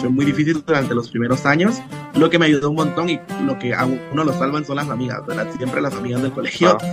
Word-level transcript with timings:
fue 0.00 0.08
muy 0.08 0.24
difícil 0.24 0.62
durante 0.66 0.94
los 0.94 1.10
primeros 1.10 1.44
años, 1.44 1.80
lo 2.14 2.30
que 2.30 2.38
me 2.38 2.46
ayudó 2.46 2.70
un 2.70 2.76
montón 2.76 3.10
y 3.10 3.20
lo 3.44 3.58
que 3.58 3.74
a 3.74 3.84
uno 3.84 4.24
lo 4.24 4.32
salvan 4.32 4.64
son 4.64 4.76
las 4.76 4.88
amigas, 4.88 5.24
¿verdad? 5.26 5.46
Siempre 5.56 5.80
las 5.80 5.94
amigas 5.94 6.22
del 6.22 6.32
colegio. 6.32 6.78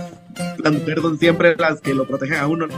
Las 0.58 0.72
mujeres 0.72 1.02
son 1.02 1.18
siempre 1.18 1.56
las 1.56 1.80
que 1.80 1.94
lo 1.94 2.06
protegen 2.06 2.38
a 2.38 2.46
uno. 2.46 2.68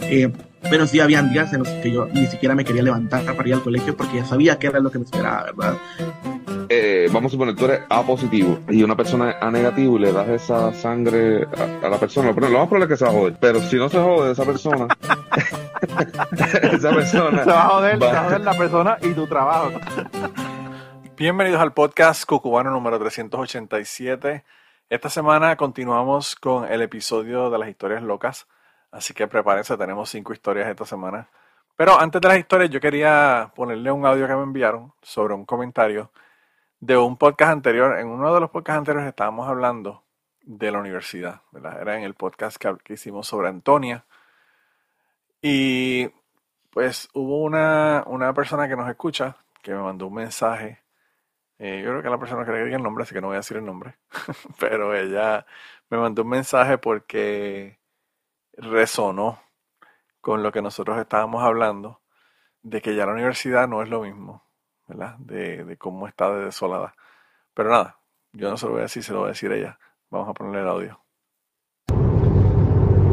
Eh, 0.00 0.32
pero 0.70 0.86
sí 0.86 1.00
habían 1.00 1.30
días 1.32 1.52
en 1.52 1.60
los 1.60 1.68
que 1.68 1.92
yo 1.92 2.06
ni 2.06 2.26
siquiera 2.26 2.54
me 2.54 2.64
quería 2.64 2.82
levantar 2.82 3.24
para 3.36 3.46
ir 3.46 3.54
al 3.54 3.62
colegio 3.62 3.94
porque 3.94 4.16
ya 4.18 4.24
sabía 4.24 4.58
que 4.58 4.68
era 4.68 4.80
lo 4.80 4.90
que 4.90 4.98
me 4.98 5.04
esperaba, 5.04 5.46
¿verdad? 5.54 5.76
Eh, 6.68 7.08
vamos 7.12 7.30
a 7.30 7.32
suponer, 7.32 7.56
tú 7.56 7.64
eres 7.64 7.80
A 7.90 8.02
positivo 8.02 8.60
y 8.68 8.82
una 8.82 8.96
persona 8.96 9.36
A 9.40 9.50
negativo 9.50 9.96
y 9.98 10.00
le 10.00 10.12
das 10.12 10.28
esa 10.28 10.72
sangre 10.72 11.46
a, 11.82 11.88
la 11.88 11.98
persona, 11.98 12.32
pero 12.34 12.48
lo 12.48 12.58
más 12.58 12.68
probable 12.68 12.84
es 12.84 12.90
que 12.90 12.96
se 12.96 13.04
va 13.04 13.10
a 13.10 13.14
joder. 13.14 13.36
Pero 13.40 13.60
si 13.60 13.76
no 13.76 13.88
se 13.88 13.98
jode 13.98 14.32
esa 14.32 14.44
persona, 14.44 14.86
esa 15.80 16.90
persona. 16.90 17.44
Se 17.44 17.50
va 17.50 17.62
a 17.62 17.68
joder, 17.68 17.98
se 17.98 18.04
va 18.04 18.20
a 18.20 18.24
joder 18.24 18.40
la 18.40 18.54
persona 18.54 18.98
y 19.00 19.12
tu 19.14 19.26
trabajo. 19.26 19.70
Bienvenidos 21.16 21.60
al 21.60 21.72
podcast 21.72 22.24
Cucubano 22.24 22.70
número 22.70 22.98
387. 22.98 24.44
Esta 24.88 25.08
semana 25.08 25.56
continuamos 25.56 26.36
con 26.36 26.70
el 26.70 26.82
episodio 26.82 27.50
de 27.50 27.58
las 27.58 27.68
historias 27.68 28.02
locas. 28.02 28.46
Así 28.90 29.14
que 29.14 29.28
prepárense, 29.28 29.76
tenemos 29.76 30.10
cinco 30.10 30.32
historias 30.32 30.68
esta 30.68 30.84
semana. 30.84 31.28
Pero 31.76 31.98
antes 31.98 32.20
de 32.20 32.28
las 32.28 32.38
historias, 32.38 32.70
yo 32.70 32.80
quería 32.80 33.52
ponerle 33.54 33.90
un 33.90 34.04
audio 34.04 34.26
que 34.26 34.34
me 34.34 34.42
enviaron 34.42 34.92
sobre 35.02 35.34
un 35.34 35.46
comentario 35.46 36.10
de 36.80 36.96
un 36.96 37.16
podcast 37.16 37.52
anterior. 37.52 37.98
En 37.98 38.08
uno 38.08 38.34
de 38.34 38.40
los 38.40 38.50
podcasts 38.50 38.78
anteriores 38.78 39.08
estábamos 39.08 39.48
hablando 39.48 40.02
de 40.42 40.70
la 40.72 40.78
universidad, 40.78 41.42
¿verdad? 41.52 41.80
Era 41.80 41.96
en 41.96 42.02
el 42.02 42.14
podcast 42.14 42.56
que, 42.56 42.92
hicimos 42.92 43.26
sobre 43.26 43.48
Antonia. 43.48 44.04
Y 45.42 46.08
pues 46.70 47.08
hubo 47.14 47.42
una, 47.42 48.04
una, 48.06 48.32
persona 48.34 48.68
que 48.68 48.76
nos 48.76 48.88
escucha 48.88 49.36
que 49.62 49.72
me 49.72 49.82
mandó 49.82 50.06
un 50.06 50.14
mensaje. 50.14 50.82
Eh, 51.58 51.82
yo 51.84 51.90
creo 51.90 52.02
que 52.02 52.10
la 52.10 52.18
persona 52.18 52.44
que 52.44 52.52
le 52.52 52.74
el 52.74 52.82
nombre, 52.82 53.02
así 53.04 53.14
que 53.14 53.20
no 53.20 53.28
voy 53.28 53.36
a 53.36 53.40
decir 53.40 53.56
el 53.56 53.64
nombre. 53.64 53.96
Pero 54.60 54.94
ella 54.94 55.46
me 55.90 55.98
mandó 55.98 56.22
un 56.22 56.28
mensaje 56.28 56.78
porque 56.78 57.78
resonó 58.56 59.40
con 60.20 60.42
lo 60.42 60.52
que 60.52 60.62
nosotros 60.62 60.98
estábamos 60.98 61.42
hablando, 61.42 62.00
de 62.62 62.82
que 62.82 62.94
ya 62.94 63.06
la 63.06 63.12
universidad 63.12 63.68
no 63.68 63.82
es 63.82 63.88
lo 63.88 64.02
mismo, 64.02 64.44
¿verdad? 64.86 65.16
De, 65.18 65.76
cómo 65.78 66.08
está 66.08 66.30
de 66.34 66.46
desolada. 66.46 66.94
Pero 67.54 67.70
nada, 67.70 68.00
yo 68.32 68.50
no 68.50 68.56
se 68.56 68.66
lo 68.66 68.72
voy 68.72 68.80
a 68.80 68.84
decir, 68.84 69.02
se 69.02 69.12
lo 69.12 69.20
voy 69.20 69.28
a 69.28 69.30
decir 69.30 69.52
ella. 69.52 69.78
Vamos 70.10 70.28
a 70.28 70.34
ponerle 70.34 70.60
el 70.60 70.68
audio. 70.68 71.00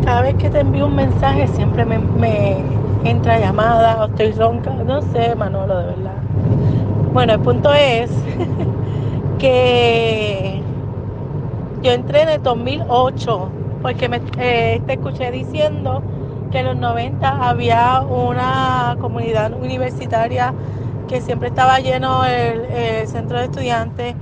Cada 0.08 0.22
vez 0.22 0.36
que 0.36 0.50
te 0.50 0.62
envío 0.62 0.86
un 0.86 0.96
mensaje 0.96 1.50
siempre 1.50 1.84
me, 1.84 2.00
me 2.00 2.64
entra 3.04 3.40
llamada 3.40 4.06
o 4.06 4.06
estoy 4.06 4.32
ronca. 4.32 4.72
No 4.72 5.02
sé, 5.02 5.36
Manolo, 5.36 5.80
de 5.80 5.86
verdad. 5.88 6.22
Bueno, 7.12 7.34
el 7.34 7.42
punto 7.42 7.74
es 7.74 8.10
que 9.38 10.62
yo 11.84 11.92
entré 11.92 12.22
en 12.22 12.30
el 12.30 12.42
2008 12.42 13.50
porque 13.82 14.08
me, 14.08 14.22
eh, 14.38 14.82
te 14.88 14.94
escuché 14.94 15.30
diciendo 15.30 16.02
que 16.52 16.60
en 16.60 16.68
los 16.68 16.78
90 16.78 17.50
había 17.50 18.00
una 18.00 18.96
comunidad 19.02 19.52
universitaria 19.62 20.54
que 21.10 21.20
siempre 21.20 21.50
estaba 21.50 21.82
lleno 21.82 22.24
el, 22.24 23.06
centro 23.10 23.40
de 23.40 23.44
estudiantes. 23.44 24.16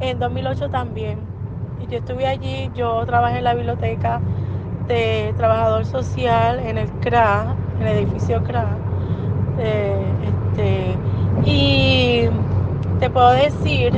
En 0.00 0.18
2008 0.18 0.68
también. 0.68 1.18
Y 1.82 1.90
yo 1.90 1.96
estuve 1.96 2.26
allí, 2.26 2.70
yo 2.74 3.06
trabajé 3.06 3.38
en 3.38 3.44
la 3.44 3.54
biblioteca 3.54 4.20
de 4.86 5.34
trabajador 5.36 5.86
social 5.86 6.60
en 6.60 6.78
el 6.78 6.88
CRA, 7.00 7.54
en 7.80 7.86
el 7.86 7.98
edificio 7.98 8.42
CRA. 8.44 8.76
Eh, 9.58 10.06
este, 10.52 10.96
y 11.50 12.28
te 13.00 13.10
puedo 13.10 13.30
decir 13.32 13.92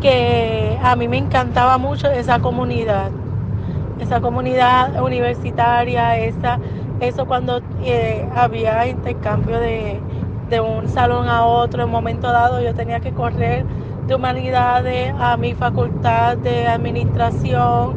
que 0.00 0.78
a 0.82 0.96
mí 0.96 1.08
me 1.08 1.18
encantaba 1.18 1.78
mucho 1.78 2.10
esa 2.10 2.38
comunidad 2.38 3.10
esa 4.00 4.20
comunidad 4.20 5.02
universitaria, 5.02 6.18
esa, 6.18 6.58
eso 7.00 7.26
cuando 7.26 7.60
eh, 7.82 8.28
había 8.34 8.86
intercambio 8.86 9.58
de, 9.58 10.00
un 10.60 10.88
salón 10.88 11.28
a 11.28 11.44
otro, 11.44 11.82
en 11.82 11.86
un 11.86 11.92
momento 11.92 12.28
dado 12.28 12.60
yo 12.60 12.72
tenía 12.72 13.00
que 13.00 13.12
correr 13.12 13.64
de 14.06 14.14
humanidades 14.14 15.12
a 15.18 15.36
mi 15.36 15.54
facultad 15.54 16.36
de 16.36 16.68
administración 16.68 17.96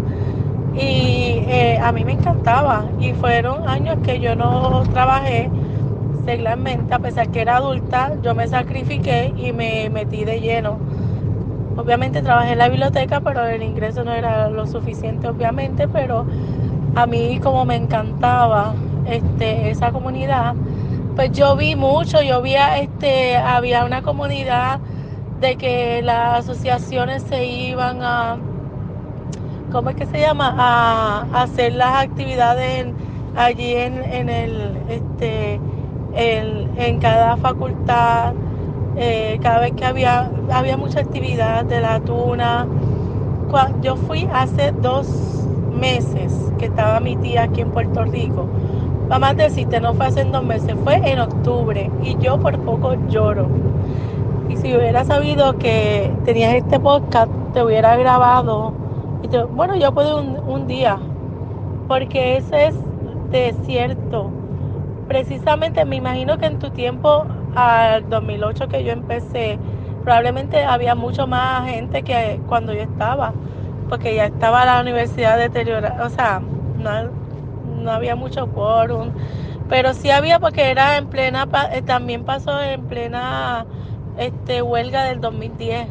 y 0.80 1.44
eh, 1.48 1.80
a 1.82 1.92
mí 1.92 2.06
me 2.06 2.14
encantaba. 2.14 2.86
Y 3.00 3.14
fueron 3.14 3.68
años 3.68 3.98
que 4.04 4.20
yo 4.20 4.36
no 4.36 4.84
trabajé 4.94 5.50
seglarmente, 6.26 6.94
a 6.94 7.00
pesar 7.00 7.30
que 7.30 7.42
era 7.42 7.58
adulta, 7.58 8.14
yo 8.22 8.36
me 8.36 8.48
sacrifiqué 8.48 9.34
y 9.36 9.52
me 9.52 9.90
metí 9.90 10.26
de 10.26 10.40
lleno. 10.40 10.78
Obviamente 11.76 12.22
trabajé 12.22 12.54
en 12.54 12.60
la 12.60 12.70
biblioteca, 12.70 13.22
pero 13.22 13.46
el 13.46 13.64
ingreso 13.64 14.04
no 14.04 14.14
era 14.14 14.50
lo 14.50 14.68
suficiente, 14.68 15.28
obviamente, 15.28 15.88
pero 15.88 16.26
a 16.96 17.06
mí 17.06 17.40
como 17.40 17.66
me 17.66 17.76
encantaba 17.76 18.74
este, 19.06 19.70
esa 19.72 19.92
comunidad, 19.92 20.56
pues 21.16 21.32
yo 21.32 21.56
vi 21.56 21.76
mucho, 21.76 22.22
yo 22.22 22.42
vi 22.42 22.56
este, 22.56 23.38
había 23.38 23.86
una 23.86 24.02
comunidad 24.02 24.80
de 25.40 25.56
que 25.56 26.02
las 26.02 26.40
asociaciones 26.40 27.24
se 27.24 27.46
iban 27.46 28.04
a, 28.04 28.38
¿cómo 29.72 29.90
es 29.90 29.96
que 29.96 30.06
se 30.06 30.20
llama? 30.20 30.56
A, 30.58 31.42
hacer 31.44 31.74
las 31.74 32.04
actividades 32.04 32.88
allí 33.36 33.76
en, 33.76 34.04
en 34.04 34.30
el, 34.30 34.78
este, 34.90 35.60
en 36.16 37.00
cada 37.00 37.38
facultad 37.38 38.34
eh, 39.02 39.40
cada 39.42 39.60
vez 39.62 39.72
que 39.74 39.86
había, 39.86 40.30
había 40.52 40.76
mucha 40.76 41.00
actividad 41.00 41.64
de 41.64 41.80
la 41.80 42.02
tuna. 42.02 42.68
Yo 43.82 43.96
fui 43.96 44.28
hace 44.34 44.74
dos 44.74 45.08
meses 45.74 46.34
que 46.58 46.66
estaba 46.66 47.00
mi 47.00 47.16
tía 47.16 47.44
aquí 47.44 47.62
en 47.62 47.72
Puerto 47.72 48.04
Rico. 48.04 48.48
A 49.10 49.34
decirte, 49.34 49.80
no 49.80 49.94
fue 49.94 50.08
hace 50.08 50.26
dos 50.26 50.44
meses, 50.44 50.76
fue 50.84 50.96
en 51.10 51.20
octubre 51.20 51.90
y 52.04 52.18
yo 52.18 52.40
por 52.40 52.60
poco 52.60 52.96
lloro. 53.08 53.48
Y 54.50 54.58
si 54.58 54.76
hubiera 54.76 55.06
sabido 55.06 55.58
que 55.58 56.12
tenías 56.26 56.56
este 56.56 56.80
podcast, 56.80 57.32
te 57.54 57.64
hubiera 57.64 57.96
grabado. 57.96 58.74
Y 59.24 59.28
bueno, 59.54 59.76
yo 59.76 59.92
puedo 59.94 60.22
un, 60.22 60.68
día, 60.68 60.98
porque 61.88 62.38
ese 62.38 62.68
es 62.68 62.76
desierto. 63.32 64.32
Precisamente 65.08 65.84
me 65.86 65.98
imagino 65.98 66.38
que 66.38 66.46
en 66.46 66.60
tu 66.60 66.70
tiempo 66.70 67.26
al 67.56 68.08
2008 68.10 68.68
que 68.70 68.84
yo 68.84 68.92
empecé, 68.92 69.60
probablemente 70.04 70.64
había 70.64 70.96
mucho 70.96 71.28
más 71.28 71.70
gente 71.70 72.04
que 72.04 72.40
cuando 72.48 72.74
yo 72.74 72.82
estaba, 72.82 73.34
porque 73.90 74.16
ya 74.16 74.26
estaba 74.26 74.66
la 74.66 74.82
universidad 74.82 75.38
deteriorada, 75.38 76.06
o 76.06 76.10
sea, 76.10 76.42
no, 76.78 77.92
había 77.92 78.16
mucho 78.16 78.48
quórum, 78.48 79.10
pero 79.68 79.94
sí 79.94 80.12
había 80.12 80.40
porque 80.40 80.72
era 80.72 80.98
en 80.98 81.08
plena, 81.08 81.48
eh, 81.74 81.82
también 81.82 82.24
pasó 82.24 82.62
en 82.62 82.84
plena 82.84 83.66
este, 84.18 84.62
huelga 84.62 85.04
del 85.06 85.22
2010. 85.22 85.88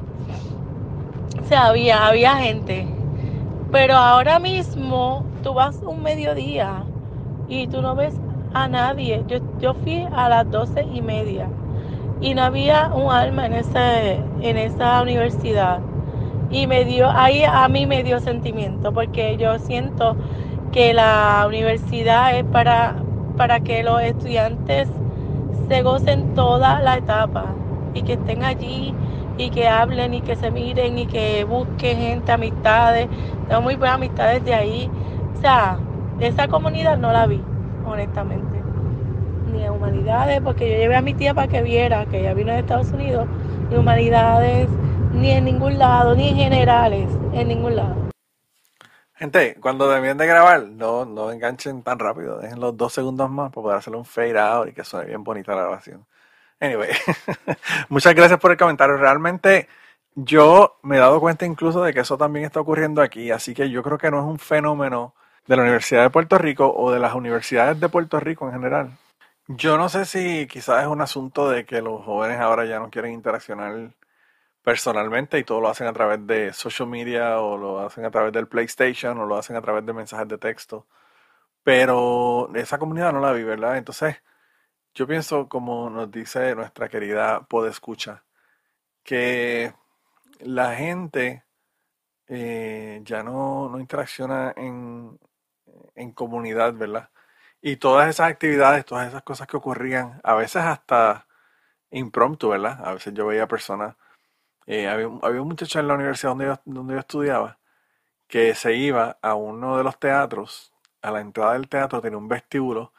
O 1.42 1.46
sea, 1.48 1.66
había, 1.66 2.06
había 2.06 2.36
gente. 2.36 2.97
Pero 3.70 3.94
ahora 3.94 4.38
mismo 4.38 5.24
tú 5.42 5.54
vas 5.54 5.82
un 5.82 6.02
mediodía 6.02 6.84
y 7.48 7.66
tú 7.68 7.82
no 7.82 7.94
ves 7.94 8.14
a 8.54 8.68
nadie. 8.68 9.24
Yo, 9.28 9.38
yo 9.60 9.74
fui 9.74 10.06
a 10.12 10.28
las 10.28 10.50
doce 10.50 10.84
y 10.84 11.02
media 11.02 11.48
y 12.20 12.34
no 12.34 12.42
había 12.44 12.88
un 12.94 13.12
alma 13.12 13.46
en, 13.46 13.52
ese, 13.54 14.16
en 14.40 14.56
esa 14.56 15.02
universidad. 15.02 15.80
Y 16.50 16.66
me 16.66 16.84
dio, 16.84 17.10
ahí 17.10 17.44
a 17.44 17.68
mí 17.68 17.86
me 17.86 18.02
dio 18.02 18.20
sentimiento, 18.20 18.92
porque 18.92 19.36
yo 19.36 19.58
siento 19.58 20.16
que 20.72 20.94
la 20.94 21.44
universidad 21.46 22.36
es 22.36 22.44
para, 22.44 22.96
para 23.36 23.60
que 23.60 23.82
los 23.82 24.00
estudiantes 24.02 24.88
se 25.68 25.82
gocen 25.82 26.34
toda 26.34 26.80
la 26.80 26.96
etapa 26.96 27.44
y 27.94 28.02
que 28.02 28.14
estén 28.14 28.42
allí 28.44 28.94
y 29.38 29.50
que 29.50 29.68
hablen 29.68 30.14
y 30.14 30.20
que 30.20 30.36
se 30.36 30.50
miren 30.50 30.98
y 30.98 31.06
que 31.06 31.44
busquen 31.44 31.98
gente, 31.98 32.32
amistades. 32.32 33.08
Tengo 33.48 33.62
muy 33.62 33.76
buenas 33.76 33.96
amistades 33.96 34.44
de 34.44 34.54
ahí. 34.54 34.90
O 35.36 35.40
sea, 35.40 35.78
esa 36.20 36.48
comunidad 36.48 36.98
no 36.98 37.12
la 37.12 37.26
vi 37.26 37.40
honestamente. 37.86 38.60
Ni 39.52 39.64
en 39.64 39.70
humanidades, 39.70 40.40
porque 40.42 40.70
yo 40.70 40.76
llevé 40.76 40.96
a 40.96 41.02
mi 41.02 41.14
tía 41.14 41.32
para 41.32 41.48
que 41.48 41.62
viera 41.62 42.04
que 42.06 42.20
ella 42.20 42.34
vino 42.34 42.52
de 42.52 42.58
Estados 42.58 42.90
Unidos, 42.92 43.26
ni 43.70 43.76
humanidades, 43.76 44.68
ni 45.12 45.30
en 45.30 45.44
ningún 45.44 45.78
lado, 45.78 46.14
ni 46.14 46.28
en 46.28 46.36
generales, 46.36 47.08
en 47.32 47.48
ningún 47.48 47.76
lado. 47.76 47.94
Gente, 49.14 49.56
cuando 49.60 49.90
terminen 49.90 50.16
de 50.16 50.26
grabar, 50.26 50.62
no, 50.62 51.04
no 51.04 51.32
enganchen 51.32 51.82
tan 51.82 51.98
rápido, 51.98 52.38
dejen 52.38 52.60
los 52.60 52.76
dos 52.76 52.92
segundos 52.92 53.28
más 53.30 53.50
para 53.50 53.62
poder 53.62 53.78
hacerle 53.78 53.98
un 53.98 54.04
fade 54.04 54.38
out 54.38 54.68
y 54.68 54.72
que 54.72 54.84
suene 54.84 55.06
bien 55.06 55.24
bonita 55.24 55.54
la 55.56 55.62
grabación. 55.62 56.06
Anyway, 56.60 56.90
muchas 57.88 58.14
gracias 58.14 58.40
por 58.40 58.50
el 58.50 58.56
comentario. 58.56 58.96
Realmente 58.96 59.68
yo 60.14 60.78
me 60.82 60.96
he 60.96 60.98
dado 60.98 61.20
cuenta 61.20 61.46
incluso 61.46 61.82
de 61.82 61.94
que 61.94 62.00
eso 62.00 62.18
también 62.18 62.44
está 62.44 62.60
ocurriendo 62.60 63.02
aquí, 63.02 63.30
así 63.30 63.54
que 63.54 63.70
yo 63.70 63.82
creo 63.82 63.98
que 63.98 64.10
no 64.10 64.18
es 64.18 64.24
un 64.24 64.38
fenómeno 64.38 65.14
de 65.46 65.56
la 65.56 65.62
Universidad 65.62 66.02
de 66.02 66.10
Puerto 66.10 66.38
Rico 66.38 66.72
o 66.74 66.90
de 66.92 66.98
las 66.98 67.14
universidades 67.14 67.78
de 67.80 67.88
Puerto 67.88 68.20
Rico 68.20 68.46
en 68.46 68.52
general. 68.52 68.98
Yo 69.48 69.78
no 69.78 69.88
sé 69.88 70.04
si 70.04 70.46
quizás 70.46 70.82
es 70.82 70.88
un 70.88 71.00
asunto 71.00 71.48
de 71.48 71.64
que 71.64 71.80
los 71.82 72.04
jóvenes 72.04 72.38
ahora 72.40 72.66
ya 72.66 72.78
no 72.80 72.90
quieren 72.90 73.12
interaccionar 73.12 73.94
personalmente 74.62 75.38
y 75.38 75.44
todo 75.44 75.60
lo 75.60 75.68
hacen 75.68 75.86
a 75.86 75.92
través 75.94 76.26
de 76.26 76.52
social 76.52 76.88
media 76.88 77.40
o 77.40 77.56
lo 77.56 77.80
hacen 77.80 78.04
a 78.04 78.10
través 78.10 78.32
del 78.32 78.48
PlayStation 78.48 79.18
o 79.18 79.26
lo 79.26 79.36
hacen 79.36 79.56
a 79.56 79.62
través 79.62 79.86
de 79.86 79.92
mensajes 79.94 80.28
de 80.28 80.38
texto. 80.38 80.86
Pero 81.62 82.50
esa 82.54 82.78
comunidad 82.78 83.12
no 83.12 83.20
la 83.20 83.32
vi, 83.32 83.44
¿verdad? 83.44 83.78
Entonces, 83.78 84.16
yo 84.98 85.06
pienso, 85.06 85.48
como 85.48 85.88
nos 85.90 86.10
dice 86.10 86.56
nuestra 86.56 86.88
querida 86.88 87.42
Podescucha, 87.42 88.24
que 89.04 89.72
la 90.40 90.74
gente 90.74 91.44
eh, 92.26 93.00
ya 93.04 93.22
no, 93.22 93.68
no 93.68 93.78
interacciona 93.78 94.52
en, 94.56 95.16
en 95.94 96.10
comunidad, 96.10 96.74
¿verdad? 96.74 97.10
Y 97.62 97.76
todas 97.76 98.08
esas 98.08 98.28
actividades, 98.28 98.84
todas 98.86 99.06
esas 99.06 99.22
cosas 99.22 99.46
que 99.46 99.56
ocurrían, 99.56 100.20
a 100.24 100.34
veces 100.34 100.62
hasta 100.64 101.28
impromptu, 101.90 102.48
¿verdad? 102.48 102.80
A 102.84 102.94
veces 102.94 103.14
yo 103.14 103.28
veía 103.28 103.46
personas, 103.46 103.94
eh, 104.66 104.88
había, 104.88 105.08
había, 105.22 105.42
un 105.42 105.48
muchacho 105.48 105.78
en 105.78 105.86
la 105.86 105.94
universidad 105.94 106.30
donde 106.30 106.46
yo, 106.46 106.60
donde 106.64 106.94
yo 106.94 107.00
estudiaba 107.00 107.58
que 108.26 108.54
se 108.56 108.74
iba 108.74 109.18
a 109.22 109.34
uno 109.36 109.78
de 109.78 109.84
los 109.84 109.98
teatros, 110.00 110.72
a 111.02 111.12
la 111.12 111.20
entrada 111.20 111.52
del 111.52 111.68
teatro 111.68 112.00
tenía 112.00 112.18
un 112.18 112.28
vestíbulo 112.28 112.92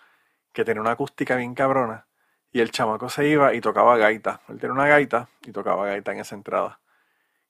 que 0.53 0.65
tenía 0.65 0.81
una 0.81 0.91
acústica 0.91 1.35
bien 1.35 1.55
cabrona 1.55 2.05
y 2.51 2.61
el 2.61 2.71
chamaco 2.71 3.09
se 3.09 3.27
iba 3.27 3.53
y 3.53 3.61
tocaba 3.61 3.97
gaita. 3.97 4.41
Él 4.49 4.59
tenía 4.59 4.73
una 4.73 4.87
gaita 4.87 5.29
y 5.43 5.51
tocaba 5.51 5.85
gaita 5.85 6.11
en 6.11 6.19
esa 6.19 6.35
entrada. 6.35 6.79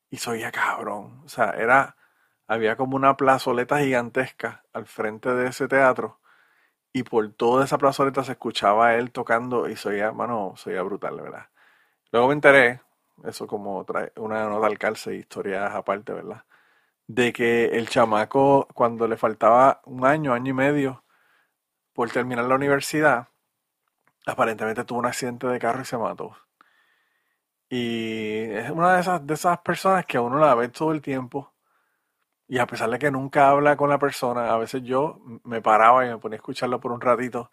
Y 0.09 0.17
soy 0.17 0.41
cabrón. 0.51 1.21
O 1.25 1.29
sea, 1.29 1.51
era, 1.51 1.95
había 2.47 2.75
como 2.75 2.95
una 2.95 3.15
plazoleta 3.17 3.79
gigantesca 3.79 4.63
al 4.73 4.85
frente 4.85 5.33
de 5.33 5.47
ese 5.47 5.67
teatro 5.67 6.19
y 6.93 7.03
por 7.03 7.31
toda 7.33 7.65
esa 7.65 7.77
plazoleta 7.77 8.23
se 8.23 8.33
escuchaba 8.33 8.95
él 8.95 9.11
tocando 9.11 9.69
y 9.69 9.75
soy 9.75 10.01
mano, 10.13 10.53
soy 10.57 10.75
brutal, 10.79 11.21
verdad. 11.21 11.47
Luego 12.11 12.27
me 12.29 12.33
enteré, 12.33 12.81
eso 13.25 13.47
como 13.47 13.83
trae 13.85 14.11
una 14.17 14.49
nota 14.49 14.67
al 14.67 14.79
calce, 14.79 15.15
historias 15.15 15.73
aparte, 15.73 16.13
¿verdad? 16.13 16.43
De 17.07 17.33
que 17.33 17.65
el 17.65 17.89
chamaco, 17.89 18.67
cuando 18.73 19.07
le 19.07 19.17
faltaba 19.17 19.81
un 19.85 20.05
año, 20.05 20.33
año 20.33 20.51
y 20.51 20.53
medio 20.53 21.03
por 21.99 22.09
terminar 22.11 22.45
la 22.45 22.55
universidad, 22.55 23.27
aparentemente 24.25 24.85
tuvo 24.85 24.99
un 24.99 25.05
accidente 25.05 25.47
de 25.47 25.59
carro 25.59 25.81
y 25.81 25.85
se 25.85 25.97
mató. 25.97 26.33
Y 27.67 28.43
es 28.43 28.69
una 28.69 28.93
de 28.93 29.01
esas, 29.01 29.27
de 29.27 29.33
esas 29.33 29.59
personas 29.59 30.05
que 30.05 30.17
uno 30.17 30.39
la 30.39 30.55
ve 30.55 30.69
todo 30.69 30.93
el 30.93 31.01
tiempo 31.01 31.51
y 32.47 32.57
a 32.57 32.65
pesar 32.65 32.89
de 32.89 32.99
que 32.99 33.11
nunca 33.11 33.49
habla 33.49 33.75
con 33.75 33.89
la 33.89 33.99
persona, 33.99 34.49
a 34.49 34.57
veces 34.57 34.81
yo 34.83 35.19
me 35.43 35.61
paraba 35.61 36.05
y 36.05 36.09
me 36.09 36.17
ponía 36.19 36.35
a 36.35 36.37
escucharlo 36.37 36.79
por 36.79 36.93
un 36.93 37.01
ratito. 37.01 37.51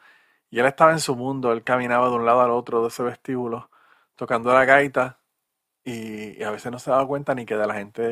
Y 0.48 0.60
él 0.60 0.66
estaba 0.66 0.92
en 0.92 1.00
su 1.00 1.16
mundo, 1.16 1.50
él 1.50 1.64
caminaba 1.64 2.08
de 2.08 2.14
un 2.14 2.24
lado 2.24 2.42
al 2.42 2.52
otro 2.52 2.82
de 2.82 2.86
ese 2.86 3.02
vestíbulo, 3.02 3.68
tocando 4.14 4.54
la 4.54 4.64
gaita. 4.64 5.18
Y, 5.82 6.40
a 6.44 6.52
veces 6.52 6.70
no 6.70 6.78
se 6.78 6.92
daba 6.92 7.04
cuenta 7.04 7.34
ni 7.34 7.44
que 7.46 7.56
de 7.56 7.66
la 7.66 7.74
gente, 7.74 8.02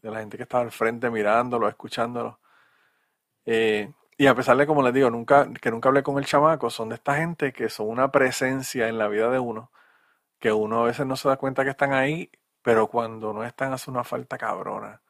de 0.00 0.10
la 0.10 0.20
gente 0.20 0.38
que 0.38 0.44
estaba 0.44 0.64
al 0.64 0.72
frente 0.72 1.10
mirándolo, 1.10 1.68
escuchándolo. 1.68 2.40
Eh, 3.44 3.92
y 4.22 4.28
a 4.28 4.36
pesar 4.36 4.56
de, 4.56 4.68
como 4.68 4.84
les 4.84 4.94
digo, 4.94 5.10
nunca, 5.10 5.48
que 5.60 5.72
nunca 5.72 5.88
hablé 5.88 6.04
con 6.04 6.16
el 6.16 6.24
chamaco, 6.24 6.70
son 6.70 6.90
de 6.90 6.94
esta 6.94 7.16
gente 7.16 7.52
que 7.52 7.68
son 7.68 7.88
una 7.88 8.12
presencia 8.12 8.86
en 8.86 8.96
la 8.96 9.08
vida 9.08 9.28
de 9.30 9.40
uno, 9.40 9.72
que 10.38 10.52
uno 10.52 10.82
a 10.82 10.84
veces 10.84 11.06
no 11.06 11.16
se 11.16 11.28
da 11.28 11.36
cuenta 11.38 11.64
que 11.64 11.70
están 11.70 11.92
ahí, 11.92 12.30
pero 12.62 12.86
cuando 12.86 13.32
no 13.32 13.42
están 13.42 13.72
hace 13.72 13.90
una 13.90 14.04
falta 14.04 14.38
cabrona. 14.38 15.02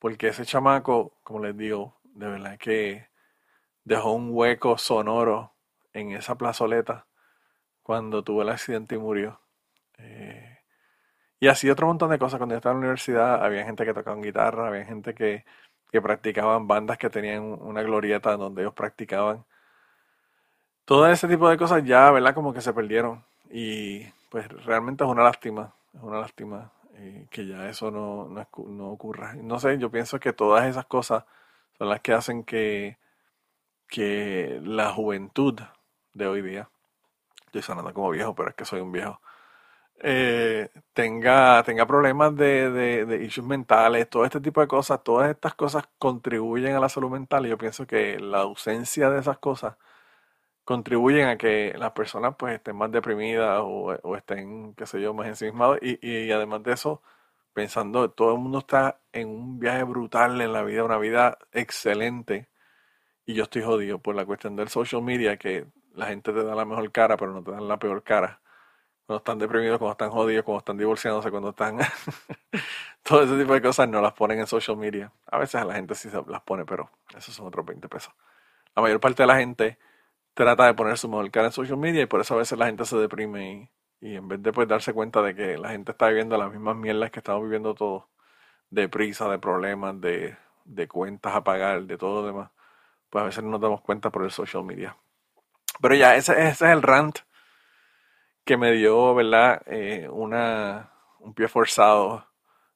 Porque 0.00 0.26
ese 0.26 0.44
chamaco, 0.44 1.20
como 1.22 1.38
les 1.38 1.56
digo, 1.56 2.00
de 2.02 2.26
verdad 2.26 2.58
que 2.58 3.06
dejó 3.84 4.10
un 4.14 4.30
hueco 4.32 4.76
sonoro 4.76 5.54
en 5.92 6.10
esa 6.10 6.36
plazoleta 6.36 7.06
cuando 7.84 8.24
tuvo 8.24 8.42
el 8.42 8.48
accidente 8.48 8.96
y 8.96 8.98
murió. 8.98 9.40
Eh, 9.98 10.58
y 11.38 11.46
así 11.46 11.70
otro 11.70 11.86
montón 11.86 12.10
de 12.10 12.18
cosas. 12.18 12.38
Cuando 12.38 12.54
yo 12.54 12.58
estaba 12.58 12.74
en 12.74 12.80
la 12.80 12.86
universidad, 12.86 13.44
había 13.44 13.64
gente 13.64 13.84
que 13.84 13.94
tocaba 13.94 14.20
guitarra, 14.20 14.66
había 14.66 14.84
gente 14.84 15.14
que, 15.14 15.44
que 15.90 16.02
practicaban 16.02 16.66
bandas 16.66 16.98
que 16.98 17.10
tenían 17.10 17.42
una 17.42 17.82
glorieta 17.82 18.36
donde 18.36 18.62
ellos 18.62 18.74
practicaban. 18.74 19.44
Todo 20.84 21.06
ese 21.08 21.28
tipo 21.28 21.48
de 21.48 21.56
cosas 21.56 21.84
ya, 21.84 22.10
¿verdad? 22.10 22.34
Como 22.34 22.52
que 22.52 22.60
se 22.60 22.72
perdieron. 22.72 23.24
Y 23.50 24.04
pues 24.30 24.48
realmente 24.64 25.04
es 25.04 25.10
una 25.10 25.22
lástima. 25.22 25.74
Es 25.94 26.02
una 26.02 26.20
lástima 26.20 26.72
eh, 26.94 27.26
que 27.30 27.46
ya 27.46 27.68
eso 27.68 27.90
no, 27.90 28.28
no, 28.28 28.90
ocurra. 28.90 29.34
No 29.34 29.58
sé, 29.58 29.78
yo 29.78 29.90
pienso 29.90 30.18
que 30.18 30.32
todas 30.32 30.66
esas 30.66 30.86
cosas 30.86 31.24
son 31.78 31.88
las 31.88 32.00
que 32.00 32.12
hacen 32.12 32.44
que, 32.44 32.98
que 33.88 34.60
la 34.64 34.92
juventud 34.92 35.60
de 36.14 36.26
hoy 36.26 36.42
día, 36.42 36.68
estoy 37.46 37.62
sonando 37.62 37.94
como 37.94 38.10
viejo, 38.10 38.34
pero 38.34 38.50
es 38.50 38.56
que 38.56 38.64
soy 38.64 38.80
un 38.80 38.92
viejo, 38.92 39.20
eh, 40.02 40.70
tenga, 40.92 41.62
tenga 41.64 41.86
problemas 41.86 42.34
de, 42.36 42.70
de, 42.70 43.06
de 43.06 43.24
issues 43.24 43.46
mentales, 43.46 44.08
todo 44.08 44.24
este 44.24 44.40
tipo 44.40 44.60
de 44.60 44.68
cosas, 44.68 45.02
todas 45.02 45.30
estas 45.30 45.54
cosas 45.54 45.84
contribuyen 45.98 46.74
a 46.76 46.80
la 46.80 46.88
salud 46.88 47.10
mental. 47.10 47.46
Y 47.46 47.50
yo 47.50 47.58
pienso 47.58 47.86
que 47.86 48.18
la 48.20 48.40
ausencia 48.40 49.10
de 49.10 49.20
esas 49.20 49.38
cosas 49.38 49.76
contribuyen 50.64 51.28
a 51.28 51.38
que 51.38 51.74
las 51.78 51.92
personas 51.92 52.36
pues 52.38 52.56
estén 52.56 52.76
más 52.76 52.92
deprimidas 52.92 53.60
o, 53.62 54.16
estén, 54.16 54.74
qué 54.74 54.86
sé 54.86 55.00
yo, 55.00 55.14
más 55.14 55.26
ensimismados 55.28 55.78
y, 55.82 55.98
y 56.06 56.30
además 56.32 56.62
de 56.62 56.72
eso, 56.74 57.02
pensando, 57.54 58.10
todo 58.10 58.34
el 58.34 58.40
mundo 58.40 58.58
está 58.60 59.00
en 59.12 59.28
un 59.28 59.58
viaje 59.58 59.82
brutal 59.84 60.40
en 60.40 60.52
la 60.52 60.62
vida, 60.62 60.84
una 60.84 60.98
vida 60.98 61.38
excelente. 61.52 62.48
Y 63.26 63.34
yo 63.34 63.44
estoy 63.44 63.62
jodido 63.62 63.98
por 64.00 64.14
la 64.16 64.26
cuestión 64.26 64.56
del 64.56 64.68
social 64.68 65.02
media 65.02 65.36
que 65.38 65.66
la 65.94 66.06
gente 66.06 66.32
te 66.32 66.44
da 66.44 66.54
la 66.54 66.64
mejor 66.64 66.90
cara 66.92 67.16
pero 67.16 67.32
no 67.32 67.42
te 67.42 67.52
dan 67.52 67.68
la 67.68 67.78
peor 67.78 68.02
cara. 68.02 68.40
Cuando 69.08 69.20
están 69.20 69.38
deprimidos, 69.38 69.78
cuando 69.78 69.92
están 69.92 70.10
jodidos, 70.10 70.44
cuando 70.44 70.58
están 70.58 70.76
divorciándose, 70.76 71.30
cuando 71.30 71.48
están... 71.48 71.78
todo 73.02 73.22
ese 73.22 73.38
tipo 73.38 73.54
de 73.54 73.62
cosas 73.62 73.88
no 73.88 74.02
las 74.02 74.12
ponen 74.12 74.38
en 74.38 74.46
social 74.46 74.76
media. 74.76 75.10
A 75.24 75.38
veces 75.38 75.54
a 75.54 75.64
la 75.64 75.72
gente 75.72 75.94
sí 75.94 76.10
las 76.26 76.42
pone, 76.42 76.66
pero 76.66 76.90
esos 77.16 77.34
son 77.34 77.46
otros 77.46 77.64
20 77.64 77.88
pesos. 77.88 78.12
La 78.76 78.82
mayor 78.82 79.00
parte 79.00 79.22
de 79.22 79.26
la 79.26 79.36
gente 79.36 79.78
trata 80.34 80.66
de 80.66 80.74
poner 80.74 80.98
su 80.98 81.08
mejor 81.08 81.30
cara 81.30 81.46
en 81.46 81.52
social 81.52 81.78
media 81.78 82.02
y 82.02 82.06
por 82.06 82.20
eso 82.20 82.34
a 82.34 82.36
veces 82.36 82.58
la 82.58 82.66
gente 82.66 82.84
se 82.84 82.98
deprime 82.98 83.70
y, 84.02 84.14
en 84.14 84.28
vez 84.28 84.42
de 84.42 84.52
pues 84.52 84.68
darse 84.68 84.92
cuenta 84.92 85.22
de 85.22 85.34
que 85.34 85.56
la 85.56 85.70
gente 85.70 85.92
está 85.92 86.08
viviendo 86.08 86.36
las 86.36 86.52
mismas 86.52 86.76
mierdas 86.76 87.10
que 87.10 87.20
estamos 87.20 87.42
viviendo 87.44 87.74
todos, 87.74 88.04
de 88.68 88.90
prisa, 88.90 89.26
de 89.30 89.38
problemas, 89.38 89.98
de, 90.02 90.36
cuentas 90.86 91.34
a 91.34 91.42
pagar, 91.42 91.84
de 91.84 91.96
todo 91.96 92.20
lo 92.20 92.26
demás, 92.26 92.50
pues 93.08 93.22
a 93.22 93.24
veces 93.24 93.42
no 93.42 93.48
nos 93.52 93.60
damos 93.62 93.80
cuenta 93.80 94.10
por 94.10 94.22
el 94.22 94.30
social 94.30 94.64
media. 94.64 94.98
Pero 95.80 95.94
ya, 95.94 96.14
ese, 96.14 96.32
ese 96.32 96.66
es 96.66 96.72
el 96.72 96.82
rant 96.82 97.20
que 98.48 98.56
me 98.56 98.72
dio, 98.72 99.14
¿verdad? 99.14 99.60
Eh, 99.66 100.08
una, 100.10 100.90
un 101.20 101.34
pie 101.34 101.48
forzado 101.48 102.26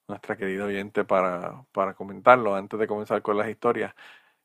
nuestra 0.07 0.37
querida 0.37 0.67
oyente 0.67 1.03
para, 1.05 1.65
para 1.73 1.95
comentarlo 1.95 2.55
antes 2.55 2.79
de 2.79 2.87
comenzar 2.87 3.23
con 3.23 3.39
las 3.39 3.49
historias. 3.49 3.95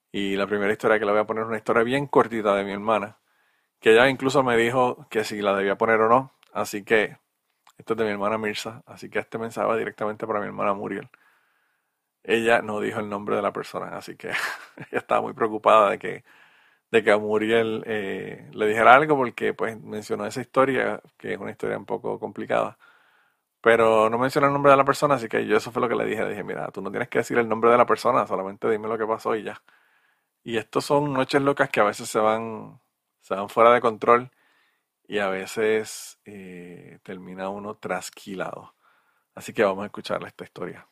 Y 0.09 0.37
la 0.37 0.47
primera 0.47 0.71
historia 0.71 0.97
que 0.97 1.03
le 1.05 1.11
voy 1.11 1.19
a 1.19 1.25
poner 1.25 1.43
es 1.43 1.49
una 1.49 1.57
historia 1.57 1.83
bien 1.83 2.07
cortita 2.07 2.55
de 2.55 2.63
mi 2.63 2.71
hermana, 2.71 3.17
que 3.81 3.91
ella 3.91 4.07
incluso 4.07 4.41
me 4.41 4.55
dijo 4.55 5.05
que 5.09 5.25
si 5.25 5.41
la 5.41 5.53
debía 5.53 5.77
poner 5.77 5.99
o 5.99 6.07
no. 6.07 6.31
Así 6.53 6.85
que 6.85 7.17
esto 7.77 7.93
es 7.93 7.97
de 7.99 8.05
mi 8.05 8.11
hermana 8.11 8.37
Mirza, 8.37 8.83
así 8.85 9.09
que 9.09 9.19
este 9.19 9.37
mensaje 9.37 9.67
va 9.67 9.75
directamente 9.75 10.25
para 10.25 10.39
mi 10.39 10.45
hermana 10.45 10.73
Muriel. 10.75 11.09
Ella 12.23 12.61
no 12.61 12.79
dijo 12.79 13.01
el 13.01 13.09
nombre 13.09 13.35
de 13.35 13.41
la 13.41 13.51
persona, 13.51 13.97
así 13.97 14.15
que 14.15 14.29
ella 14.77 14.99
estaba 14.99 15.21
muy 15.21 15.33
preocupada 15.33 15.89
de 15.89 15.99
que, 15.99 16.23
de 16.91 17.03
que 17.03 17.11
a 17.11 17.17
Muriel 17.17 17.83
eh, 17.85 18.49
le 18.53 18.67
dijera 18.67 18.95
algo 18.95 19.17
porque 19.17 19.53
pues 19.53 19.79
mencionó 19.81 20.25
esa 20.25 20.41
historia, 20.41 21.01
que 21.17 21.33
es 21.33 21.39
una 21.39 21.51
historia 21.51 21.77
un 21.77 21.85
poco 21.85 22.19
complicada. 22.19 22.77
Pero 23.61 24.09
no 24.09 24.17
mencionó 24.17 24.47
el 24.47 24.53
nombre 24.53 24.71
de 24.71 24.77
la 24.77 24.85
persona, 24.85 25.15
así 25.15 25.27
que 25.27 25.45
yo 25.45 25.57
eso 25.57 25.71
fue 25.71 25.81
lo 25.81 25.89
que 25.89 25.95
le 25.95 26.05
dije. 26.05 26.23
Le 26.23 26.29
dije, 26.31 26.43
mira, 26.43 26.69
tú 26.71 26.81
no 26.81 26.91
tienes 26.91 27.09
que 27.09 27.19
decir 27.19 27.37
el 27.37 27.49
nombre 27.49 27.71
de 27.71 27.77
la 27.77 27.85
persona, 27.85 28.25
solamente 28.27 28.69
dime 28.69 28.87
lo 28.87 28.97
que 28.97 29.05
pasó 29.07 29.35
y 29.35 29.43
ya. 29.43 29.61
Y 30.43 30.57
estos 30.57 30.85
son 30.85 31.13
noches 31.13 31.41
locas 31.41 31.69
que 31.69 31.81
a 31.81 31.83
veces 31.85 32.09
se 32.09 32.19
van, 32.19 32.79
se 33.21 33.35
van 33.35 33.49
fuera 33.49 33.73
de 33.73 33.81
control 33.81 34.31
y 35.07 35.19
a 35.19 35.29
veces 35.29 36.19
eh, 36.25 36.99
termina 37.03 37.49
uno 37.49 37.75
trasquilado. 37.75 38.75
Así 39.35 39.53
que 39.53 39.63
vamos 39.63 39.83
a 39.83 39.87
escuchar 39.87 40.23
esta 40.25 40.45
historia. 40.45 40.87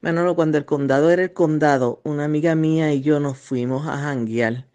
Manolo, 0.00 0.34
cuando 0.36 0.58
el 0.58 0.64
condado 0.64 1.10
era 1.10 1.22
el 1.22 1.32
condado, 1.32 2.00
una 2.04 2.24
amiga 2.24 2.54
mía 2.54 2.92
y 2.92 3.02
yo 3.02 3.20
nos 3.20 3.38
fuimos 3.38 3.86
a 3.88 3.96
janguear. 3.98 4.68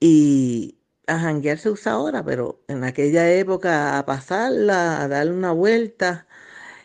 Y 0.00 0.78
a 1.06 1.18
janguear 1.18 1.58
se 1.58 1.70
usa 1.70 1.92
ahora, 1.92 2.24
pero 2.24 2.62
en 2.68 2.84
aquella 2.84 3.30
época 3.32 3.98
a 3.98 4.06
pasarla, 4.06 5.02
a 5.02 5.08
darle 5.08 5.32
una 5.34 5.52
vuelta. 5.52 6.26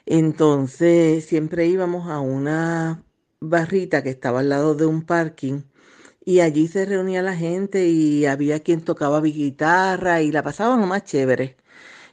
Entonces 0.06 1.26
siempre 1.26 1.68
íbamos 1.68 2.10
a 2.10 2.20
una 2.20 3.04
barrita 3.42 4.04
que 4.04 4.12
estaba 4.12 4.42
al 4.42 4.50
lado 4.50 4.76
de 4.76 4.86
un 4.86 5.04
parking 5.06 5.64
y 6.26 6.42
allí 6.42 6.68
se 6.68 6.86
reunía 6.86 7.22
la 7.24 7.36
gente 7.36 7.88
y 7.90 8.26
había 8.26 8.62
quien 8.62 8.82
tocaba 8.84 9.22
guitarra 9.22 10.22
y 10.22 10.32
la 10.32 10.44
pasaban 10.44 10.88
más 10.88 11.04
chévere. 11.06 11.58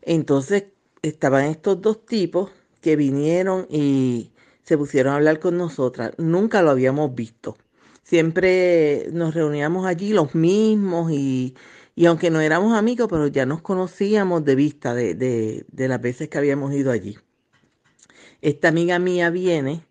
Entonces 0.02 0.66
estaban 1.02 1.46
estos 1.46 1.80
dos 1.82 2.06
tipos 2.06 2.50
que 2.80 2.96
vinieron 2.96 3.66
y 3.70 4.32
se 4.68 4.76
pusieron 4.76 5.14
a 5.14 5.16
hablar 5.16 5.40
con 5.40 5.56
nosotras. 5.56 6.12
Nunca 6.18 6.60
lo 6.60 6.70
habíamos 6.70 7.14
visto. 7.14 7.56
Siempre 8.02 9.08
nos 9.12 9.34
reuníamos 9.34 9.86
allí 9.86 10.12
los 10.12 10.34
mismos 10.34 11.10
y, 11.10 11.54
Y 11.94 12.04
aunque 12.06 12.30
no 12.30 12.40
éramos 12.42 12.76
amigos, 12.76 13.08
pero 13.10 13.28
ya 13.28 13.46
nos 13.46 13.62
conocíamos 13.62 14.44
de 14.44 14.54
vista 14.54 14.94
de, 14.94 15.14
de, 15.14 15.88
las 15.88 16.00
veces 16.02 16.28
que 16.28 16.36
habíamos 16.36 16.74
ido 16.74 16.92
allí. 16.92 17.16
Esta 18.42 18.68
amiga 18.68 18.98
mía 18.98 19.30
viene 19.30 19.86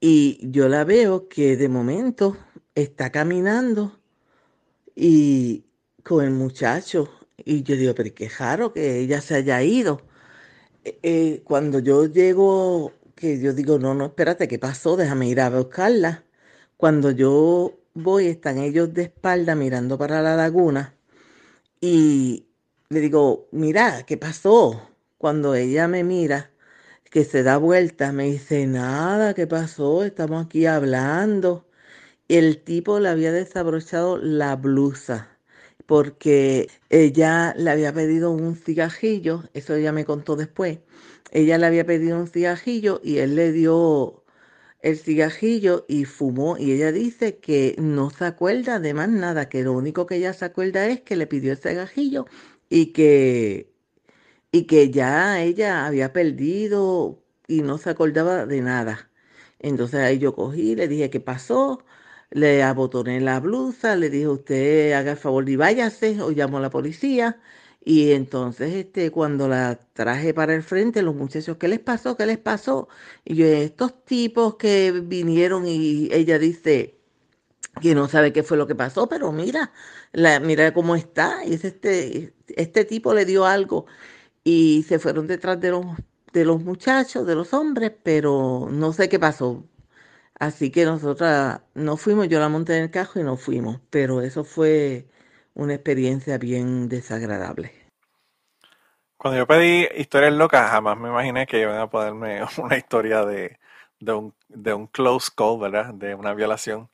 y 0.00 0.40
yo 0.42 0.68
la 0.68 0.84
veo 0.84 1.28
que 1.28 1.56
de 1.56 1.68
momento 1.68 2.36
está 2.74 3.10
caminando 3.12 4.00
y 4.96 5.64
con 6.02 6.24
el 6.24 6.32
muchacho. 6.32 7.08
Y 7.44 7.62
yo 7.62 7.76
digo, 7.76 7.94
pero 7.94 8.12
qué 8.12 8.28
raro 8.28 8.72
que 8.72 8.98
ella 8.98 9.20
se 9.20 9.36
haya 9.36 9.62
ido. 9.62 10.02
Eh, 10.84 10.98
eh, 11.02 11.42
cuando 11.44 11.78
yo 11.80 12.06
llego, 12.06 12.92
que 13.20 13.38
yo 13.40 13.52
digo, 13.52 13.78
no, 13.78 13.94
no, 13.94 14.06
espérate, 14.06 14.48
¿qué 14.48 14.58
pasó? 14.58 14.96
Déjame 14.96 15.28
ir 15.28 15.40
a 15.40 15.50
buscarla. 15.50 16.24
Cuando 16.76 17.10
yo 17.10 17.78
voy, 17.94 18.26
están 18.28 18.58
ellos 18.58 18.94
de 18.94 19.02
espalda 19.04 19.54
mirando 19.54 19.98
para 19.98 20.22
la 20.22 20.36
laguna 20.36 20.96
y 21.80 22.48
le 22.90 23.00
digo, 23.00 23.48
mira, 23.52 24.04
¿qué 24.06 24.16
pasó? 24.18 24.90
Cuando 25.18 25.54
ella 25.54 25.88
me 25.88 26.04
mira, 26.04 26.50
que 27.10 27.24
se 27.24 27.42
da 27.44 27.58
vuelta, 27.58 28.12
me 28.12 28.24
dice, 28.26 28.66
nada, 28.66 29.34
¿qué 29.34 29.46
pasó? 29.46 30.04
Estamos 30.04 30.46
aquí 30.46 30.66
hablando. 30.66 31.66
El 32.28 32.62
tipo 32.64 33.00
le 33.00 33.08
había 33.10 33.32
desabrochado 33.32 34.18
la 34.18 34.56
blusa 34.56 35.38
porque 35.86 36.68
ella 36.90 37.54
le 37.56 37.70
había 37.70 37.92
pedido 37.92 38.30
un 38.30 38.56
cigajillo, 38.56 39.44
eso 39.54 39.74
ella 39.74 39.92
me 39.92 40.04
contó 40.04 40.36
después. 40.36 40.78
Ella 41.30 41.58
le 41.58 41.66
había 41.66 41.86
pedido 41.86 42.18
un 42.18 42.26
cigajillo 42.28 43.00
y 43.04 43.18
él 43.18 43.36
le 43.36 43.52
dio 43.52 44.24
el 44.82 44.98
cigajillo 44.98 45.84
y 45.88 46.04
fumó. 46.06 46.56
Y 46.58 46.72
ella 46.72 46.92
dice 46.92 47.38
que 47.38 47.76
no 47.78 48.10
se 48.10 48.24
acuerda 48.26 48.80
de 48.80 48.94
más 48.94 49.08
nada, 49.08 49.48
que 49.48 49.62
lo 49.62 49.72
único 49.74 50.06
que 50.06 50.16
ella 50.16 50.32
se 50.34 50.44
acuerda 50.46 50.86
es 50.88 51.00
que 51.02 51.16
le 51.16 51.26
pidió 51.26 51.52
el 51.52 51.58
cigajillo 51.58 52.26
y 52.68 52.86
que, 52.92 53.72
y 54.52 54.66
que 54.66 54.90
ya 54.90 55.42
ella 55.42 55.86
había 55.86 56.12
perdido 56.12 57.22
y 57.48 57.62
no 57.62 57.78
se 57.78 57.90
acordaba 57.90 58.46
de 58.46 58.60
nada. 58.62 59.10
Entonces 59.58 60.00
ahí 60.00 60.18
yo 60.18 60.34
cogí, 60.34 60.74
le 60.76 60.88
dije, 60.88 61.10
¿qué 61.10 61.20
pasó? 61.20 61.84
le 62.30 62.62
abotoné 62.62 63.20
la 63.20 63.40
blusa, 63.40 63.96
le 63.96 64.08
dije, 64.10 64.28
usted 64.28 64.92
haga 64.92 65.12
el 65.12 65.16
favor 65.18 65.48
y 65.48 65.56
váyase, 65.56 66.20
o 66.22 66.30
llamo 66.30 66.58
a 66.58 66.60
la 66.60 66.70
policía. 66.70 67.40
Y 67.82 68.12
entonces, 68.12 68.74
este, 68.74 69.10
cuando 69.10 69.48
la 69.48 69.76
traje 69.94 70.34
para 70.34 70.54
el 70.54 70.62
frente, 70.62 71.02
los 71.02 71.14
muchachos, 71.14 71.56
¿qué 71.58 71.68
les 71.68 71.80
pasó? 71.80 72.16
¿Qué 72.16 72.26
les 72.26 72.38
pasó? 72.38 72.88
Y 73.24 73.36
yo, 73.36 73.46
estos 73.46 74.04
tipos 74.04 74.56
que 74.56 74.92
vinieron 74.92 75.66
y 75.66 76.08
ella 76.12 76.38
dice 76.38 76.98
que 77.80 77.94
no 77.94 78.08
sabe 78.08 78.32
qué 78.32 78.42
fue 78.42 78.56
lo 78.56 78.66
que 78.66 78.74
pasó, 78.74 79.08
pero 79.08 79.32
mira, 79.32 79.72
la, 80.12 80.40
mira 80.40 80.72
cómo 80.74 80.96
está. 80.96 81.44
Y 81.46 81.54
es 81.54 81.64
este, 81.64 82.34
este 82.48 82.84
tipo 82.84 83.14
le 83.14 83.24
dio 83.24 83.46
algo 83.46 83.86
y 84.44 84.84
se 84.88 84.98
fueron 84.98 85.26
detrás 85.26 85.60
de 85.60 85.70
los, 85.70 85.86
de 86.32 86.44
los 86.44 86.62
muchachos, 86.62 87.26
de 87.26 87.34
los 87.34 87.54
hombres, 87.54 87.92
pero 88.02 88.68
no 88.70 88.92
sé 88.92 89.08
qué 89.08 89.18
pasó. 89.18 89.64
Así 90.38 90.70
que 90.70 90.84
nosotras 90.86 91.62
no 91.74 91.96
fuimos, 91.96 92.28
yo 92.28 92.40
la 92.40 92.48
monté 92.48 92.76
en 92.76 92.84
el 92.84 92.90
cajo 92.90 93.20
y 93.20 93.24
no 93.24 93.36
fuimos, 93.36 93.80
pero 93.90 94.22
eso 94.22 94.44
fue 94.44 95.08
una 95.54 95.74
experiencia 95.74 96.38
bien 96.38 96.88
desagradable. 96.88 97.72
Cuando 99.16 99.38
yo 99.38 99.46
pedí 99.46 99.86
historias 99.96 100.32
locas, 100.32 100.70
jamás 100.70 100.98
me 100.98 101.08
imaginé 101.08 101.46
que 101.46 101.60
iban 101.60 101.78
a 101.78 101.90
ponerme 101.90 102.40
una 102.58 102.76
historia 102.76 103.24
de, 103.24 103.58
de, 104.00 104.12
un, 104.12 104.34
de 104.48 104.74
un 104.74 104.86
close 104.86 105.30
call, 105.34 105.58
¿verdad? 105.58 105.94
De 105.94 106.14
una 106.14 106.34
violación. 106.34 106.88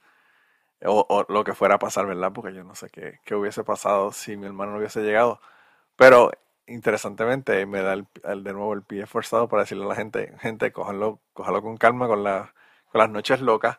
O, 0.85 1.25
lo 1.29 1.45
que 1.45 1.55
fuera 1.55 1.77
a 1.77 1.79
pasar, 1.79 2.07
¿verdad? 2.07 2.33
Porque 2.33 2.55
yo 2.55 2.63
no 2.63 2.75
sé 2.75 2.91
qué, 2.91 3.21
qué, 3.25 3.35
hubiese 3.35 3.65
pasado 3.65 4.13
si 4.13 4.37
mi 4.37 4.47
hermano 4.47 4.73
no 4.73 4.79
hubiese 4.79 5.01
llegado. 5.03 5.41
Pero 5.97 6.33
interesantemente 6.67 7.65
me 7.67 7.81
da 7.83 7.95
el, 7.95 8.07
de 8.45 8.53
nuevo 8.53 8.75
el 8.75 8.83
pie 8.83 9.07
forzado 9.07 9.49
para 9.49 9.63
decirle 9.63 9.85
a 9.85 9.89
la 9.89 9.95
gente, 9.97 10.35
gente, 10.41 10.73
cójalo, 10.73 11.21
cójalo 11.33 11.63
con 11.63 11.77
calma, 11.77 12.09
con 12.09 12.25
la 12.25 12.53
las 12.97 13.11
noches 13.11 13.41
locas, 13.41 13.79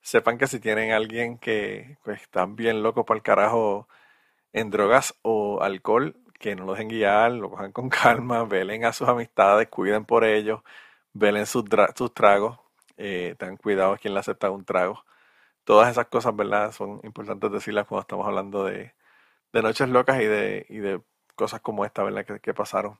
sepan 0.00 0.38
que 0.38 0.46
si 0.46 0.60
tienen 0.60 0.92
alguien 0.92 1.38
que 1.38 1.98
pues, 2.04 2.22
están 2.22 2.56
bien 2.56 2.82
loco 2.82 3.04
para 3.04 3.16
el 3.16 3.22
carajo 3.22 3.88
en 4.52 4.70
drogas 4.70 5.14
o 5.22 5.62
alcohol, 5.62 6.16
que 6.38 6.54
no 6.56 6.64
lo 6.64 6.72
dejen 6.72 6.88
guiar, 6.88 7.32
lo 7.32 7.50
cojan 7.50 7.72
con 7.72 7.88
calma, 7.90 8.44
velen 8.44 8.84
a 8.84 8.92
sus 8.92 9.08
amistades, 9.08 9.68
cuiden 9.68 10.04
por 10.04 10.24
ellos, 10.24 10.62
velen 11.12 11.46
sus, 11.46 11.64
sus 11.96 12.14
tragos, 12.14 12.58
eh, 12.96 13.34
tengan 13.38 13.56
cuidado 13.56 13.92
a 13.94 13.98
quien 13.98 14.14
le 14.14 14.20
acepta 14.20 14.50
un 14.50 14.64
trago. 14.64 15.04
Todas 15.64 15.90
esas 15.90 16.06
cosas, 16.06 16.34
¿verdad? 16.36 16.72
Son 16.72 17.00
importantes 17.04 17.52
decirlas 17.52 17.86
cuando 17.86 18.02
estamos 18.02 18.26
hablando 18.26 18.64
de, 18.64 18.94
de 19.52 19.62
noches 19.62 19.88
locas 19.88 20.20
y 20.22 20.26
de, 20.26 20.66
y 20.68 20.78
de 20.78 21.00
cosas 21.36 21.60
como 21.60 21.84
esta, 21.84 22.02
¿verdad? 22.04 22.24
Que, 22.26 22.40
que 22.40 22.54
pasaron. 22.54 22.98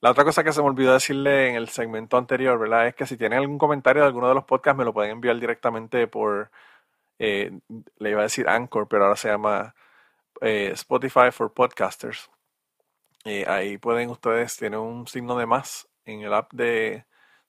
La 0.00 0.10
otra 0.10 0.24
cosa 0.24 0.42
que 0.44 0.52
se 0.52 0.62
me 0.62 0.68
olvidó 0.68 0.94
decirle 0.94 1.50
en 1.50 1.56
el 1.56 1.68
segmento 1.68 2.16
anterior, 2.16 2.58
¿verdad? 2.58 2.86
Es 2.88 2.94
que 2.94 3.06
si 3.06 3.16
tienen 3.18 3.38
algún 3.38 3.58
comentario 3.58 4.02
de 4.02 4.08
alguno 4.08 4.28
de 4.28 4.34
los 4.34 4.44
podcasts, 4.44 4.78
me 4.78 4.84
lo 4.84 4.94
pueden 4.94 5.12
enviar 5.12 5.38
directamente 5.38 6.06
por, 6.06 6.50
eh, 7.18 7.52
le 7.98 8.10
iba 8.10 8.20
a 8.20 8.24
decir 8.24 8.48
Anchor, 8.48 8.88
pero 8.88 9.04
ahora 9.04 9.16
se 9.16 9.28
llama 9.28 9.74
eh, 10.40 10.70
Spotify 10.74 11.30
for 11.32 11.52
Podcasters. 11.52 12.30
Eh, 13.24 13.44
ahí 13.46 13.78
pueden 13.78 14.10
ustedes, 14.10 14.56
tienen 14.56 14.80
un 14.80 15.06
signo 15.06 15.36
de 15.38 15.46
más 15.46 15.88
en 16.04 16.22
el 16.22 16.32
app 16.32 16.52
de, 16.52 17.04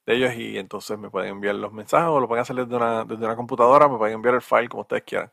ellos 0.06 0.34
y 0.36 0.58
entonces 0.58 0.98
me 1.00 1.10
pueden 1.10 1.32
enviar 1.32 1.56
los 1.56 1.72
mensajes 1.74 2.10
o 2.10 2.20
lo 2.20 2.28
pueden 2.28 2.42
hacer 2.42 2.56
desde 2.56 2.76
una, 2.76 3.06
desde 3.06 3.26
una 3.26 3.36
computadora, 3.36 3.88
me 3.88 3.98
pueden 3.98 4.16
enviar 4.16 4.36
el 4.36 4.42
file 4.42 4.68
como 4.70 4.82
ustedes 4.82 5.04
quieran. 5.04 5.32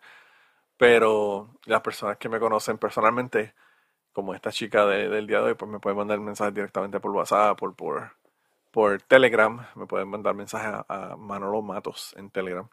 Pero 0.77 1.51
las 1.67 1.83
personas 1.83 2.19
que 2.19 2.29
me 2.29 2.41
conocen 2.41 2.79
personalmente, 2.79 3.55
como 4.13 4.35
esta 4.35 4.53
chica 4.53 4.87
del 4.87 5.27
día 5.27 5.39
de 5.41 5.45
hoy, 5.51 5.55
pues 5.55 5.71
me 5.71 5.81
pueden 5.81 5.99
mandar 5.99 6.21
mensajes 6.21 6.55
directamente 6.55 7.01
por 7.01 7.13
WhatsApp, 7.13 7.59
por, 7.59 7.75
por, 7.77 8.13
por 8.71 9.03
Telegram. 9.03 9.67
Me 9.77 9.87
pueden 9.87 10.09
mandar 10.09 10.35
mensajes 10.35 10.85
a, 10.89 11.17
Manolo 11.19 11.63
Matos 11.63 12.15
en 12.17 12.31
Telegram. 12.31 12.69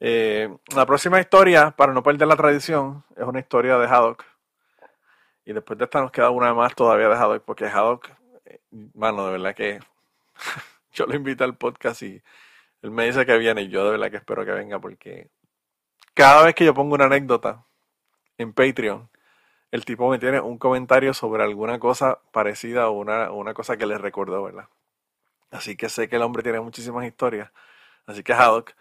Eh, 0.00 0.54
la 0.74 0.86
próxima 0.86 1.20
historia, 1.20 1.70
para 1.70 1.92
no 1.92 2.02
perder 2.02 2.28
la 2.28 2.36
tradición, 2.36 3.04
es 3.16 3.24
una 3.24 3.40
historia 3.40 3.78
de 3.78 3.86
Haddock. 3.86 4.24
Y 5.44 5.52
después 5.52 5.78
de 5.78 5.84
esta 5.84 6.00
nos 6.00 6.10
queda 6.10 6.30
una 6.30 6.52
más 6.54 6.74
todavía 6.74 7.08
de 7.08 7.14
Haddock, 7.14 7.44
porque 7.44 7.66
Haddock, 7.66 8.10
eh, 8.44 8.60
mano, 8.94 9.26
de 9.26 9.32
verdad 9.32 9.54
que 9.54 9.80
yo 10.92 11.06
lo 11.06 11.14
invito 11.14 11.44
al 11.44 11.56
podcast 11.56 12.02
y 12.02 12.22
él 12.82 12.90
me 12.90 13.06
dice 13.06 13.24
que 13.24 13.38
viene 13.38 13.62
y 13.62 13.68
yo 13.68 13.84
de 13.84 13.92
verdad 13.92 14.10
que 14.10 14.18
espero 14.18 14.44
que 14.44 14.52
venga 14.52 14.78
porque 14.80 15.30
cada 16.14 16.44
vez 16.44 16.54
que 16.54 16.64
yo 16.64 16.74
pongo 16.74 16.94
una 16.94 17.06
anécdota 17.06 17.64
en 18.38 18.52
Patreon, 18.52 19.08
el 19.70 19.84
tipo 19.84 20.10
me 20.10 20.18
tiene 20.18 20.40
un 20.40 20.58
comentario 20.58 21.14
sobre 21.14 21.42
alguna 21.42 21.78
cosa 21.78 22.20
parecida 22.32 22.88
o 22.88 22.92
una, 22.92 23.30
una 23.32 23.54
cosa 23.54 23.76
que 23.76 23.86
le 23.86 23.98
recordó, 23.98 24.42
¿verdad? 24.44 24.68
Así 25.50 25.76
que 25.76 25.88
sé 25.88 26.08
que 26.08 26.16
el 26.16 26.22
hombre 26.22 26.42
tiene 26.42 26.60
muchísimas 26.60 27.06
historias. 27.06 27.50
Así 28.06 28.22
que 28.22 28.32
Haddock, 28.32 28.72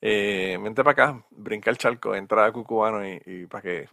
eh, 0.00 0.58
vente 0.62 0.84
para 0.84 0.92
acá, 0.92 1.24
brinca 1.30 1.70
el 1.70 1.78
charco, 1.78 2.14
entra 2.14 2.46
a 2.46 2.52
Cucubano 2.52 3.06
y, 3.06 3.46
para 3.46 3.62
que 3.62 3.88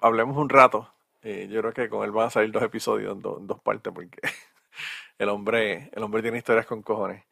hablemos 0.00 0.36
un 0.36 0.48
rato. 0.48 0.90
Eh, 1.22 1.48
yo 1.50 1.60
creo 1.60 1.72
que 1.72 1.88
con 1.88 2.04
él 2.04 2.12
van 2.12 2.26
a 2.28 2.30
salir 2.30 2.52
dos 2.52 2.62
episodios, 2.62 3.16
dos 3.20 3.60
partes, 3.60 3.92
porque 3.92 4.20
el 5.18 5.28
hombre, 5.28 5.90
el 5.92 6.02
hombre 6.02 6.22
tiene 6.22 6.38
historias 6.38 6.66
con 6.66 6.82
cojones. 6.82 7.24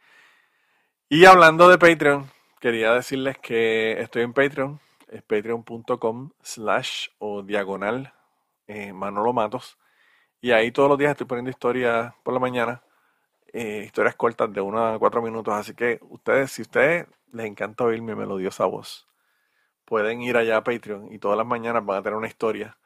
Y 1.08 1.24
hablando 1.26 1.68
de 1.68 1.78
Patreon, 1.78 2.30
quería 2.60 2.92
decirles 2.94 3.38
que 3.38 4.00
estoy 4.00 4.22
en 4.22 4.32
Patreon, 4.32 4.80
es 5.08 5.22
patreon.com 5.22 6.30
slash 6.42 7.08
o 7.18 7.42
diagonal 7.42 8.12
eh, 8.66 8.92
Manolo 8.92 9.32
Matos. 9.32 9.78
Y 10.40 10.50
ahí 10.52 10.72
todos 10.72 10.88
los 10.88 10.98
días 10.98 11.12
estoy 11.12 11.26
poniendo 11.26 11.50
historias 11.50 12.14
por 12.22 12.34
la 12.34 12.40
mañana, 12.40 12.82
eh, 13.52 13.82
historias 13.86 14.14
cortas 14.16 14.52
de 14.52 14.60
1 14.60 14.94
a 14.94 14.98
4 14.98 15.22
minutos. 15.22 15.54
Así 15.54 15.74
que 15.74 15.98
ustedes, 16.02 16.52
si 16.52 16.62
ustedes 16.62 17.06
les 17.34 17.46
encanta 17.46 17.84
oír 17.84 18.00
mi 18.00 18.14
melodiosa 18.14 18.64
voz, 18.64 19.06
pueden 19.84 20.22
ir 20.22 20.36
allá 20.36 20.58
a 20.58 20.64
Patreon 20.64 21.12
y 21.12 21.18
todas 21.18 21.36
las 21.36 21.46
mañanas 21.46 21.84
van 21.84 21.98
a 21.98 22.02
tener 22.02 22.16
una 22.16 22.28
historia 22.28 22.78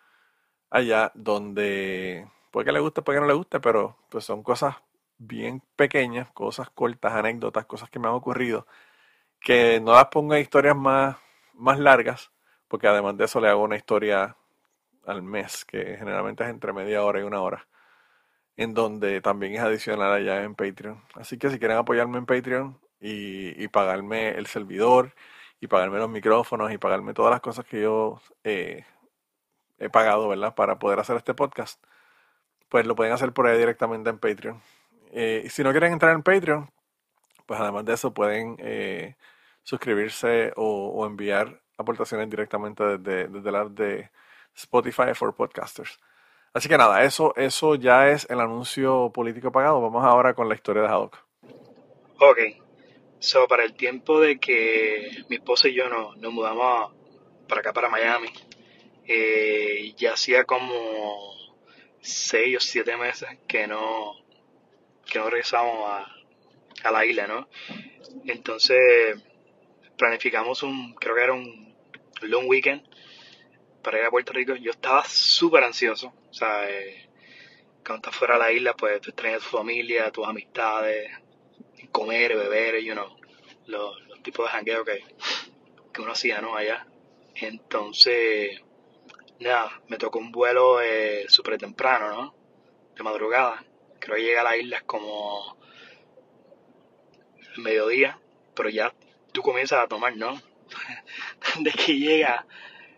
allá 0.70 1.12
donde 1.14 2.26
puede 2.50 2.66
que 2.66 2.72
le 2.72 2.80
guste, 2.80 3.02
puede 3.02 3.18
que 3.18 3.20
no 3.22 3.28
le 3.28 3.34
guste, 3.34 3.60
pero 3.60 3.96
pues 4.08 4.24
son 4.24 4.42
cosas 4.42 4.76
bien 5.18 5.62
pequeñas, 5.76 6.30
cosas 6.32 6.70
cortas, 6.70 7.12
anécdotas, 7.12 7.66
cosas 7.66 7.90
que 7.90 7.98
me 7.98 8.08
han 8.08 8.14
ocurrido, 8.14 8.66
que 9.40 9.80
no 9.80 9.92
las 9.92 10.06
pongo 10.06 10.34
en 10.34 10.42
historias 10.42 10.76
más, 10.76 11.16
más 11.54 11.78
largas, 11.78 12.30
porque 12.68 12.88
además 12.88 13.16
de 13.16 13.24
eso 13.24 13.40
le 13.40 13.48
hago 13.48 13.62
una 13.62 13.76
historia 13.76 14.36
al 15.06 15.22
mes, 15.22 15.64
que 15.64 15.96
generalmente 15.96 16.44
es 16.44 16.50
entre 16.50 16.72
media 16.72 17.02
hora 17.04 17.20
y 17.20 17.22
una 17.22 17.40
hora, 17.40 17.66
en 18.56 18.74
donde 18.74 19.20
también 19.20 19.54
es 19.54 19.60
adicional 19.60 20.12
allá 20.12 20.42
en 20.42 20.54
Patreon. 20.54 21.02
Así 21.14 21.38
que 21.38 21.50
si 21.50 21.58
quieren 21.58 21.78
apoyarme 21.78 22.18
en 22.18 22.26
Patreon 22.26 22.78
y, 23.00 23.68
pagarme 23.68 24.30
el 24.30 24.46
servidor, 24.46 25.14
y 25.60 25.66
pagarme 25.66 25.98
los 25.98 26.10
micrófonos, 26.10 26.72
y 26.72 26.78
pagarme 26.78 27.14
todas 27.14 27.30
las 27.30 27.40
cosas 27.40 27.64
que 27.64 27.82
yo 27.82 28.20
eh, 28.44 28.84
he 29.78 29.88
pagado, 29.90 30.28
¿verdad? 30.28 30.54
Para 30.54 30.78
poder 30.78 31.00
hacer 31.00 31.16
este 31.16 31.34
podcast, 31.34 31.82
pues 32.68 32.86
lo 32.86 32.94
pueden 32.96 33.12
hacer 33.12 33.32
por 33.32 33.46
ahí 33.46 33.58
directamente 33.58 34.10
en 34.10 34.18
Patreon. 34.18 34.60
Eh, 35.12 35.42
y 35.44 35.48
si 35.50 35.62
no 35.62 35.70
quieren 35.70 35.92
entrar 35.92 36.14
en 36.14 36.22
Patreon, 36.22 36.70
pues 37.46 37.60
además 37.60 37.84
de 37.84 37.94
eso 37.94 38.12
pueden 38.12 38.56
eh, 38.58 39.16
suscribirse 39.62 40.52
o, 40.56 41.06
enviar 41.06 41.62
aportaciones 41.78 42.28
directamente 42.28 42.84
desde, 42.98 43.28
desde 43.28 43.52
la 43.52 43.64
de 43.66 44.10
Spotify 44.54 45.14
for 45.14 45.34
Podcasters. 45.34 45.98
Así 46.52 46.68
que 46.68 46.76
nada, 46.76 47.04
eso, 47.04 47.34
eso 47.36 47.74
ya 47.74 48.08
es 48.08 48.28
el 48.30 48.40
anuncio 48.40 49.10
político 49.12 49.52
pagado. 49.52 49.80
Vamos 49.80 50.04
ahora 50.04 50.34
con 50.34 50.48
la 50.48 50.54
historia 50.54 50.82
de 50.82 50.88
Haddock. 50.88 51.18
Ok, 52.20 52.38
so 53.20 53.48
para 53.48 53.64
el 53.64 53.74
tiempo 53.74 54.20
de 54.20 54.38
que 54.38 55.24
mi 55.28 55.36
esposa 55.36 55.68
y 55.68 55.74
yo 55.74 55.88
nos, 55.88 56.16
nos 56.18 56.32
mudamos 56.32 56.92
para 57.48 57.60
acá, 57.60 57.72
para 57.72 57.88
Miami, 57.88 58.28
eh, 59.06 59.94
ya 59.96 60.12
hacía 60.12 60.44
como 60.44 61.32
seis 62.00 62.56
o 62.56 62.60
siete 62.60 62.96
meses 62.96 63.28
que 63.46 63.66
no, 63.66 64.14
que 65.06 65.18
no 65.18 65.30
regresamos 65.30 65.90
a, 65.90 66.14
a 66.84 66.90
la 66.90 67.04
isla, 67.04 67.26
¿no? 67.26 67.48
Entonces 68.26 69.20
planificamos 69.96 70.62
un, 70.62 70.94
creo 70.94 71.14
que 71.14 71.22
era 71.22 71.32
un 71.32 71.74
long 72.22 72.48
weekend 72.48 72.82
para 73.82 73.98
ir 73.98 74.04
a 74.04 74.10
Puerto 74.10 74.32
Rico. 74.32 74.54
Yo 74.54 74.70
estaba 74.70 75.04
súper 75.04 75.64
ansioso, 75.64 76.12
o 76.30 76.34
sea, 76.34 76.68
eh, 76.68 77.08
cuando 77.84 77.96
estás 77.96 78.16
fuera 78.16 78.34
de 78.34 78.40
la 78.40 78.52
isla, 78.52 78.74
pues 78.74 79.00
tú 79.00 79.10
extrañas 79.10 79.42
tu 79.42 79.56
familia, 79.56 80.10
tus 80.10 80.26
amistades, 80.26 81.10
comer, 81.92 82.36
beber, 82.36 82.82
you 82.82 82.92
know, 82.92 83.16
los, 83.66 84.00
los 84.08 84.22
tipos 84.22 84.46
de 84.46 84.52
jangueo 84.52 84.84
que, 84.84 85.04
que 85.92 86.02
uno 86.02 86.12
hacía, 86.12 86.40
¿no? 86.40 86.56
Allá. 86.56 86.86
Entonces, 87.34 88.60
nada, 89.40 89.80
me 89.88 89.98
tocó 89.98 90.18
un 90.18 90.32
vuelo 90.32 90.80
eh, 90.80 91.26
súper 91.28 91.58
temprano, 91.58 92.10
¿no? 92.10 92.34
De 92.96 93.02
madrugada. 93.02 93.64
Creo 94.00 94.16
que 94.16 94.22
llegué 94.22 94.38
a 94.38 94.44
la 94.44 94.56
isla 94.56 94.80
como 94.82 95.56
el 97.54 97.62
mediodía, 97.62 98.18
pero 98.54 98.68
ya 98.68 98.94
tú 99.32 99.42
comienzas 99.42 99.84
a 99.84 99.88
tomar, 99.88 100.16
¿no? 100.16 100.40
de 101.60 101.70
que 101.72 101.98
llega 101.98 102.46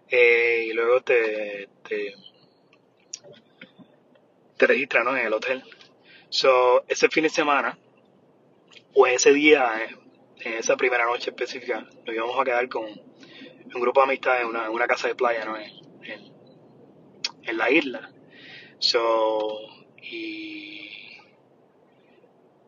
eh, 0.09 0.66
y 0.68 0.73
luego 0.73 1.02
te, 1.02 1.68
te, 1.87 2.14
te 4.56 4.66
registras, 4.66 5.04
¿no? 5.04 5.16
En 5.16 5.26
el 5.26 5.32
hotel. 5.32 5.62
So, 6.28 6.85
ese 6.88 7.09
fin 7.09 7.25
de 7.25 7.30
semana, 7.30 7.78
o 8.94 9.06
ese 9.06 9.32
día, 9.32 9.85
eh, 9.85 9.97
en 10.40 10.54
esa 10.54 10.76
primera 10.76 11.04
noche 11.04 11.30
específica, 11.30 11.80
nos 11.80 12.14
íbamos 12.14 12.38
a 12.38 12.44
quedar 12.44 12.68
con 12.68 12.85
un 12.87 13.80
grupo 13.80 14.00
de 14.00 14.04
amistades 14.04 14.42
en 14.42 14.49
una, 14.49 14.87
casa 14.87 15.09
de 15.09 15.14
playa, 15.14 15.44
¿no? 15.44 15.56
En, 15.56 15.70
en, 17.42 17.56
la 17.56 17.70
isla. 17.70 18.11
So, 18.78 19.61
y 20.02 21.18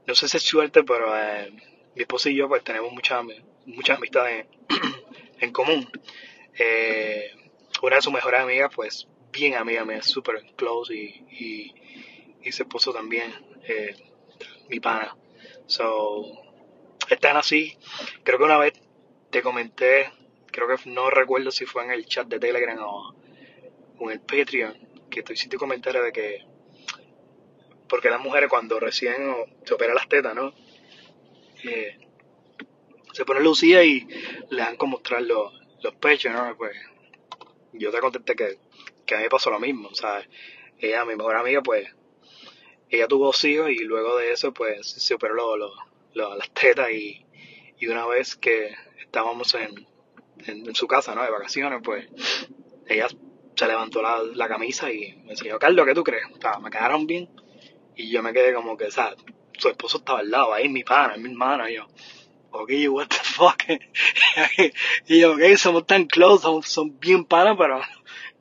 no 0.06 0.14
sé 0.14 0.28
si 0.28 0.36
es 0.36 0.42
suerte, 0.42 0.84
pero 0.84 1.16
eh, 1.16 1.50
mi 1.94 2.02
esposa 2.02 2.30
y 2.30 2.36
yo 2.36 2.48
pues 2.48 2.62
tenemos 2.62 2.92
muchas 2.92 3.24
muchas 3.66 3.96
amistades 3.96 4.46
en 5.40 5.52
común. 5.52 5.88
Eh, 6.58 7.30
una 7.82 7.96
de 7.96 8.02
sus 8.02 8.12
mejores 8.12 8.40
amigas, 8.40 8.70
pues 8.74 9.08
bien 9.32 9.54
amiga 9.54 9.84
mía, 9.84 10.02
súper 10.02 10.44
close 10.56 10.94
y, 10.94 11.24
y, 11.30 11.74
y 12.42 12.52
se 12.52 12.64
puso 12.64 12.92
también 12.92 13.32
mi 14.68 14.78
pana. 14.78 15.16
So, 15.66 16.24
están 17.08 17.36
así. 17.36 17.76
Creo 18.24 18.38
que 18.38 18.44
una 18.44 18.58
vez 18.58 18.74
te 19.30 19.42
comenté, 19.42 20.10
creo 20.50 20.68
que 20.68 20.90
no 20.90 21.10
recuerdo 21.10 21.50
si 21.50 21.64
fue 21.66 21.84
en 21.84 21.90
el 21.90 22.06
chat 22.06 22.26
de 22.28 22.38
Telegram 22.38 22.78
o, 22.80 23.14
o 23.98 24.10
en 24.10 24.10
el 24.10 24.20
Patreon, 24.20 24.76
que 25.10 25.22
tú 25.22 25.32
hiciste 25.32 25.56
comentario 25.56 26.02
de 26.02 26.12
que, 26.12 26.44
porque 27.88 28.10
las 28.10 28.20
mujeres 28.20 28.48
cuando 28.48 28.80
recién 28.80 29.14
se 29.64 29.74
operan 29.74 29.94
las 29.94 30.08
tetas, 30.08 30.34
¿no? 30.34 30.52
Eh, 31.64 31.98
se 33.12 33.24
pone 33.24 33.40
lucía 33.40 33.84
y 33.84 34.06
le 34.50 34.62
dan 34.62 34.76
como 34.76 34.92
mostrar 34.92 35.22
los, 35.22 35.52
los 35.82 35.94
pechos, 35.94 36.32
¿no? 36.32 36.56
Pues 36.56 36.76
yo 37.72 37.90
te 37.90 38.00
contesté 38.00 38.34
que, 38.34 38.58
que 39.06 39.14
a 39.14 39.18
mí 39.18 39.24
me 39.24 39.30
pasó 39.30 39.50
lo 39.50 39.60
mismo, 39.60 39.88
o 39.88 39.94
sea, 39.94 40.26
ella, 40.78 41.04
mi 41.04 41.16
mejor 41.16 41.36
amiga, 41.36 41.62
pues, 41.62 41.88
ella 42.92 43.08
tuvo 43.08 43.26
dos 43.26 43.44
y 43.44 43.78
luego 43.84 44.16
de 44.18 44.32
eso, 44.32 44.52
pues, 44.52 44.86
se 44.86 45.14
operó 45.14 45.34
lo, 45.34 45.72
lo, 46.14 46.36
las 46.36 46.50
tetas 46.50 46.90
y, 46.90 47.24
y 47.78 47.86
una 47.88 48.06
vez 48.06 48.36
que 48.36 48.74
estábamos 49.00 49.54
en, 49.54 49.86
en, 50.46 50.74
su 50.74 50.86
casa, 50.86 51.14
¿no? 51.14 51.22
De 51.22 51.30
vacaciones, 51.30 51.80
pues, 51.82 52.06
ella 52.86 53.08
se 53.56 53.66
levantó 53.66 54.02
la, 54.02 54.22
la 54.34 54.48
camisa 54.48 54.92
y 54.92 55.14
me 55.24 55.32
enseñó, 55.32 55.58
Carlos, 55.58 55.86
¿qué 55.86 55.94
tú 55.94 56.04
crees? 56.04 56.24
O 56.36 56.40
sea, 56.40 56.58
me 56.58 56.70
quedaron 56.70 57.06
bien 57.06 57.28
y 57.96 58.10
yo 58.10 58.22
me 58.22 58.32
quedé 58.32 58.54
como 58.54 58.76
que, 58.76 58.84
o 58.84 58.90
sea, 58.90 59.14
su 59.58 59.68
esposo 59.68 59.98
estaba 59.98 60.20
al 60.20 60.30
lado, 60.30 60.52
ahí 60.52 60.68
mi 60.68 60.84
pana, 60.84 61.16
mi 61.16 61.30
hermana, 61.30 61.70
y 61.70 61.76
yo, 61.76 61.86
ok, 62.50 62.70
what 62.88 63.08
the 63.08 63.16
fuck. 63.16 63.62
y 65.06 65.20
yo, 65.20 65.32
ok, 65.32 65.56
somos 65.56 65.86
tan 65.86 66.06
close, 66.06 66.42
somos, 66.42 66.68
son 66.68 66.98
bien 66.98 67.24
panas, 67.24 67.56
pero 67.58 67.80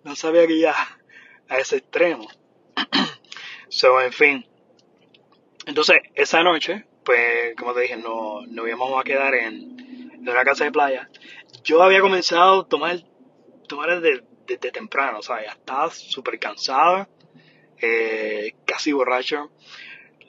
no 0.04 0.16
sabía 0.16 0.48
que 0.48 0.60
ya 0.60 0.76
a 1.48 1.58
ese 1.58 1.78
extremo. 1.78 2.28
So, 3.72 4.02
en 4.02 4.12
fin. 4.12 4.46
Entonces, 5.66 5.98
esa 6.16 6.44
noche, 6.44 6.86
pues, 7.04 7.56
como 7.56 7.74
te 7.74 7.82
dije, 7.82 7.98
no, 7.98 8.46
nos 8.48 8.68
íbamos 8.68 9.00
a 9.00 9.04
quedar 9.04 9.34
en, 9.36 10.12
en 10.14 10.30
una 10.30 10.44
casa 10.44 10.66
de 10.66 10.72
playa. 10.72 11.10
Yo 11.64 11.82
había 11.82 12.02
comenzado 12.02 12.62
a 12.62 12.68
tomar, 12.68 12.98
tomar 13.68 14.02
desde, 14.02 14.24
desde 14.46 14.72
temprano, 14.72 15.22
sea, 15.22 15.44
ya 15.44 15.52
estaba 15.52 15.90
súper 15.92 16.38
cansada, 16.40 17.08
eh, 17.80 18.56
casi 18.66 18.92
borracho. 18.92 19.52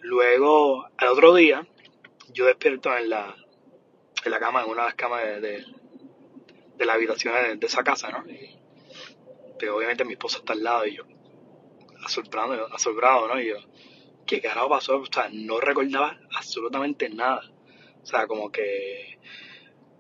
Luego, 0.00 0.86
al 0.96 1.08
otro 1.08 1.34
día, 1.34 1.66
yo 2.32 2.46
despierto 2.46 2.96
en 2.96 3.10
la, 3.10 3.36
en 4.24 4.30
la 4.30 4.38
cama, 4.38 4.62
en 4.62 4.70
una 4.70 4.82
de 4.82 4.88
las 4.88 4.94
camas 4.94 5.24
de, 5.24 5.40
de, 5.40 5.64
de 6.76 6.86
la 6.86 6.94
habitación 6.94 7.34
de, 7.34 7.56
de 7.56 7.66
esa 7.66 7.82
casa, 7.82 8.10
¿no? 8.10 8.24
Pero 9.58 9.76
obviamente 9.76 10.04
mi 10.04 10.12
esposa 10.12 10.38
está 10.38 10.52
al 10.52 10.62
lado 10.62 10.86
y 10.86 10.96
yo, 10.96 11.04
asombrado, 12.04 12.68
asombrado, 12.74 13.28
¿no? 13.28 13.40
Y 13.40 13.48
yo, 13.48 13.56
¿qué 14.26 14.40
carajo 14.40 14.68
pasó? 14.68 14.98
O 14.98 15.06
sea, 15.06 15.28
no 15.32 15.60
recordaba 15.60 16.18
absolutamente 16.36 17.08
nada. 17.08 17.42
O 18.02 18.06
sea, 18.06 18.26
como 18.26 18.50
que, 18.50 19.18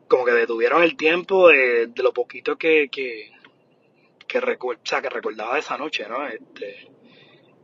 como 0.08 0.24
que 0.24 0.32
detuvieron 0.32 0.82
el 0.82 0.96
tiempo 0.96 1.48
de, 1.48 1.86
de 1.86 2.02
lo 2.02 2.12
poquito 2.12 2.56
que, 2.56 2.88
que, 2.90 3.30
que, 4.26 4.38
o 4.38 4.76
sea, 4.84 5.00
que 5.00 5.08
recordaba 5.08 5.54
de 5.54 5.60
esa 5.60 5.78
noche, 5.78 6.08
¿no? 6.08 6.26
Este, 6.26 6.88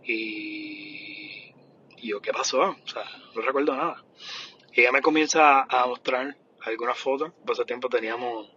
y, 0.05 1.53
y 1.97 2.09
yo, 2.09 2.21
¿qué 2.21 2.33
pasó? 2.33 2.61
O 2.61 2.89
sea, 2.89 3.05
no 3.35 3.43
recuerdo 3.43 3.75
nada. 3.77 4.05
Ella 4.73 4.93
me 4.93 5.03
comienza 5.03 5.63
a 5.63 5.87
mostrar 5.87 6.37
algunas 6.63 6.99
fotos. 6.99 7.33
Por 7.45 7.55
ese 7.55 7.65
tiempo 7.65 7.89
teníamos 7.89 8.49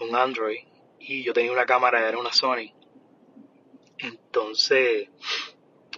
un 0.00 0.14
Android 0.14 0.60
y 1.00 1.22
yo 1.22 1.32
tenía 1.32 1.52
una 1.52 1.66
cámara, 1.66 2.06
era 2.08 2.18
una 2.18 2.32
Sony. 2.32 2.72
Entonces 3.98 5.08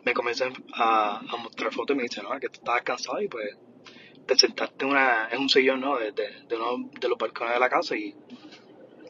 me 0.04 0.14
comienza 0.14 0.46
a, 0.74 1.20
mostrar 1.38 1.72
fotos 1.72 1.94
y 1.94 1.98
me 1.98 2.02
dice, 2.04 2.22
no, 2.22 2.30
que 2.40 2.48
tú 2.48 2.54
estabas 2.60 2.82
cansado 2.82 3.20
y 3.20 3.28
pues 3.28 3.56
te 4.26 4.36
sentaste 4.38 4.84
en, 4.84 4.92
una, 4.92 5.28
en 5.30 5.40
un 5.40 5.48
sillón, 5.48 5.80
¿no? 5.80 5.98
De, 5.98 6.12
de, 6.12 6.56
uno 6.56 6.90
de 7.00 7.08
los 7.08 7.18
balcones 7.18 7.54
de 7.54 7.60
la 7.60 7.68
casa 7.70 7.96
y, 7.96 8.14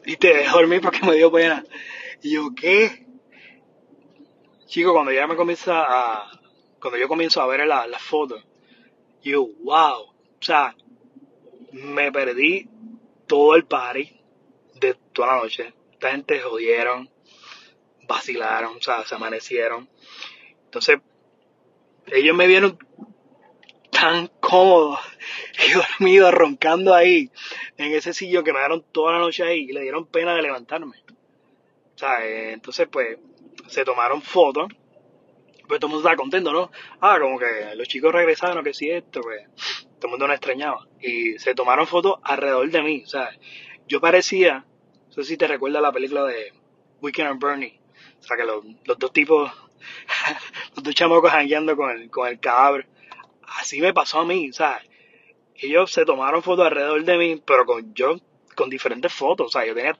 y 0.05 0.17
te 0.17 0.29
dejé 0.35 0.49
dormir 0.51 0.81
porque 0.81 1.05
me 1.05 1.15
dio 1.15 1.31
pena. 1.31 1.63
Y 2.21 2.33
yo, 2.33 2.49
¿qué? 2.55 3.05
Chico, 4.67 4.93
cuando 4.93 5.11
ella 5.11 5.27
me 5.27 5.35
comienza 5.35 5.83
a, 5.87 6.31
cuando 6.79 6.97
yo 6.97 7.07
comienzo 7.07 7.41
a 7.41 7.47
ver 7.47 7.65
la- 7.67 7.87
las 7.87 8.01
fotos, 8.01 8.43
yo, 9.23 9.47
wow, 9.63 10.01
o 10.03 10.13
sea, 10.41 10.75
me 11.73 12.11
perdí 12.11 12.69
todo 13.27 13.55
el 13.55 13.65
party 13.65 14.11
de 14.79 14.95
toda 15.13 15.35
la 15.35 15.41
noche. 15.43 15.73
Esta 15.93 16.11
gente 16.11 16.39
jodieron, 16.41 17.09
vacilaron, 18.09 18.75
o 18.77 18.81
sea, 18.81 19.05
se 19.05 19.15
amanecieron. 19.15 19.87
Entonces, 20.65 20.99
ellos 22.07 22.35
me 22.35 22.47
vieron 22.47 22.77
tan 23.91 24.27
cómodo 24.39 24.99
y 25.67 25.71
dormido, 25.71 26.31
roncando 26.31 26.93
ahí, 26.93 27.31
en 27.77 27.93
ese 27.93 28.13
sillón 28.13 28.43
que 28.43 28.51
me 28.51 28.59
dieron 28.59 28.83
toda 28.91 29.13
la 29.13 29.19
noche 29.19 29.43
ahí 29.43 29.67
y 29.69 29.73
le 29.73 29.81
dieron 29.81 30.07
pena 30.07 30.35
de 30.35 30.41
levantarme. 30.41 30.97
O 31.95 31.97
sea, 31.97 32.25
eh, 32.25 32.53
entonces 32.53 32.87
pues 32.91 33.17
se 33.67 33.85
tomaron 33.85 34.21
fotos, 34.21 34.67
pues 35.67 35.79
todo 35.79 35.87
el 35.87 35.93
mundo 35.93 35.99
estaba 35.99 36.15
contento, 36.15 36.51
¿no? 36.51 36.71
Ah, 36.99 37.19
como 37.21 37.37
que 37.37 37.75
los 37.75 37.87
chicos 37.87 38.11
regresaron, 38.11 38.63
que 38.63 38.73
si 38.73 38.89
esto, 38.89 39.21
pues 39.21 39.47
todo 39.99 40.07
el 40.07 40.09
mundo 40.11 40.27
nos 40.27 40.35
extrañaba. 40.35 40.87
Y 40.99 41.37
se 41.37 41.53
tomaron 41.53 41.85
fotos 41.85 42.19
alrededor 42.23 42.69
de 42.71 42.81
mí, 42.81 43.03
o 43.05 43.07
sea, 43.07 43.29
yo 43.87 44.01
parecía, 44.01 44.65
no 45.07 45.13
sé 45.13 45.23
si 45.23 45.37
te 45.37 45.47
recuerdas 45.47 45.81
la 45.81 45.91
película 45.91 46.23
de 46.23 46.53
Weekend 47.01 47.29
and 47.29 47.43
Bernie, 47.43 47.78
o 48.19 48.23
sea, 48.23 48.37
que 48.37 48.43
los, 48.43 48.63
los 48.85 48.99
dos 48.99 49.11
tipos, 49.11 49.51
los 50.75 50.83
dos 50.83 50.95
chamacos 50.95 51.31
jangueando 51.31 51.75
con 51.75 51.89
el, 51.91 52.09
con 52.09 52.27
el 52.27 52.39
cadáver. 52.39 52.87
Así 53.59 53.81
me 53.81 53.93
pasó 53.93 54.19
a 54.19 54.25
mí, 54.25 54.49
o 54.49 54.53
sea, 54.53 54.81
ellos 55.55 55.91
se 55.91 56.05
tomaron 56.05 56.43
fotos 56.43 56.65
alrededor 56.65 57.03
de 57.03 57.17
mí, 57.17 57.41
pero 57.45 57.65
con 57.65 57.93
yo 57.93 58.15
con 58.55 58.69
diferentes 58.69 59.13
fotos, 59.13 59.47
o 59.47 59.49
sea, 59.49 59.65
yo 59.65 59.73
tenía 59.73 59.97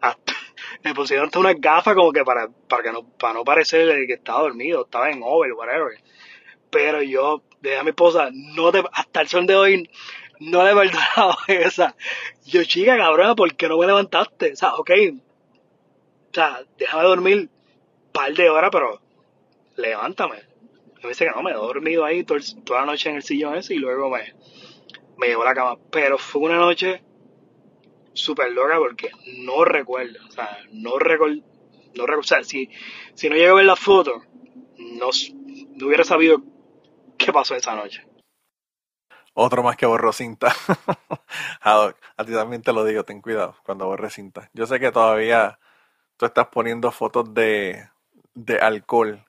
hasta, 0.00 0.34
me 0.84 0.94
pusieron 0.94 1.26
hasta 1.26 1.38
unas 1.38 1.58
gafas 1.58 1.94
como 1.94 2.12
que 2.12 2.24
para, 2.24 2.48
para 2.68 2.82
que 2.82 2.92
no, 2.92 3.04
para 3.04 3.34
no 3.34 3.44
parecer 3.44 4.06
que 4.06 4.14
estaba 4.14 4.42
dormido, 4.42 4.84
estaba 4.84 5.10
en 5.10 5.22
over, 5.24 5.52
whatever. 5.54 5.98
Pero 6.70 7.02
yo, 7.02 7.42
dije 7.60 7.78
a 7.78 7.82
mi 7.82 7.90
esposa, 7.90 8.28
no 8.32 8.70
te, 8.70 8.82
hasta 8.92 9.22
el 9.22 9.28
sol 9.28 9.46
de 9.46 9.56
hoy, 9.56 9.90
no 10.40 10.64
le 10.64 10.72
he 10.72 10.74
perdonado 10.74 11.36
esa. 11.48 11.96
Yo, 12.44 12.64
chica, 12.64 12.96
cabrona, 12.96 13.34
¿por 13.34 13.54
qué 13.54 13.68
no 13.68 13.78
me 13.78 13.86
levantaste? 13.86 14.52
O 14.52 14.56
sea, 14.56 14.74
ok, 14.74 14.90
o 16.30 16.34
sea, 16.34 16.62
déjame 16.78 17.04
dormir 17.04 17.50
par 18.12 18.32
de 18.34 18.50
horas, 18.50 18.70
pero 18.72 19.00
levántame. 19.76 20.42
Me 21.02 21.08
dice 21.08 21.24
que 21.24 21.30
no, 21.30 21.42
me 21.42 21.50
he 21.50 21.54
dormido 21.54 22.04
ahí 22.04 22.24
toda 22.24 22.80
la 22.80 22.86
noche 22.86 23.10
en 23.10 23.16
el 23.16 23.22
sillón 23.22 23.56
ese 23.56 23.74
y 23.74 23.78
luego 23.78 24.08
me, 24.08 24.34
me 25.18 25.26
llevó 25.26 25.42
a 25.42 25.46
la 25.46 25.54
cama. 25.54 25.78
Pero 25.90 26.18
fue 26.18 26.42
una 26.42 26.56
noche 26.56 27.02
súper 28.12 28.52
loca 28.52 28.78
porque 28.78 29.10
no 29.38 29.64
recuerdo, 29.64 30.18
o 30.28 30.30
sea, 30.30 30.58
no 30.70 30.98
recuerdo, 30.98 31.42
no 31.94 32.06
recuerdo, 32.06 32.20
o 32.20 32.22
sea, 32.22 32.44
si, 32.44 32.68
si 33.14 33.28
no 33.28 33.36
llego 33.36 33.52
a 33.52 33.56
ver 33.56 33.64
la 33.64 33.76
foto, 33.76 34.22
no, 34.78 35.08
no 35.76 35.86
hubiera 35.86 36.04
sabido 36.04 36.42
qué 37.18 37.32
pasó 37.32 37.54
esa 37.54 37.74
noche. 37.74 38.06
Otro 39.34 39.62
más 39.62 39.76
que 39.76 39.86
borró 39.86 40.12
cinta. 40.12 40.54
A 41.62 41.94
ti 42.26 42.32
también 42.32 42.62
te 42.62 42.72
lo 42.72 42.84
digo, 42.84 43.04
ten 43.04 43.22
cuidado 43.22 43.56
cuando 43.64 43.86
borres 43.86 44.12
cinta. 44.12 44.50
Yo 44.52 44.66
sé 44.66 44.78
que 44.78 44.92
todavía 44.92 45.58
tú 46.18 46.26
estás 46.26 46.48
poniendo 46.48 46.92
fotos 46.92 47.32
de, 47.32 47.88
de 48.34 48.58
alcohol 48.58 49.24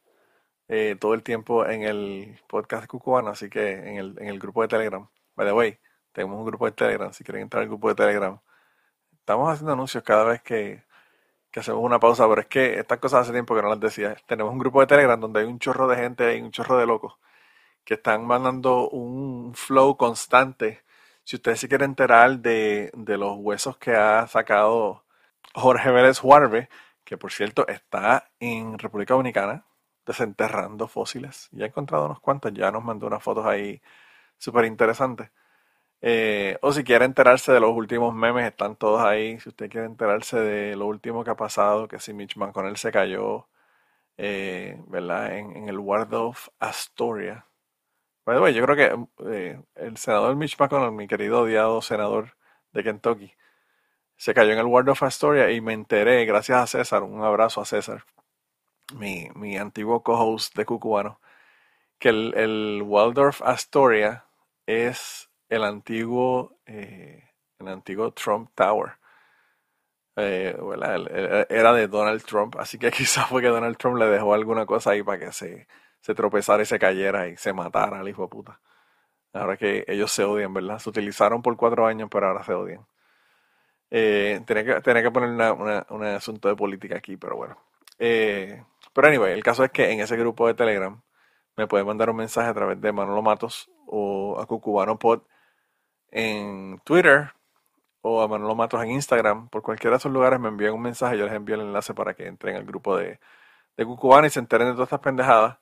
eh, 0.67 0.95
todo 0.99 1.13
el 1.13 1.23
tiempo 1.23 1.65
en 1.65 1.83
el 1.83 2.39
podcast 2.47 2.87
cucubano, 2.87 3.29
así 3.29 3.49
que 3.49 3.73
en 3.73 3.97
el, 3.97 4.15
en 4.19 4.27
el 4.29 4.39
grupo 4.39 4.61
de 4.61 4.67
Telegram. 4.69 5.07
By 5.35 5.47
the 5.47 5.53
way, 5.53 5.79
tenemos 6.11 6.39
un 6.39 6.45
grupo 6.45 6.65
de 6.65 6.71
Telegram, 6.71 7.11
si 7.13 7.23
quieren 7.23 7.43
entrar 7.43 7.63
al 7.63 7.69
grupo 7.69 7.89
de 7.89 7.95
Telegram. 7.95 8.39
Estamos 9.19 9.49
haciendo 9.51 9.73
anuncios 9.73 10.03
cada 10.03 10.25
vez 10.25 10.41
que, 10.41 10.83
que 11.51 11.59
hacemos 11.59 11.83
una 11.83 11.99
pausa, 11.99 12.27
pero 12.27 12.41
es 12.41 12.47
que 12.47 12.79
estas 12.79 12.99
cosas 12.99 13.21
hace 13.21 13.33
tiempo 13.33 13.55
que 13.55 13.61
no 13.61 13.69
las 13.69 13.79
decía. 13.79 14.15
Tenemos 14.27 14.53
un 14.53 14.59
grupo 14.59 14.81
de 14.81 14.87
Telegram 14.87 15.19
donde 15.19 15.41
hay 15.41 15.45
un 15.45 15.59
chorro 15.59 15.87
de 15.87 15.97
gente, 15.97 16.25
hay 16.25 16.41
un 16.41 16.51
chorro 16.51 16.77
de 16.77 16.85
locos 16.87 17.15
que 17.83 17.95
están 17.95 18.25
mandando 18.25 18.89
un 18.89 19.53
flow 19.55 19.97
constante. 19.97 20.83
Si 21.23 21.35
ustedes 21.37 21.59
se 21.59 21.69
quieren 21.69 21.91
enterar 21.91 22.39
de, 22.39 22.91
de 22.93 23.17
los 23.17 23.37
huesos 23.37 23.77
que 23.77 23.95
ha 23.95 24.27
sacado 24.27 25.05
Jorge 25.53 25.91
Vélez 25.91 26.19
Juarbe, 26.19 26.69
que 27.13 27.17
por 27.19 27.31
cierto 27.31 27.67
está 27.67 28.31
en 28.39 28.79
República 28.79 29.13
Dominicana 29.13 29.67
desenterrando 30.03 30.87
fósiles, 30.87 31.47
ya 31.51 31.65
ha 31.65 31.67
encontrado 31.67 32.05
unos 32.07 32.19
cuantos, 32.19 32.51
ya 32.55 32.71
nos 32.71 32.83
mandó 32.83 33.05
unas 33.05 33.21
fotos 33.21 33.45
ahí 33.45 33.81
súper 34.39 34.65
interesantes. 34.65 35.29
Eh, 36.01 36.57
o 36.61 36.73
si 36.73 36.83
quiere 36.83 37.05
enterarse 37.05 37.51
de 37.51 37.59
los 37.59 37.71
últimos 37.71 38.15
memes, 38.15 38.47
están 38.47 38.75
todos 38.77 39.01
ahí. 39.03 39.39
Si 39.39 39.49
usted 39.49 39.69
quiere 39.69 39.85
enterarse 39.87 40.39
de 40.39 40.75
lo 40.75 40.87
último 40.87 41.23
que 41.23 41.31
ha 41.31 41.35
pasado, 41.35 41.87
que 41.87 41.99
si 41.99 42.13
Mitch 42.13 42.35
McConnell 42.37 42.77
se 42.77 42.91
cayó, 42.91 43.47
eh, 44.17 44.81
¿verdad? 44.87 45.37
En, 45.37 45.55
en 45.55 45.69
el 45.69 45.79
Waldorf 45.79 46.49
Astoria. 46.59 47.45
Way, 48.25 48.53
yo 48.55 48.65
creo 48.65 48.75
que 48.75 49.31
eh, 49.31 49.61
el 49.75 49.97
senador 49.97 50.35
Mitch 50.35 50.57
McConnell, 50.59 50.91
mi 50.93 51.07
querido 51.07 51.41
odiado 51.41 51.81
senador 51.81 52.37
de 52.73 52.83
Kentucky, 52.83 53.33
se 54.23 54.33
cayó 54.33 54.53
en 54.53 54.59
el 54.59 54.67
Waldorf 54.67 55.03
Astoria 55.03 55.51
y 55.51 55.59
me 55.59 55.73
enteré, 55.73 56.23
gracias 56.23 56.57
a 56.57 56.65
César, 56.65 57.03
un 57.03 57.21
abrazo 57.25 57.59
a 57.59 57.65
César, 57.65 58.05
mi, 58.93 59.27
mi 59.35 59.57
antiguo 59.57 60.01
co-host 60.01 60.55
de 60.55 60.63
Cucubano, 60.65 61.19
que 61.99 62.07
el, 62.07 62.33
el 62.37 62.83
Waldorf 62.85 63.41
Astoria 63.41 64.23
es 64.65 65.29
el 65.49 65.65
antiguo, 65.65 66.55
eh, 66.65 67.31
el 67.59 67.67
antiguo 67.67 68.13
Trump 68.13 68.49
Tower. 68.55 68.93
Eh, 70.15 70.55
Era 71.49 71.73
de 71.73 71.87
Donald 71.89 72.23
Trump, 72.23 72.55
así 72.59 72.79
que 72.79 72.91
quizás 72.93 73.27
fue 73.27 73.41
que 73.41 73.49
Donald 73.49 73.75
Trump 73.75 73.97
le 73.97 74.05
dejó 74.05 74.33
alguna 74.33 74.65
cosa 74.65 74.91
ahí 74.91 75.03
para 75.03 75.19
que 75.19 75.33
se, 75.33 75.67
se 75.99 76.15
tropezara 76.15 76.63
y 76.63 76.65
se 76.65 76.79
cayera 76.79 77.27
y 77.27 77.35
se 77.35 77.51
matara 77.51 77.99
al 77.99 78.07
hijo 78.07 78.21
de 78.21 78.29
puta. 78.29 78.61
Ahora 79.33 79.57
que 79.57 79.83
ellos 79.85 80.13
se 80.13 80.23
odian, 80.23 80.53
¿verdad? 80.53 80.79
Se 80.79 80.89
utilizaron 80.89 81.41
por 81.41 81.57
cuatro 81.57 81.85
años, 81.85 82.07
pero 82.09 82.27
ahora 82.27 82.45
se 82.45 82.53
odian. 82.53 82.87
Eh, 83.95 84.41
tenía 84.47 84.63
que, 84.65 84.81
tenía 84.81 85.03
que 85.03 85.11
poner 85.11 85.29
una- 85.29 85.53
una- 85.53 85.85
un 85.89 86.03
asunto 86.03 86.49
de 86.49 86.55
política 86.55 86.97
aquí, 86.97 87.15
pero 87.15 87.35
bueno. 87.37 87.57
Eh, 87.99 88.63
pero 88.93 89.07
anyway, 89.07 89.33
el 89.33 89.43
caso 89.43 89.63
es 89.63 89.71
que 89.71 89.91
en 89.91 89.99
ese 89.99 90.17
grupo 90.17 90.47
de 90.47 90.55
Telegram 90.55 90.99
me 91.57 91.67
pueden 91.67 91.85
mandar 91.87 92.09
un 92.09 92.15
mensaje 92.17 92.49
a 92.49 92.53
través 92.55 92.81
de 92.81 92.91
Manolo 92.91 93.21
Matos 93.21 93.69
o 93.87 94.39
a 94.41 94.47
Cucubano 94.47 94.97
Pod 94.97 95.21
en 96.11 96.79
Twitter 96.83 97.33
o 98.01 98.21
a 98.23 98.27
Manolo 98.27 98.55
Matos 98.55 98.83
en 98.83 98.91
Instagram. 98.91 99.49
Por 99.49 99.61
cualquiera 99.61 99.95
de 99.95 99.97
esos 99.99 100.11
lugares 100.11 100.39
me 100.39 100.49
envían 100.49 100.73
un 100.73 100.81
mensaje, 100.81 101.17
yo 101.17 101.25
les 101.25 101.33
envío 101.35 101.55
el 101.55 101.61
enlace 101.61 101.93
para 101.93 102.13
que 102.15 102.27
entren 102.27 102.55
al 102.55 102.65
grupo 102.65 102.97
de, 102.97 103.19
Cucubano 103.77 104.27
y 104.27 104.29
se 104.31 104.39
enteren 104.39 104.67
de 104.69 104.73
todas 104.73 104.87
estas 104.87 104.99
pendejadas 105.01 105.57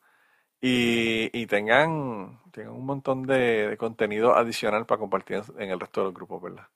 y, 0.62 1.30
y 1.34 1.48
tengan, 1.48 1.92
un 1.92 2.86
montón 2.86 3.24
de 3.24 3.76
contenido 3.80 4.36
adicional 4.36 4.86
para 4.86 5.00
compartir 5.00 5.42
en 5.58 5.70
el 5.72 5.80
resto 5.80 6.02
de 6.02 6.06
los 6.06 6.14
grupos, 6.14 6.42
¿verdad? 6.42 6.68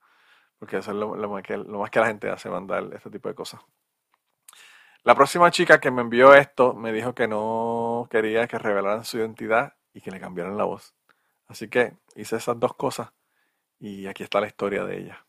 Porque 0.60 0.78
eso 0.78 0.92
es 0.92 0.98
lo, 0.98 1.30
más 1.30 1.44
que, 1.44 1.58
más 1.58 1.90
que 1.90 2.00
la 2.00 2.08
gente 2.08 2.30
hace, 2.30 2.50
mandar 2.50 2.90
este 2.94 3.10
tipo 3.10 3.30
de 3.30 3.36
cosas. 3.36 3.62
La 5.04 5.14
próxima 5.14 5.52
chica 5.52 5.80
que 5.80 5.92
me 5.92 6.02
envió 6.02 6.34
esto 6.34 6.74
me 6.74 6.92
dijo 6.92 7.14
que 7.14 7.28
no 7.28 8.08
quería 8.10 8.48
que 8.48 8.58
revelaran 8.58 9.04
su 9.04 9.18
identidad 9.18 9.74
y 9.94 10.02
que 10.02 10.12
le 10.12 10.20
cambiaran 10.20 10.58
la 10.58 10.64
voz. 10.64 10.96
Así 11.48 11.68
que 11.68 11.94
hice 12.16 12.38
esas 12.38 12.60
dos 12.60 12.74
cosas 12.74 13.10
y 13.80 14.08
aquí 14.08 14.24
está 14.24 14.42
la 14.42 14.48
historia 14.48 14.84
de 14.84 14.98
ella. 14.98 15.26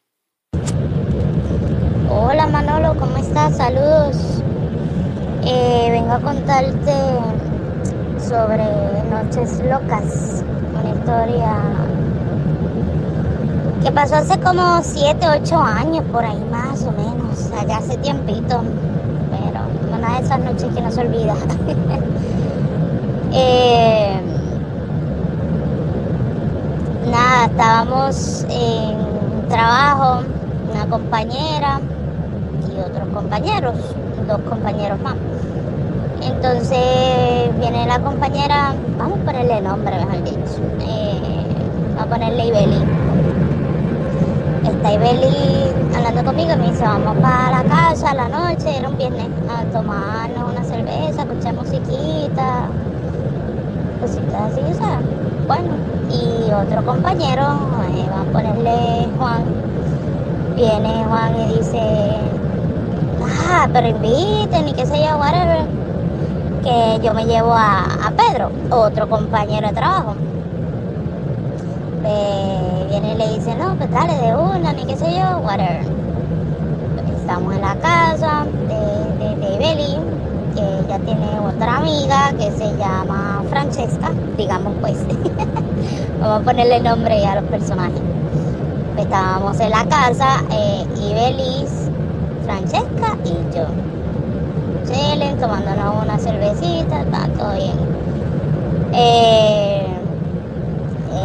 Hola 2.09 2.47
Manolo, 2.47 2.99
¿cómo 2.99 3.19
estás? 3.19 3.57
Saludos. 3.57 4.43
Eh, 5.45 5.89
vengo 5.91 6.13
a 6.13 6.21
contarte 6.21 6.93
sobre 8.19 8.65
Noches 9.11 9.63
Locas, 9.63 10.45
una 10.73 10.91
historia 10.91 11.87
que 13.87 13.93
pasó 13.93 14.17
hace 14.17 14.37
como 14.41 14.83
7, 14.83 15.29
8 15.43 15.61
años, 15.61 16.05
por 16.11 16.25
ahí 16.25 16.45
más 16.51 16.83
o 16.83 16.91
menos, 16.91 17.53
allá 17.57 17.77
hace 17.77 17.97
tiempito, 17.99 18.61
pero 19.31 19.97
una 19.97 20.19
de 20.19 20.25
esas 20.25 20.41
noches 20.41 20.75
que 20.75 20.81
no 20.81 20.91
se 20.91 21.01
olvida. 21.03 21.35
Eh, 23.39 24.19
nada, 27.11 27.47
estábamos 27.47 28.47
en 28.49 29.49
trabajo, 29.49 30.23
una 30.73 30.87
compañera 30.87 31.81
y 32.75 32.81
otros 32.81 33.09
compañeros, 33.13 33.75
dos 34.27 34.41
compañeros 34.49 34.99
más. 35.01 35.17
Entonces 36.23 37.59
viene 37.59 37.87
la 37.87 37.99
compañera, 37.99 38.75
vamos 38.97 39.19
a 39.21 39.25
ponerle 39.25 39.61
nombre, 39.61 39.97
mejor 39.97 40.25
dicho, 40.25 40.63
eh, 40.89 41.47
vamos 41.95 42.03
a 42.03 42.07
ponerle 42.07 42.47
Ibeli. 42.47 43.06
Está 44.87 45.05
Ibeli 45.05 45.97
hablando 45.97 46.25
conmigo 46.25 46.53
y 46.53 46.57
me 46.59 46.71
dice, 46.71 46.85
vamos 46.85 47.17
para 47.17 47.51
la 47.51 47.65
casa 47.65 48.11
a 48.11 48.15
la 48.15 48.29
noche, 48.29 48.79
era 48.79 48.89
un 48.89 48.97
viernes, 48.97 49.27
a 49.51 49.65
tomarnos 49.73 50.53
una 50.53 50.63
cerveza, 50.63 51.23
escuchar 51.23 51.55
musiquita, 51.55 52.69
cositas 54.01 54.53
así, 54.53 54.61
o 54.61 54.75
sea, 54.75 55.01
bueno. 55.49 55.75
Y 56.09 56.53
otro 56.53 56.85
compañero, 56.85 57.43
eh, 57.97 58.07
vamos 58.09 58.29
a 58.29 58.33
ponerle 58.33 59.09
Juan, 59.19 59.45
viene 60.55 61.05
Juan 61.09 61.41
y 61.41 61.59
dice, 61.59 61.81
ah, 63.51 63.69
pero 63.73 63.89
inviten 63.89 64.69
y 64.69 64.73
qué 64.73 64.87
sé 64.87 65.05
yo, 65.05 65.19
whatever, 65.19 65.65
que 66.63 67.05
yo 67.05 67.13
me 67.13 67.27
llevo 67.27 67.53
a 67.53 68.13
Pedro, 68.17 68.53
otro 68.71 69.09
compañero 69.09 69.67
de 69.67 69.73
trabajo. 69.73 70.15
Eh, 72.09 72.87
viene 72.89 73.15
y 73.15 73.17
le 73.17 73.29
dice, 73.35 73.55
no, 73.57 73.75
pues 73.77 73.91
dale 73.91 74.15
de 74.15 74.35
una, 74.37 74.73
ni 74.73 74.85
qué 74.87 74.97
sé 74.97 75.07
yo, 75.13 75.39
whatever. 75.39 75.85
Estamos 77.17 77.55
en 77.55 77.61
la 77.61 77.75
casa 77.77 78.45
de, 78.69 79.27
de, 79.27 79.59
de 79.59 79.67
que 80.55 80.79
ella 80.79 80.99
tiene 81.01 81.41
otra 81.41 81.79
amiga 81.79 82.33
que 82.39 82.51
se 82.53 82.77
llama 82.77 83.43
Francesca, 83.51 84.11
digamos 84.37 84.75
pues. 84.81 84.97
Vamos 86.21 86.41
a 86.41 86.45
ponerle 86.45 86.81
nombre 86.81 87.27
a 87.27 87.41
los 87.41 87.51
personajes. 87.51 88.01
Estábamos 88.97 89.59
en 89.61 89.71
la 89.71 89.85
casa, 89.85 90.43
eh, 90.53 90.87
Ibelis, 90.97 91.91
Francesca 92.45 93.19
y 93.25 93.55
yo. 93.55 93.67
Chilling, 94.87 95.37
tomándonos 95.39 96.05
una 96.05 96.19
cervecita, 96.19 97.03
está 97.03 97.29
todo 97.37 97.53
bien. 97.55 97.77
Eh, 98.93 99.76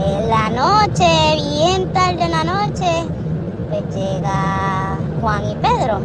en 0.05 0.29
la 0.29 0.49
noche, 0.49 1.05
bien 1.35 1.91
tarde 1.93 2.23
en 2.23 2.31
la 2.31 2.43
noche, 2.43 3.05
pues 3.69 3.95
llega 3.95 4.97
Juan 5.21 5.43
y 5.49 5.55
Pedro. 5.55 5.99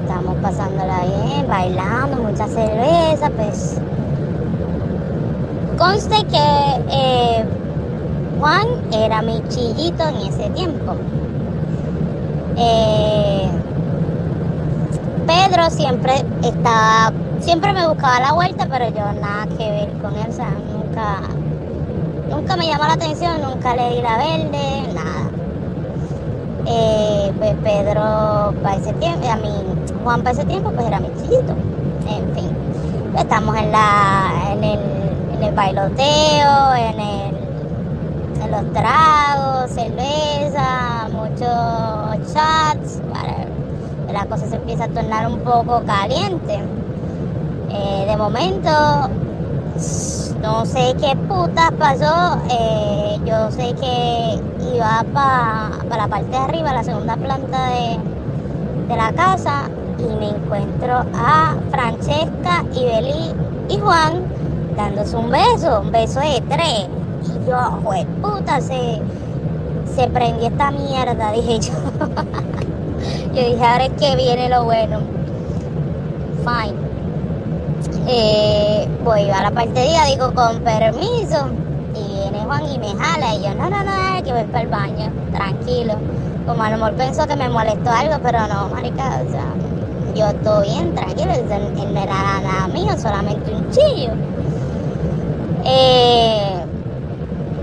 Estamos 0.00 0.36
pasándola 0.42 1.00
bien, 1.04 1.48
bailando, 1.48 2.16
mucha 2.16 2.46
cerveza, 2.46 3.30
pues. 3.30 3.80
Conste 5.78 6.16
que 6.26 6.82
eh, 6.90 7.44
Juan 8.38 8.66
era 8.92 9.22
mi 9.22 9.42
chillito 9.48 10.02
en 10.08 10.16
ese 10.16 10.50
tiempo. 10.50 10.94
Eh, 12.56 13.48
Pedro 15.26 15.70
siempre 15.70 16.24
estaba, 16.42 17.12
siempre 17.38 17.72
me 17.72 17.86
buscaba 17.86 18.20
la 18.20 18.32
vuelta, 18.32 18.66
pero 18.70 18.88
yo 18.88 19.20
nada 19.20 19.46
que 19.56 19.70
ver 19.70 19.92
con 20.02 20.14
él, 20.16 20.26
o 20.28 20.32
sea, 20.32 20.50
nunca, 20.72 21.20
nunca 22.30 22.56
me 22.56 22.66
llamó 22.66 22.84
la 22.84 22.94
atención, 22.94 23.42
nunca 23.42 23.74
le 23.74 23.90
di 23.90 24.02
la 24.02 24.16
verde, 24.16 24.92
nada. 24.94 25.30
Eh, 26.66 27.32
pues 27.38 27.54
Pedro 27.62 28.54
para 28.62 28.76
ese 28.76 28.92
tiempo, 28.94 29.28
a 29.28 29.36
mí, 29.36 29.50
Juan 30.04 30.22
para 30.22 30.32
ese 30.32 30.44
tiempo, 30.44 30.70
pues 30.70 30.86
era 30.86 31.00
mi 31.00 31.08
chiquito. 31.08 31.54
En 32.08 32.34
fin, 32.34 32.50
estamos 33.18 33.56
en, 33.56 33.72
la, 33.72 34.32
en, 34.52 34.64
el, 34.64 34.80
en 35.34 35.42
el 35.42 35.54
bailoteo, 35.54 36.74
en, 36.74 37.00
el, 37.00 37.36
en 38.42 38.50
los 38.50 38.72
tragos, 38.72 39.70
cerveza, 39.70 41.08
muchos 41.12 41.80
whatever. 43.12 43.48
la 44.12 44.26
cosa 44.26 44.46
se 44.46 44.56
empieza 44.56 44.84
a 44.84 44.88
tornar 44.88 45.26
un 45.26 45.40
poco 45.40 45.82
caliente. 45.84 46.60
Eh, 47.70 48.04
de 48.06 48.16
momento, 48.16 48.70
no 50.42 50.64
sé 50.64 50.94
qué 51.00 51.16
putas 51.28 51.72
pasó. 51.72 52.38
eh, 52.50 53.18
yo 53.24 53.50
sé 53.50 53.74
que 53.74 54.40
iba 54.74 55.04
para 55.12 55.96
la 55.96 56.08
parte 56.08 56.30
de 56.30 56.36
arriba, 56.36 56.72
la 56.72 56.82
segunda 56.84 57.16
planta 57.16 57.66
de, 57.68 57.98
de 58.88 58.96
la 58.96 59.12
casa, 59.12 59.68
y 59.98 60.16
me 60.16 60.30
encuentro 60.30 61.04
a 61.14 61.54
Francesca, 61.70 62.64
Ibeli 62.74 63.34
y 63.68 63.78
Juan 63.78 64.22
dándose 64.76 65.16
un 65.16 65.30
beso, 65.30 65.80
un 65.82 65.92
beso 65.92 66.20
de 66.20 66.42
tres. 66.48 66.88
Y 67.22 67.48
yo, 67.50 67.78
pues 67.84 68.06
puta, 68.22 68.60
se, 68.60 69.00
se 69.94 70.08
prendió 70.08 70.48
esta 70.48 70.70
mierda, 70.70 71.32
dije 71.34 71.58
yo. 71.60 71.72
yo 73.34 73.42
dije, 73.42 73.64
ahora 73.64 73.84
es 73.84 73.92
que 73.92 74.16
viene 74.16 74.48
lo 74.48 74.64
bueno. 74.64 75.00
Fine. 76.44 76.89
Eh, 78.12 78.88
voy 79.04 79.30
a 79.30 79.40
la 79.40 79.52
partería, 79.52 80.04
digo 80.06 80.34
con 80.34 80.58
permiso. 80.62 81.46
Y 81.94 82.22
viene 82.22 82.44
Juan 82.44 82.68
y 82.68 82.76
me 82.76 82.88
jala. 82.96 83.36
Y 83.36 83.42
yo, 83.42 83.54
no, 83.54 83.70
no, 83.70 83.84
no, 83.84 84.22
que 84.24 84.32
voy 84.32 84.42
para 84.44 84.62
el 84.62 84.68
baño, 84.68 85.12
tranquilo. 85.32 85.94
Como 86.44 86.60
a 86.60 86.70
lo 86.70 86.78
mejor 86.78 86.94
pensó 86.94 87.24
que 87.28 87.36
me 87.36 87.48
molestó 87.48 87.88
algo, 87.88 88.16
pero 88.20 88.48
no, 88.48 88.68
marica, 88.70 89.22
o 89.24 89.30
sea, 89.30 89.54
yo 90.16 90.26
estoy 90.26 90.68
bien, 90.70 90.94
tranquilo. 90.96 91.30
Él 91.34 91.94
no 91.94 92.02
era 92.02 92.40
nada 92.40 92.66
mío, 92.66 92.98
solamente 92.98 93.54
un 93.54 93.70
chillo. 93.70 94.10
Eh, 95.64 96.64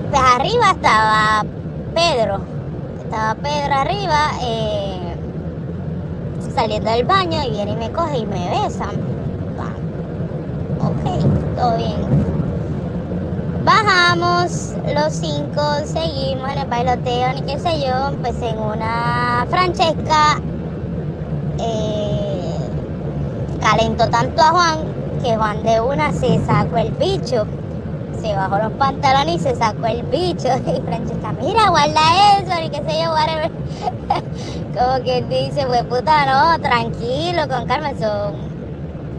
pues 0.09 0.21
arriba 0.21 0.71
estaba 0.71 1.45
Pedro. 1.93 2.39
Estaba 3.03 3.35
Pedro 3.35 3.73
arriba, 3.73 4.31
eh, 4.43 5.15
saliendo 6.55 6.89
del 6.89 7.03
baño 7.03 7.43
y 7.43 7.51
viene 7.51 7.71
y 7.71 7.75
me 7.75 7.91
coge 7.91 8.19
y 8.19 8.25
me 8.25 8.49
besa. 8.49 8.85
Todo 11.57 11.75
bien. 11.75 11.95
Bajamos 13.65 14.75
los 14.93 15.11
cinco, 15.11 15.61
seguimos 15.85 16.51
en 16.51 16.59
el 16.59 16.67
bailoteo, 16.67 17.33
ni 17.33 17.41
qué 17.41 17.57
sé 17.57 17.81
yo. 17.81 18.11
Pues 18.21 18.39
en 18.43 18.59
una 18.59 19.47
Francesca 19.49 20.39
eh, 21.59 22.55
calentó 23.59 24.07
tanto 24.07 24.39
a 24.39 24.51
Juan 24.51 24.77
que 25.23 25.35
Juan 25.35 25.63
de 25.63 25.81
una 25.81 26.11
se 26.13 26.39
sacó 26.45 26.77
el 26.77 26.91
bicho. 26.91 27.47
Se 28.21 28.35
bajó 28.35 28.59
los 28.59 28.73
pantalones 28.73 29.37
y 29.37 29.39
se 29.39 29.55
sacó 29.55 29.87
el 29.87 30.03
bicho. 30.03 30.49
Y 30.67 30.81
Francesca, 30.81 31.33
mira, 31.41 31.69
guarda 31.69 32.39
eso, 32.39 32.61
ni 32.61 32.69
qué 32.69 32.83
sé 32.87 33.03
yo, 33.03 33.11
whatever. 33.13 33.51
Como 34.77 35.03
que 35.03 35.23
dice, 35.23 35.65
pues 35.65 35.83
puta, 35.85 36.25
no, 36.27 36.61
tranquilo, 36.61 37.47
con 37.49 37.65
calma, 37.65 37.93
son 37.99 38.56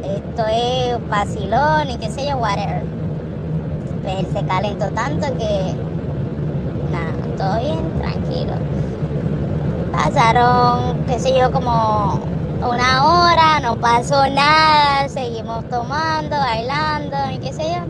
esto 0.03 0.47
es 0.47 1.09
vacilón 1.09 1.91
y 1.91 1.97
qué 1.97 2.11
sé 2.11 2.29
yo, 2.29 2.37
whatever. 2.37 2.85
Pues 4.03 4.19
él 4.21 4.27
se 4.33 4.45
calentó 4.47 4.89
tanto 4.91 5.27
que, 5.37 5.75
nada, 6.91 7.37
todo 7.37 7.61
bien, 7.61 7.99
tranquilo. 7.99 8.53
Pasaron, 9.93 11.05
qué 11.07 11.19
sé 11.19 11.39
yo, 11.39 11.51
como 11.51 12.21
una 12.61 13.05
hora, 13.05 13.61
no 13.61 13.77
pasó 13.77 14.29
nada, 14.29 15.09
seguimos 15.09 15.65
tomando, 15.69 16.37
bailando 16.37 17.17
y 17.33 17.39
qué 17.39 17.53
sé 17.53 17.63
yo. 17.63 17.81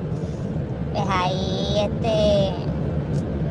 Pues 0.92 1.04
ahí, 1.08 1.78
este, 1.80 2.52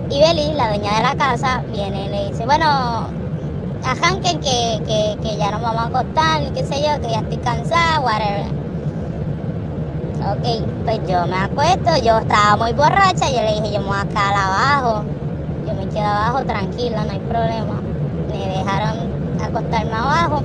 Ibeli, 0.10 0.54
la 0.54 0.70
dueña 0.70 0.98
de 0.98 1.04
la 1.04 1.16
casa, 1.16 1.64
viene 1.72 2.06
y 2.06 2.10
le 2.10 2.28
dice, 2.30 2.46
bueno, 2.46 3.08
a 3.88 3.96
Hanken 3.96 4.42
que, 4.42 4.82
que, 4.86 5.18
que, 5.22 5.38
ya 5.38 5.50
nos 5.50 5.62
vamos 5.62 5.84
a 5.84 5.86
acostar, 5.88 6.54
qué 6.54 6.64
sé 6.66 6.82
yo, 6.82 7.02
que 7.02 7.10
ya 7.10 7.20
estoy 7.20 7.38
cansada, 7.38 8.02
whatever. 8.02 8.48
Ok, 10.30 10.68
pues 10.84 11.00
yo 11.08 11.26
me 11.26 11.38
acuesto, 11.38 11.96
yo 12.04 12.18
estaba 12.18 12.58
muy 12.58 12.74
borracha, 12.74 13.30
yo 13.30 13.42
le 13.42 13.62
dije, 13.62 13.76
yo 13.76 13.80
me 13.82 13.88
voy 13.88 13.98
a 13.98 14.06
quedar 14.06 14.34
abajo, 14.36 15.04
yo 15.66 15.74
me 15.74 15.88
quedo 15.88 16.04
abajo 16.06 16.44
tranquila, 16.44 17.06
no 17.06 17.12
hay 17.12 17.20
problema. 17.20 17.82
Me 18.28 18.58
dejaron 18.58 18.98
acostarme 19.42 19.94
abajo 19.94 20.44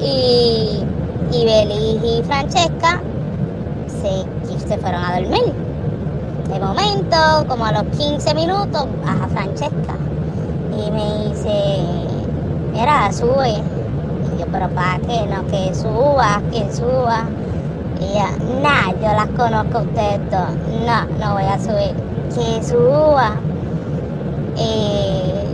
y, 0.00 0.84
y 1.32 1.44
Belis 1.44 2.00
y 2.04 2.22
Francesca 2.22 3.00
se, 3.88 4.68
se 4.68 4.78
fueron 4.78 5.04
a 5.04 5.18
dormir. 5.18 5.52
De 6.48 6.60
momento, 6.60 7.16
como 7.48 7.66
a 7.66 7.72
los 7.72 7.82
15 7.96 8.34
minutos, 8.34 8.86
baja 9.04 9.26
Francesca 9.28 9.96
y 10.76 10.90
me 10.90 11.28
dice, 11.28 11.78
mira, 12.72 13.12
sube. 13.12 13.50
Y 13.52 14.40
yo, 14.40 14.46
pero 14.50 14.68
para 14.70 14.98
qué, 15.00 15.26
no, 15.26 15.46
que 15.46 15.74
suba, 15.74 16.42
que 16.50 16.70
suba. 16.72 17.24
Y 18.00 18.04
ella, 18.04 18.30
nah, 18.62 18.92
yo 18.92 19.12
las 19.12 19.28
conozco 19.36 19.78
a 19.78 19.82
ustedes 19.82 20.20
dos. 20.30 20.50
No, 20.84 21.06
no 21.20 21.34
voy 21.34 21.44
a 21.44 21.58
subir. 21.58 21.94
Que 22.34 22.62
suba. 22.62 23.36
Eh, 24.56 25.44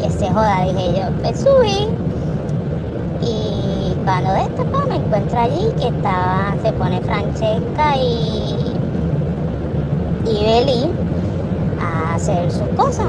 que 0.00 0.10
se 0.10 0.30
joda, 0.30 0.64
dije 0.64 1.00
yo. 1.00 1.10
Pues 1.22 1.40
subí. 1.40 1.88
Y 3.22 3.94
cuando 4.04 4.32
de 4.32 4.40
esto 4.40 4.64
pues, 4.64 4.86
me 4.88 4.96
encuentro 4.96 5.40
allí 5.40 5.72
que 5.78 5.88
estaba, 5.88 6.54
se 6.62 6.72
pone 6.72 7.00
Francesca 7.02 7.96
y, 7.98 8.74
y 10.26 10.44
Beli 10.44 10.90
a 11.80 12.14
hacer 12.14 12.50
sus 12.50 12.68
cosas 12.76 13.06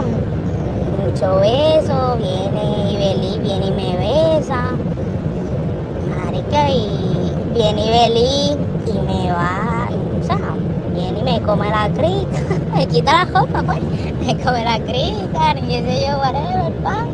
mucho 1.12 1.36
beso, 1.42 2.18
viene 2.18 2.92
y 2.92 2.96
Beli, 2.96 3.40
viene 3.40 3.68
y 3.68 3.72
me 3.72 3.98
besa, 3.98 4.72
marica, 6.10 6.70
y 6.70 7.34
viene 7.54 7.86
y 7.86 7.90
Beli 7.90 8.58
y 8.88 9.00
me 9.06 9.32
va, 9.32 9.90
o 10.20 10.24
sea, 10.24 10.38
viene 10.94 11.20
y 11.20 11.24
me 11.24 11.42
come 11.42 11.70
la 11.70 11.90
crica, 11.90 12.40
me 12.74 12.88
quita 12.88 13.26
la 13.26 13.40
ropa, 13.40 13.62
pues, 13.64 13.82
me 14.26 14.42
come 14.42 14.64
la 14.64 14.80
crica, 14.80 15.54
y 15.60 15.72
sé 15.72 16.08
yo, 16.08 16.18
whatever, 16.18 16.72
pa. 16.82 17.06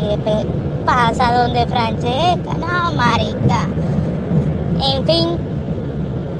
Y 0.00 0.08
después 0.08 0.46
pasa 0.86 1.42
donde 1.42 1.66
Francesca, 1.66 2.54
no, 2.54 2.92
marica. 2.92 3.66
En 4.80 5.04
fin, 5.04 5.38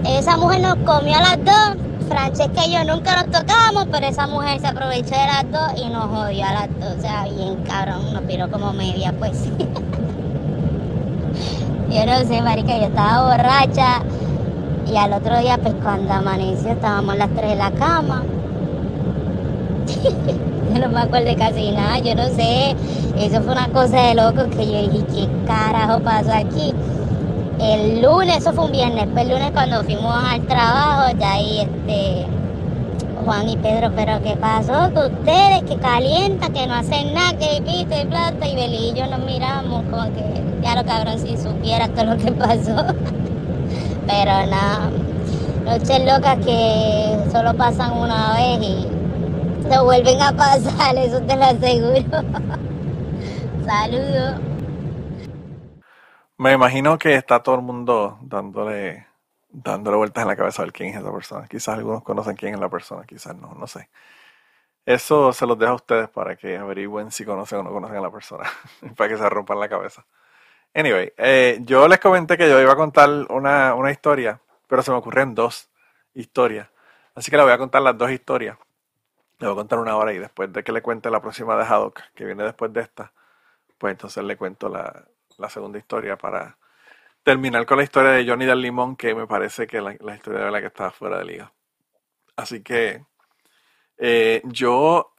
esa 0.06 0.36
mujer 0.36 0.60
nos 0.60 0.76
comió 0.76 1.16
a 1.16 1.22
las 1.22 1.44
dos 1.44 1.87
Francesca 2.08 2.66
y 2.66 2.72
yo 2.72 2.84
nunca 2.84 3.22
nos 3.22 3.30
tocamos, 3.30 3.86
pero 3.90 4.06
esa 4.06 4.26
mujer 4.26 4.60
se 4.60 4.66
aprovechó 4.66 5.10
de 5.10 5.26
las 5.26 5.50
dos 5.50 5.72
y 5.76 5.88
nos 5.88 6.06
odió 6.06 6.46
a 6.46 6.52
las 6.52 6.68
dos. 6.80 6.96
O 6.96 7.00
sea, 7.00 7.24
bien 7.24 7.56
cabrón, 7.64 8.12
nos 8.12 8.22
piró 8.22 8.50
como 8.50 8.72
media 8.72 9.12
pues. 9.18 9.44
yo 11.90 12.06
no 12.06 12.18
sé, 12.26 12.42
marica, 12.42 12.76
yo 12.78 12.86
estaba 12.86 13.30
borracha 13.30 14.02
y 14.90 14.96
al 14.96 15.12
otro 15.12 15.38
día, 15.38 15.58
pues 15.58 15.74
cuando 15.82 16.12
amaneció, 16.14 16.70
estábamos 16.70 17.16
las 17.18 17.28
tres 17.34 17.52
en 17.52 17.58
la 17.58 17.70
cama. 17.72 18.22
yo 20.72 20.80
no 20.80 20.88
me 20.88 21.00
acuerdo 21.00 21.36
casi 21.36 21.72
nada, 21.72 21.98
yo 21.98 22.14
no 22.14 22.26
sé. 22.28 22.74
Eso 23.18 23.42
fue 23.42 23.52
una 23.52 23.68
cosa 23.68 24.00
de 24.00 24.14
loco 24.14 24.48
que 24.50 24.66
yo 24.66 24.88
dije, 24.88 25.04
¿qué 25.12 25.28
carajo 25.46 26.00
pasó 26.00 26.32
aquí? 26.32 26.72
El 27.60 28.02
lunes, 28.02 28.38
eso 28.38 28.52
fue 28.52 28.66
un 28.66 28.72
viernes, 28.72 29.06
pues 29.12 29.24
el 29.26 29.32
lunes 29.32 29.50
cuando 29.52 29.82
fuimos 29.82 30.14
al 30.14 30.46
trabajo, 30.46 31.16
ya 31.18 31.32
ahí 31.32 31.60
este 31.60 32.26
Juan 33.24 33.48
y 33.48 33.56
Pedro, 33.56 33.92
pero 33.94 34.22
¿qué 34.22 34.36
pasó? 34.36 34.92
Que 34.92 35.00
ustedes, 35.00 35.62
que 35.64 35.76
calienta, 35.76 36.48
que 36.50 36.66
no 36.66 36.74
hacen 36.74 37.12
nada, 37.14 37.32
que 37.32 37.60
pito 37.62 38.00
y 38.00 38.06
plata, 38.06 38.46
y 38.46 38.54
Beli 38.54 38.90
y 38.90 38.94
yo 38.94 39.06
nos 39.06 39.20
miramos 39.24 39.82
como 39.90 40.04
que, 40.14 40.42
ya 40.62 40.76
lo 40.76 40.84
cabrón, 40.84 41.18
si 41.18 41.36
supiera 41.36 41.88
todo 41.88 42.14
lo 42.14 42.16
que 42.16 42.32
pasó. 42.32 42.76
pero 44.06 44.46
nada, 44.46 44.90
noches 45.64 46.04
locas 46.04 46.38
que 46.44 47.18
solo 47.32 47.54
pasan 47.54 47.92
una 47.98 48.34
vez 48.34 48.62
y 48.62 48.86
se 49.68 49.78
vuelven 49.80 50.22
a 50.22 50.32
pasar, 50.32 50.96
eso 50.96 51.20
te 51.20 51.36
lo 51.36 51.44
aseguro. 51.44 52.04
Saludos. 53.66 54.47
Me 56.38 56.52
imagino 56.52 56.98
que 56.98 57.14
está 57.16 57.42
todo 57.42 57.56
el 57.56 57.62
mundo 57.62 58.18
dándole, 58.22 59.08
dándole 59.48 59.96
vueltas 59.96 60.22
en 60.22 60.28
la 60.28 60.36
cabeza 60.36 60.62
a 60.62 60.66
ver 60.66 60.72
quién 60.72 60.90
es 60.90 60.96
esa 60.96 61.12
persona. 61.12 61.48
Quizás 61.48 61.76
algunos 61.76 62.04
conocen 62.04 62.36
quién 62.36 62.54
es 62.54 62.60
la 62.60 62.68
persona, 62.68 63.04
quizás 63.04 63.34
no, 63.34 63.54
no 63.54 63.66
sé. 63.66 63.88
Eso 64.86 65.32
se 65.32 65.46
los 65.46 65.58
dejo 65.58 65.72
a 65.72 65.74
ustedes 65.76 66.08
para 66.10 66.36
que 66.36 66.56
averigüen 66.56 67.10
si 67.10 67.24
conocen 67.24 67.60
o 67.60 67.62
no 67.64 67.70
conocen 67.72 67.98
a 67.98 68.02
la 68.02 68.10
persona, 68.12 68.44
para 68.96 69.10
que 69.10 69.18
se 69.18 69.28
rompan 69.28 69.60
la 69.60 69.68
cabeza. 69.68 70.06
Anyway, 70.74 71.12
eh, 71.18 71.58
yo 71.62 71.88
les 71.88 71.98
comenté 72.00 72.38
que 72.38 72.48
yo 72.48 72.60
iba 72.60 72.72
a 72.72 72.76
contar 72.76 73.10
una, 73.30 73.74
una 73.74 73.90
historia, 73.90 74.40
pero 74.68 74.82
se 74.82 74.92
me 74.92 74.98
ocurren 74.98 75.34
dos 75.34 75.70
historias. 76.14 76.68
Así 77.16 77.30
que 77.30 77.36
les 77.36 77.46
voy 77.46 77.54
a 77.54 77.58
contar 77.58 77.82
las 77.82 77.98
dos 77.98 78.10
historias. 78.12 78.58
Le 79.40 79.48
voy 79.48 79.54
a 79.54 79.56
contar 79.56 79.78
una 79.80 79.96
hora 79.96 80.12
y 80.12 80.18
después 80.18 80.52
de 80.52 80.64
que 80.64 80.72
le 80.72 80.82
cuente 80.82 81.10
la 81.10 81.20
próxima 81.20 81.56
de 81.56 81.64
Haddock, 81.64 82.00
que 82.14 82.24
viene 82.24 82.44
después 82.44 82.72
de 82.72 82.82
esta, 82.82 83.12
pues 83.78 83.92
entonces 83.92 84.24
le 84.24 84.36
cuento 84.36 84.68
la, 84.68 85.04
la 85.38 85.48
segunda 85.48 85.78
historia 85.78 86.16
para 86.16 86.58
terminar 87.22 87.66
con 87.66 87.78
la 87.78 87.84
historia 87.84 88.10
de 88.10 88.26
Johnny 88.26 88.46
del 88.46 88.60
Limón, 88.60 88.96
que 88.96 89.14
me 89.14 89.26
parece 89.26 89.66
que 89.66 89.80
la, 89.80 89.96
la 90.00 90.14
historia 90.14 90.44
de 90.44 90.50
la 90.50 90.60
que 90.60 90.66
está 90.68 90.90
fuera 90.90 91.18
de 91.18 91.24
liga. 91.24 91.52
Así 92.36 92.62
que 92.62 93.04
eh, 93.98 94.42
yo 94.44 95.12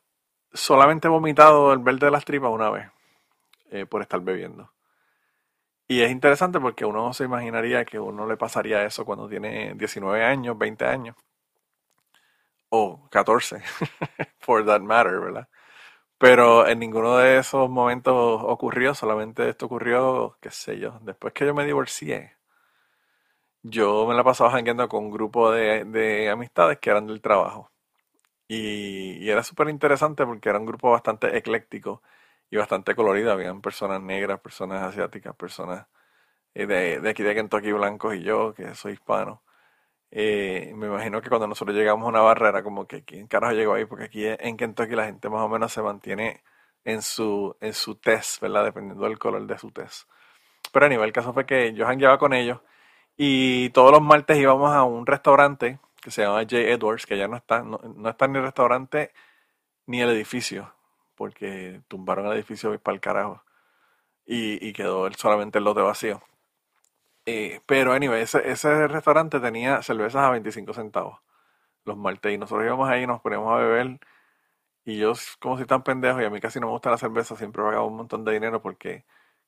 solamente 0.53 1.07
he 1.07 1.11
vomitado 1.11 1.73
el 1.73 1.79
verde 1.79 2.07
de 2.07 2.11
las 2.11 2.25
tripas 2.25 2.49
una 2.49 2.69
vez 2.69 2.89
eh, 3.71 3.85
por 3.85 4.01
estar 4.01 4.21
bebiendo. 4.21 4.71
Y 5.87 6.01
es 6.01 6.11
interesante 6.11 6.59
porque 6.59 6.85
uno 6.85 7.13
se 7.13 7.25
imaginaría 7.25 7.83
que 7.83 7.99
uno 7.99 8.27
le 8.27 8.37
pasaría 8.37 8.85
eso 8.85 9.05
cuando 9.05 9.27
tiene 9.27 9.73
19 9.75 10.23
años, 10.23 10.57
20 10.57 10.85
años. 10.85 11.15
O 12.69 13.09
14, 13.09 13.61
for 14.39 14.65
that 14.65 14.81
matter, 14.81 15.19
¿verdad? 15.19 15.47
Pero 16.19 16.67
en 16.67 16.77
ninguno 16.79 17.17
de 17.17 17.39
esos 17.39 17.67
momentos 17.67 18.15
ocurrió, 18.43 18.93
solamente 18.93 19.49
esto 19.49 19.65
ocurrió, 19.65 20.37
qué 20.39 20.51
sé 20.51 20.77
yo, 20.79 20.99
después 21.01 21.33
que 21.33 21.45
yo 21.47 21.55
me 21.55 21.65
divorcié. 21.65 22.35
Yo 23.63 24.05
me 24.07 24.13
la 24.15 24.23
pasaba 24.23 24.51
jangueando 24.51 24.87
con 24.87 25.05
un 25.05 25.11
grupo 25.11 25.51
de, 25.51 25.83
de 25.85 26.29
amistades 26.29 26.79
que 26.79 26.89
eran 26.89 27.07
del 27.07 27.21
trabajo. 27.21 27.71
Y, 28.47 29.29
era 29.29 29.43
súper 29.43 29.69
interesante 29.69 30.25
porque 30.25 30.49
era 30.49 30.59
un 30.59 30.65
grupo 30.67 30.91
bastante 30.91 31.37
ecléctico 31.37 32.03
y 32.51 32.57
bastante 32.57 32.95
colorido. 32.95 33.31
Habían 33.33 33.61
personas 33.61 34.01
negras, 34.01 34.41
personas 34.41 34.83
asiáticas, 34.83 35.35
personas 35.35 35.87
eh, 36.55 36.67
de, 36.67 37.01
de 37.01 37.09
aquí 37.11 37.23
de 37.23 37.35
Kentucky 37.35 37.71
blancos 37.73 38.15
y 38.15 38.23
yo, 38.23 38.53
que 38.55 38.75
soy 38.75 38.93
hispano. 38.93 39.43
Eh, 40.11 40.73
me 40.75 40.87
imagino 40.87 41.21
que 41.21 41.29
cuando 41.29 41.47
nosotros 41.47 41.75
llegamos 41.77 42.05
a 42.05 42.09
una 42.09 42.21
barra 42.21 42.49
era 42.49 42.63
como 42.63 42.87
que 42.87 43.03
quién 43.03 43.27
carajo 43.27 43.53
llegó 43.53 43.73
ahí, 43.73 43.85
porque 43.85 44.05
aquí 44.05 44.25
en 44.25 44.57
Kentucky 44.57 44.95
la 44.95 45.05
gente 45.05 45.29
más 45.29 45.41
o 45.41 45.49
menos 45.49 45.71
se 45.71 45.81
mantiene 45.81 46.43
en 46.83 47.01
su, 47.01 47.55
en 47.61 47.73
su 47.73 47.95
test, 47.95 48.41
¿verdad? 48.41 48.65
Dependiendo 48.65 49.05
del 49.05 49.19
color 49.19 49.45
de 49.45 49.57
su 49.57 49.71
test. 49.71 50.09
Pero 50.71 50.85
a 50.85 50.89
nivel, 50.89 51.07
el 51.07 51.13
caso 51.13 51.33
fue 51.33 51.45
que 51.45 51.73
yo 51.73 51.85
jangueaba 51.85 52.17
con 52.19 52.33
ellos 52.33 52.59
y 53.17 53.69
todos 53.71 53.91
los 53.91 54.01
martes 54.01 54.37
íbamos 54.37 54.71
a 54.73 54.83
un 54.83 55.05
restaurante 55.05 55.79
que 56.01 56.11
se 56.11 56.23
llama 56.23 56.41
J. 56.41 56.57
Edwards, 56.57 57.05
que 57.05 57.17
ya 57.17 57.27
no 57.27 57.37
está, 57.37 57.61
no, 57.63 57.79
no 57.95 58.09
está 58.09 58.27
ni 58.27 58.37
el 58.37 58.43
restaurante 58.45 59.11
ni 59.87 60.01
el 60.01 60.09
edificio, 60.09 60.73
porque 61.15 61.81
tumbaron 61.87 62.27
el 62.27 62.33
edificio 62.33 62.77
para 62.79 62.95
el 62.95 63.01
carajo 63.01 63.43
y, 64.25 64.65
y 64.67 64.73
quedó 64.73 65.11
solamente 65.13 65.57
el 65.59 65.65
lote 65.65 65.81
vacío. 65.81 66.21
Eh, 67.31 67.61
pero, 67.65 67.93
anyway, 67.93 68.21
ese, 68.21 68.49
ese 68.49 68.87
restaurante 68.87 69.39
tenía 69.39 69.81
cervezas 69.83 70.23
a 70.23 70.31
25 70.31 70.73
centavos 70.73 71.19
los 71.85 71.97
martes 71.97 72.33
y 72.33 72.37
nosotros 72.37 72.65
íbamos 72.65 72.89
ahí 72.89 73.07
nos 73.07 73.21
poníamos 73.21 73.51
a 73.53 73.57
beber 73.57 73.99
y 74.85 74.97
yo 74.97 75.13
como 75.39 75.57
si 75.57 75.65
tan 75.65 75.83
pendejo 75.83 76.21
y 76.21 76.25
a 76.25 76.29
mí 76.31 76.39
casi 76.41 76.59
no 76.59 76.67
me 76.67 76.73
gusta 76.73 76.89
la 76.91 76.97
cerveza, 76.97 77.35
siempre 77.35 77.63
pagaba 77.63 77.85
un 77.85 77.97
montón 77.97 78.25
de 78.25 78.33
dinero 78.33 78.61
porque 78.61 79.05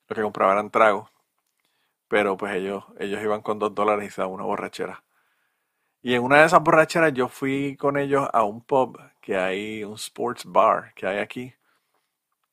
lo 0.08 0.16
que 0.16 0.22
compraba 0.22 0.54
eran 0.54 0.70
tragos. 0.72 1.10
Pero 2.08 2.38
pues 2.38 2.54
ellos, 2.56 2.84
ellos 3.00 3.22
iban 3.24 3.42
con 3.42 3.58
dos 3.60 3.74
dólares 3.74 4.08
y 4.08 4.12
se 4.12 4.24
una 4.24 4.44
borrachera. 4.44 5.04
Y 6.04 6.14
en 6.16 6.24
una 6.24 6.40
de 6.42 6.46
esas 6.46 6.62
borracheras 6.62 7.14
yo 7.14 7.28
fui 7.28 7.76
con 7.78 7.98
ellos 7.98 8.28
a 8.34 8.44
un 8.44 8.62
pub 8.62 9.00
que 9.22 9.38
hay, 9.38 9.84
un 9.84 9.96
sports 9.96 10.46
bar 10.46 10.94
que 10.96 11.08
hay 11.08 11.20
aquí. 11.20 11.54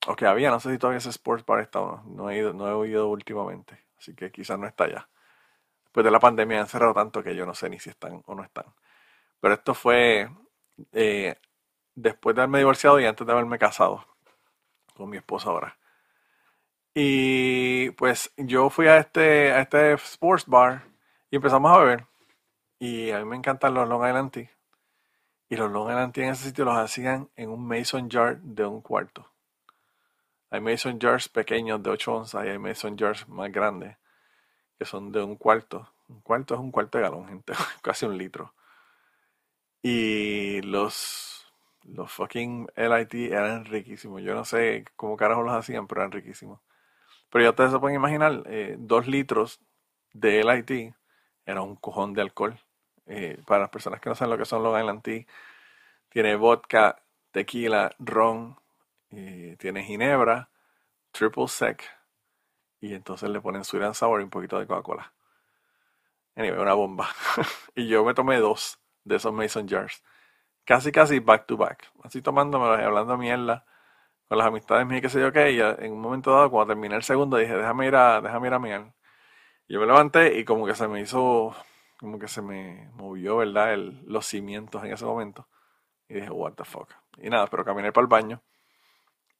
O 0.06 0.16
que 0.16 0.26
había, 0.26 0.50
no 0.50 0.60
sé 0.60 0.70
si 0.72 0.78
todavía 0.78 0.98
ese 0.98 1.10
sports 1.10 1.44
bar 1.44 1.60
está 1.60 1.80
o 1.80 1.96
no. 1.96 2.02
No 2.24 2.30
he, 2.30 2.38
ido, 2.38 2.52
no 2.54 2.68
he 2.68 2.72
oído 2.72 3.08
últimamente. 3.08 3.78
Así 3.98 4.14
que 4.14 4.30
quizás 4.30 4.58
no 4.58 4.66
está 4.66 4.88
ya. 4.88 5.08
Después 5.98 6.12
de 6.12 6.12
la 6.12 6.20
pandemia 6.20 6.61
han 6.61 6.68
cerrado 6.68 6.94
tanto 6.94 7.24
que 7.24 7.34
yo 7.34 7.44
no 7.44 7.54
sé 7.56 7.68
ni 7.68 7.80
si 7.80 7.90
están 7.90 8.22
o 8.24 8.34
no 8.37 8.44
están. 8.44 8.66
Pero 9.40 9.54
esto 9.54 9.74
fue 9.74 10.30
eh, 10.92 11.34
después 11.92 12.37
de 12.37 12.42
haberme 12.42 12.58
divorciado 12.58 13.00
y 13.00 13.04
antes 13.04 13.26
de 13.26 13.32
haberme 13.32 13.58
casado 13.58 14.06
con 14.94 15.11
mi 15.11 15.16
esposa 15.16 15.50
ahora. 15.50 15.76
Y 16.94 17.90
pues 17.90 18.32
yo 18.37 18.70
fui 18.70 18.87
a 18.87 18.98
este, 18.98 19.50
a 19.50 19.62
este 19.62 19.94
sports 19.94 20.46
bar 20.46 20.84
y 21.32 21.34
empezamos 21.34 21.76
a 21.76 21.80
beber. 21.80 22.06
Y 22.78 23.11
a 23.11 23.18
mí 23.18 23.24
me 23.24 23.34
encantan 23.34 23.74
los 23.74 23.88
Long 23.88 24.06
Island 24.06 24.30
Tea. 24.30 24.50
Y 25.48 25.56
los 25.56 25.68
Long 25.68 25.88
Island 25.88 26.12
Tea 26.12 26.26
en 26.26 26.30
ese 26.30 26.44
sitio 26.44 26.64
los 26.64 26.76
hacían 26.76 27.28
en 27.34 27.50
un 27.50 27.66
mason 27.66 28.08
jar 28.08 28.38
de 28.38 28.64
un 28.64 28.82
cuarto. 28.82 29.28
Hay 30.50 30.61
mason 30.61 31.00
jars 31.00 31.28
pequeños 31.28 31.82
de 31.82 31.90
8 31.90 32.14
onzas 32.14 32.46
y 32.46 32.50
hay 32.50 32.58
mason 32.58 32.96
jars 32.96 33.28
más 33.28 33.50
grandes 33.50 33.96
que 34.78 34.84
son 34.84 35.12
de 35.12 35.22
un 35.22 35.36
cuarto. 35.36 35.88
Un 36.08 36.20
cuarto 36.20 36.54
es 36.54 36.60
un 36.60 36.70
cuarto 36.70 36.98
de 36.98 37.04
galón, 37.04 37.26
gente. 37.28 37.52
Casi 37.82 38.06
un 38.06 38.16
litro. 38.16 38.54
Y 39.82 40.60
los, 40.62 41.46
los 41.84 42.10
fucking 42.12 42.68
LIT 42.76 43.14
eran 43.32 43.64
riquísimos. 43.64 44.22
Yo 44.22 44.34
no 44.34 44.44
sé 44.44 44.84
cómo 44.96 45.16
carajo 45.16 45.42
los 45.42 45.54
hacían, 45.54 45.86
pero 45.86 46.02
eran 46.02 46.12
riquísimos. 46.12 46.60
Pero 47.30 47.44
ya 47.44 47.50
ustedes 47.50 47.72
se 47.72 47.78
pueden 47.78 47.96
imaginar, 47.96 48.42
eh, 48.46 48.76
dos 48.78 49.06
litros 49.06 49.60
de 50.12 50.42
LIT 50.42 50.94
era 51.44 51.62
un 51.62 51.76
cojón 51.76 52.14
de 52.14 52.22
alcohol. 52.22 52.58
Eh, 53.06 53.40
para 53.46 53.62
las 53.62 53.70
personas 53.70 54.00
que 54.00 54.08
no 54.10 54.14
saben 54.14 54.30
lo 54.32 54.38
que 54.38 54.44
son 54.44 54.62
los 54.62 55.02
Tea, 55.02 55.24
tiene 56.10 56.36
vodka, 56.36 57.02
tequila, 57.32 57.90
ron, 57.98 58.58
eh, 59.10 59.56
tiene 59.58 59.82
ginebra, 59.84 60.50
triple 61.12 61.48
sec, 61.48 61.84
y 62.80 62.94
entonces 62.94 63.28
le 63.30 63.40
ponen 63.40 63.64
sweet 63.64 63.82
and 63.82 63.94
sour 63.94 64.20
y 64.20 64.24
un 64.24 64.30
poquito 64.30 64.58
de 64.58 64.66
Coca-Cola. 64.66 65.12
Anyway, 66.36 66.60
una 66.60 66.74
bomba. 66.74 67.08
y 67.74 67.88
yo 67.88 68.04
me 68.04 68.14
tomé 68.14 68.38
dos 68.38 68.78
de 69.04 69.16
esos 69.16 69.32
mason 69.32 69.68
jars. 69.68 70.04
Casi, 70.64 70.92
casi 70.92 71.18
back 71.18 71.46
to 71.46 71.56
back. 71.56 71.90
Así 72.04 72.22
tomándomelo 72.22 72.80
y 72.80 72.84
hablando 72.84 73.16
mierda 73.16 73.64
con 74.28 74.38
las 74.38 74.46
amistades 74.46 74.86
mías, 74.86 75.00
que 75.00 75.08
sé 75.08 75.20
yo 75.20 75.32
qué. 75.32 75.52
Y 75.52 75.60
en 75.60 75.92
un 75.92 76.00
momento 76.00 76.32
dado, 76.32 76.50
cuando 76.50 76.74
terminé 76.74 76.94
el 76.96 77.02
segundo, 77.02 77.38
dije, 77.38 77.56
déjame 77.56 77.86
ir 77.86 77.96
a, 77.96 78.20
déjame 78.20 78.48
ir 78.48 78.54
a 78.54 78.58
mirar. 78.58 78.94
Yo 79.68 79.80
me 79.80 79.86
levanté 79.86 80.38
y 80.38 80.44
como 80.44 80.66
que 80.66 80.74
se 80.74 80.86
me 80.86 81.00
hizo, 81.00 81.54
como 81.98 82.18
que 82.18 82.28
se 82.28 82.42
me 82.42 82.88
movió, 82.94 83.38
¿verdad? 83.38 83.76
Los 83.76 84.26
cimientos 84.26 84.84
en 84.84 84.92
ese 84.92 85.04
momento. 85.04 85.48
Y 86.08 86.14
dije, 86.14 86.30
what 86.30 86.52
the 86.54 86.64
fuck. 86.64 86.90
Y 87.18 87.30
nada, 87.30 87.46
pero 87.48 87.64
caminé 87.64 87.92
para 87.92 88.02
el 88.02 88.08
baño. 88.08 88.42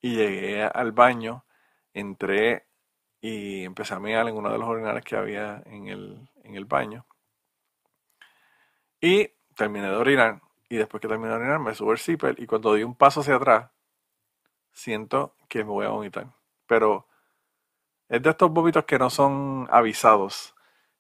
Y 0.01 0.17
llegué 0.17 0.65
al 0.65 0.93
baño, 0.93 1.45
entré 1.93 2.68
y 3.21 3.65
empecé 3.65 3.95
a 3.95 3.99
mirar 3.99 4.29
en 4.29 4.37
uno 4.37 4.51
de 4.51 4.59
los 4.59 4.69
orinales 4.69 5.05
que 5.05 5.17
había 5.17 5.63
en 5.67 5.89
el, 5.89 6.29
en 6.45 6.55
el 6.55 6.65
baño. 6.65 7.07
Y 9.01 9.31
terminé 9.57 9.89
de 9.89 9.97
orinar. 9.97 10.41
Y 10.69 10.77
después 10.77 11.01
que 11.01 11.09
terminé 11.09 11.31
de 11.31 11.37
orinar, 11.37 11.59
me 11.59 11.75
subo 11.75 11.93
el 11.93 11.99
zipper. 11.99 12.39
Y 12.39 12.47
cuando 12.47 12.75
di 12.75 12.83
un 12.83 12.95
paso 12.95 13.21
hacia 13.21 13.37
atrás, 13.37 13.71
siento 14.73 15.35
que 15.49 15.65
me 15.65 15.71
voy 15.71 15.87
a 15.87 15.91
vomitar. 15.91 16.29
Pero 16.67 17.07
es 18.09 18.23
de 18.23 18.31
estos 18.31 18.51
vómitos 18.51 18.85
que 18.85 18.99
no 18.99 19.11
son 19.11 19.67
avisados. 19.71 20.55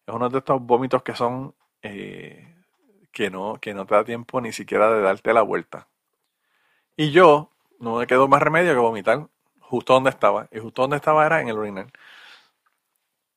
Es 0.06 0.14
uno 0.14 0.28
de 0.28 0.38
estos 0.38 0.60
vómitos 0.60 1.02
que 1.02 1.14
son 1.14 1.54
eh, 1.82 2.56
que, 3.12 3.30
no, 3.30 3.58
que 3.60 3.74
no 3.74 3.86
te 3.86 3.94
da 3.94 4.04
tiempo 4.04 4.40
ni 4.40 4.52
siquiera 4.52 4.92
de 4.92 5.00
darte 5.00 5.32
la 5.32 5.42
vuelta. 5.42 5.88
Y 6.96 7.10
yo 7.10 7.50
no 7.78 7.96
me 7.96 8.06
quedó 8.06 8.28
más 8.28 8.42
remedio 8.42 8.72
que 8.72 8.78
vomitar 8.78 9.28
justo 9.68 9.94
donde 9.94 10.10
estaba. 10.10 10.48
Y 10.52 10.58
justo 10.60 10.82
donde 10.82 10.96
estaba 10.96 11.26
era 11.26 11.40
en 11.40 11.48
el 11.48 11.58
urinal. 11.58 11.92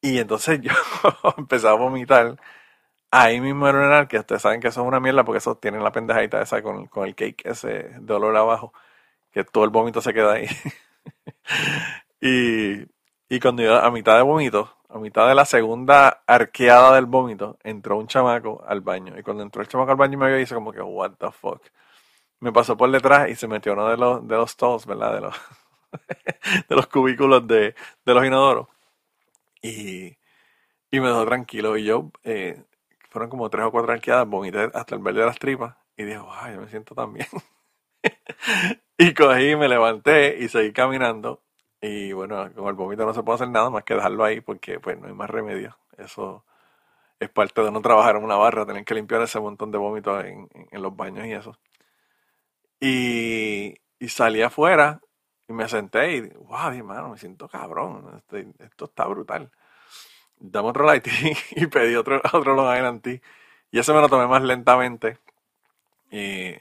Y 0.02 0.20
entonces 0.20 0.60
yo 0.62 0.72
empecé 1.38 1.68
a 1.68 1.74
vomitar 1.74 2.38
ahí 3.12 3.42
mismo 3.42 3.68
en 3.70 3.76
el 3.76 3.82
urinal, 3.84 4.08
que 4.08 4.20
ustedes 4.20 4.42
saben 4.42 4.62
que 4.62 4.70
eso 4.70 4.82
es 4.82 4.88
una 4.88 5.00
mierda 5.00 5.24
porque 5.24 5.40
eso 5.40 5.58
tiene 5.58 5.80
la 5.80 5.92
pendejadita 5.92 6.42
esa 6.42 6.62
con, 6.64 6.88
con 6.88 7.08
el 7.08 7.16
cake 7.16 7.44
ese 7.46 7.96
de 8.00 8.14
olor 8.14 8.36
abajo, 8.38 8.74
que 9.32 9.44
todo 9.44 9.66
el 9.66 9.72
vómito 9.72 10.02
se 10.02 10.14
queda 10.14 10.34
ahí. 10.34 10.48
y, 12.22 12.86
y 13.30 13.40
cuando 13.40 13.64
yo 13.64 13.76
a 13.78 13.92
mitad 13.92 14.18
de 14.18 14.24
vómito, 14.24 14.76
a 14.90 15.00
mitad 15.00 15.28
de 15.28 15.36
la 15.36 15.46
segunda 15.46 16.24
arqueada 16.28 16.96
del 16.96 17.06
vómito, 17.06 17.58
entró 17.64 17.98
un 17.98 18.08
chamaco 18.08 18.64
al 18.68 18.82
baño. 18.82 19.18
Y 19.18 19.24
cuando 19.24 19.44
entró 19.44 19.62
el 19.62 19.68
chamaco 19.68 19.92
al 19.92 19.98
baño 19.98 20.18
me 20.18 20.28
vio 20.28 20.40
y 20.40 20.44
hizo 20.44 20.56
como 20.56 20.72
que, 20.74 20.82
what 20.82 21.14
the 21.20 21.32
fuck. 21.32 21.62
Me 22.40 22.52
pasó 22.52 22.76
por 22.78 22.92
detrás 22.92 23.30
y 23.30 23.36
se 23.36 23.48
metió 23.48 23.74
uno 23.74 23.88
de 23.90 23.98
los, 23.98 24.28
de 24.28 24.36
los 24.36 24.52
stalls, 24.52 24.86
¿verdad? 24.86 25.14
De 25.16 25.22
los, 25.22 25.36
de 26.70 26.76
los 26.76 26.88
cubículos 26.88 27.48
de, 27.48 27.76
de 28.06 28.14
los 28.14 28.26
inodoros. 28.26 28.68
Y, 29.62 30.18
y 30.89 31.00
me 31.00 31.08
dejó 31.08 31.26
tranquilo. 31.26 31.78
Y 31.78 31.86
yo, 31.86 32.12
eh, 32.24 32.64
fueron 33.10 33.30
como 33.30 33.50
tres 33.50 33.66
o 33.66 33.72
cuatro 33.72 33.94
arqueadas, 33.94 34.28
vomité 34.28 34.70
hasta 34.74 34.96
el 34.96 35.02
verde 35.02 35.22
de 35.22 35.26
las 35.26 35.39
tripas. 35.39 35.76
Y 35.98 36.04
dije, 36.04 36.20
ay, 36.30 36.56
yo 36.56 36.62
me 36.62 36.68
siento 36.70 36.96
tan 36.96 37.14
bien. 37.14 37.28
y 38.98 39.14
cogí, 39.14 39.56
me 39.56 39.68
levanté 39.68 40.38
y 40.39 40.48
seguí 40.50 40.72
caminando. 40.74 41.42
Y 41.82 42.14
bueno, 42.14 42.52
con 42.54 42.68
el 42.68 42.74
vómito 42.74 43.06
no 43.06 43.14
se 43.14 43.24
puede 43.24 43.36
hacer 43.36 43.50
nada 43.50 43.70
más 43.70 43.84
que 43.84 43.96
dejarlo 43.96 44.24
ahí 44.24 44.42
porque 44.42 44.80
pues 44.80 45.00
no 45.00 45.08
hay 45.08 45.14
más 45.14 45.30
remedio. 45.30 45.78
Eso 45.98 46.46
es 47.20 47.30
parte 47.30 47.62
de 47.62 47.72
no 47.72 47.82
trabajar 47.82 48.16
en 48.16 48.24
una 48.24 48.36
barra, 48.36 48.66
tener 48.66 48.86
que 48.86 48.96
limpiar 48.96 49.22
ese 49.22 49.39
montón 49.39 49.72
de 49.72 49.78
vómitos 49.78 50.24
en, 50.26 50.50
en 50.72 50.82
los 50.82 50.96
baños 50.96 51.26
y 51.26 51.34
eso. 51.34 51.58
Y, 52.80 53.76
y 54.00 54.10
salí 54.10 54.42
afuera 54.42 55.02
y 55.52 55.54
me 55.54 55.68
senté 55.70 56.14
y, 56.18 56.22
wow, 56.22 56.72
hermano, 56.72 57.10
me 57.10 57.18
siento 57.18 57.47
cabrón. 57.49 58.12
Este, 58.18 58.47
esto 58.64 58.86
está 58.86 59.06
brutal. 59.08 59.52
Dame 60.39 60.70
otro 60.70 60.86
light 60.86 61.08
y 61.52 61.68
pedí 61.68 61.95
otro, 61.95 62.22
otro 62.34 62.56
Long 62.56 62.76
Island. 62.76 63.22
Y 63.72 63.80
ese 63.80 63.93
me 63.93 64.02
lo 64.02 64.10
tomé 64.10 64.28
más 64.28 64.43
lentamente. 64.43 65.20
Y, 66.12 66.56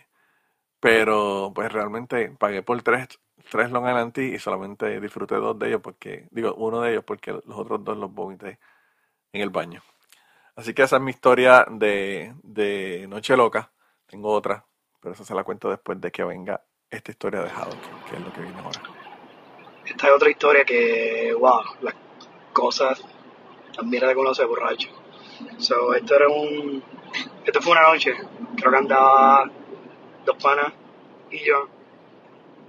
Pero 0.80 1.52
pues 1.54 1.72
realmente 1.72 2.30
pagué 2.38 2.62
por 2.62 2.82
tres, 2.82 3.08
tres 3.50 3.70
Long 3.70 3.86
Island 3.88 4.18
y 4.18 4.38
solamente 4.38 5.00
disfruté 5.00 5.36
dos 5.36 5.58
de 5.58 5.68
ellos 5.68 5.80
porque, 5.82 6.28
digo, 6.30 6.54
uno 6.56 6.80
de 6.82 6.92
ellos 6.92 7.04
porque 7.04 7.32
los 7.32 7.44
otros 7.58 7.84
dos 7.84 7.96
los 7.98 8.12
vomité 8.12 8.58
en 9.32 9.42
el 9.42 9.50
baño. 9.50 9.82
Así 10.56 10.74
que 10.74 10.82
esa 10.82 10.96
es 10.96 11.02
mi 11.02 11.10
historia 11.12 11.66
de, 11.70 12.34
de 12.42 13.06
Noche 13.08 13.36
Loca. 13.36 13.72
Tengo 14.06 14.32
otra, 14.32 14.66
pero 15.00 15.14
esa 15.14 15.24
se 15.24 15.34
la 15.34 15.44
cuento 15.44 15.70
después 15.70 16.00
de 16.00 16.10
que 16.12 16.24
venga 16.24 16.62
esta 16.90 17.10
historia 17.12 17.40
de 17.40 17.50
Haddock, 17.50 18.08
que 18.08 18.16
es 18.16 18.22
lo 18.22 18.32
que 18.32 18.40
viene 18.40 18.60
ahora. 18.60 18.80
Esta 19.86 20.06
es 20.06 20.12
otra 20.12 20.30
historia 20.30 20.64
que, 20.64 21.34
wow, 21.38 21.62
las 21.82 21.94
cosas 22.52 23.04
también 23.74 24.06
de 24.06 24.14
conocer 24.14 24.46
borracho. 24.46 24.88
So, 25.58 25.94
esto 25.94 26.16
era 26.16 26.28
un. 26.28 26.82
Esto 27.44 27.60
fue 27.60 27.72
una 27.72 27.82
noche, 27.82 28.14
creo 28.56 28.70
que 28.70 28.76
andaba 28.76 29.50
dos 30.24 30.36
panas 30.42 30.72
y 31.30 31.38
yo. 31.44 31.68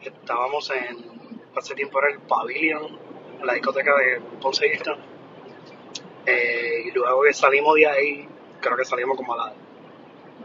Estábamos 0.01 0.69
en. 0.71 1.39
Hace 1.55 1.75
tiempo 1.75 1.99
era 1.99 2.11
el 2.11 2.19
Pavilion, 2.19 2.97
en 3.39 3.45
la 3.45 3.53
discoteca 3.53 3.93
de 3.97 4.21
Ponce 4.39 4.65
Eastern. 4.67 4.99
Eh, 6.25 6.83
y 6.85 6.91
luego 6.91 7.23
que 7.23 7.33
salimos 7.33 7.75
de 7.75 7.87
ahí, 7.87 8.29
creo 8.61 8.77
que 8.77 8.85
salimos 8.85 9.17
como 9.17 9.33
a 9.33 9.47
las 9.47 9.53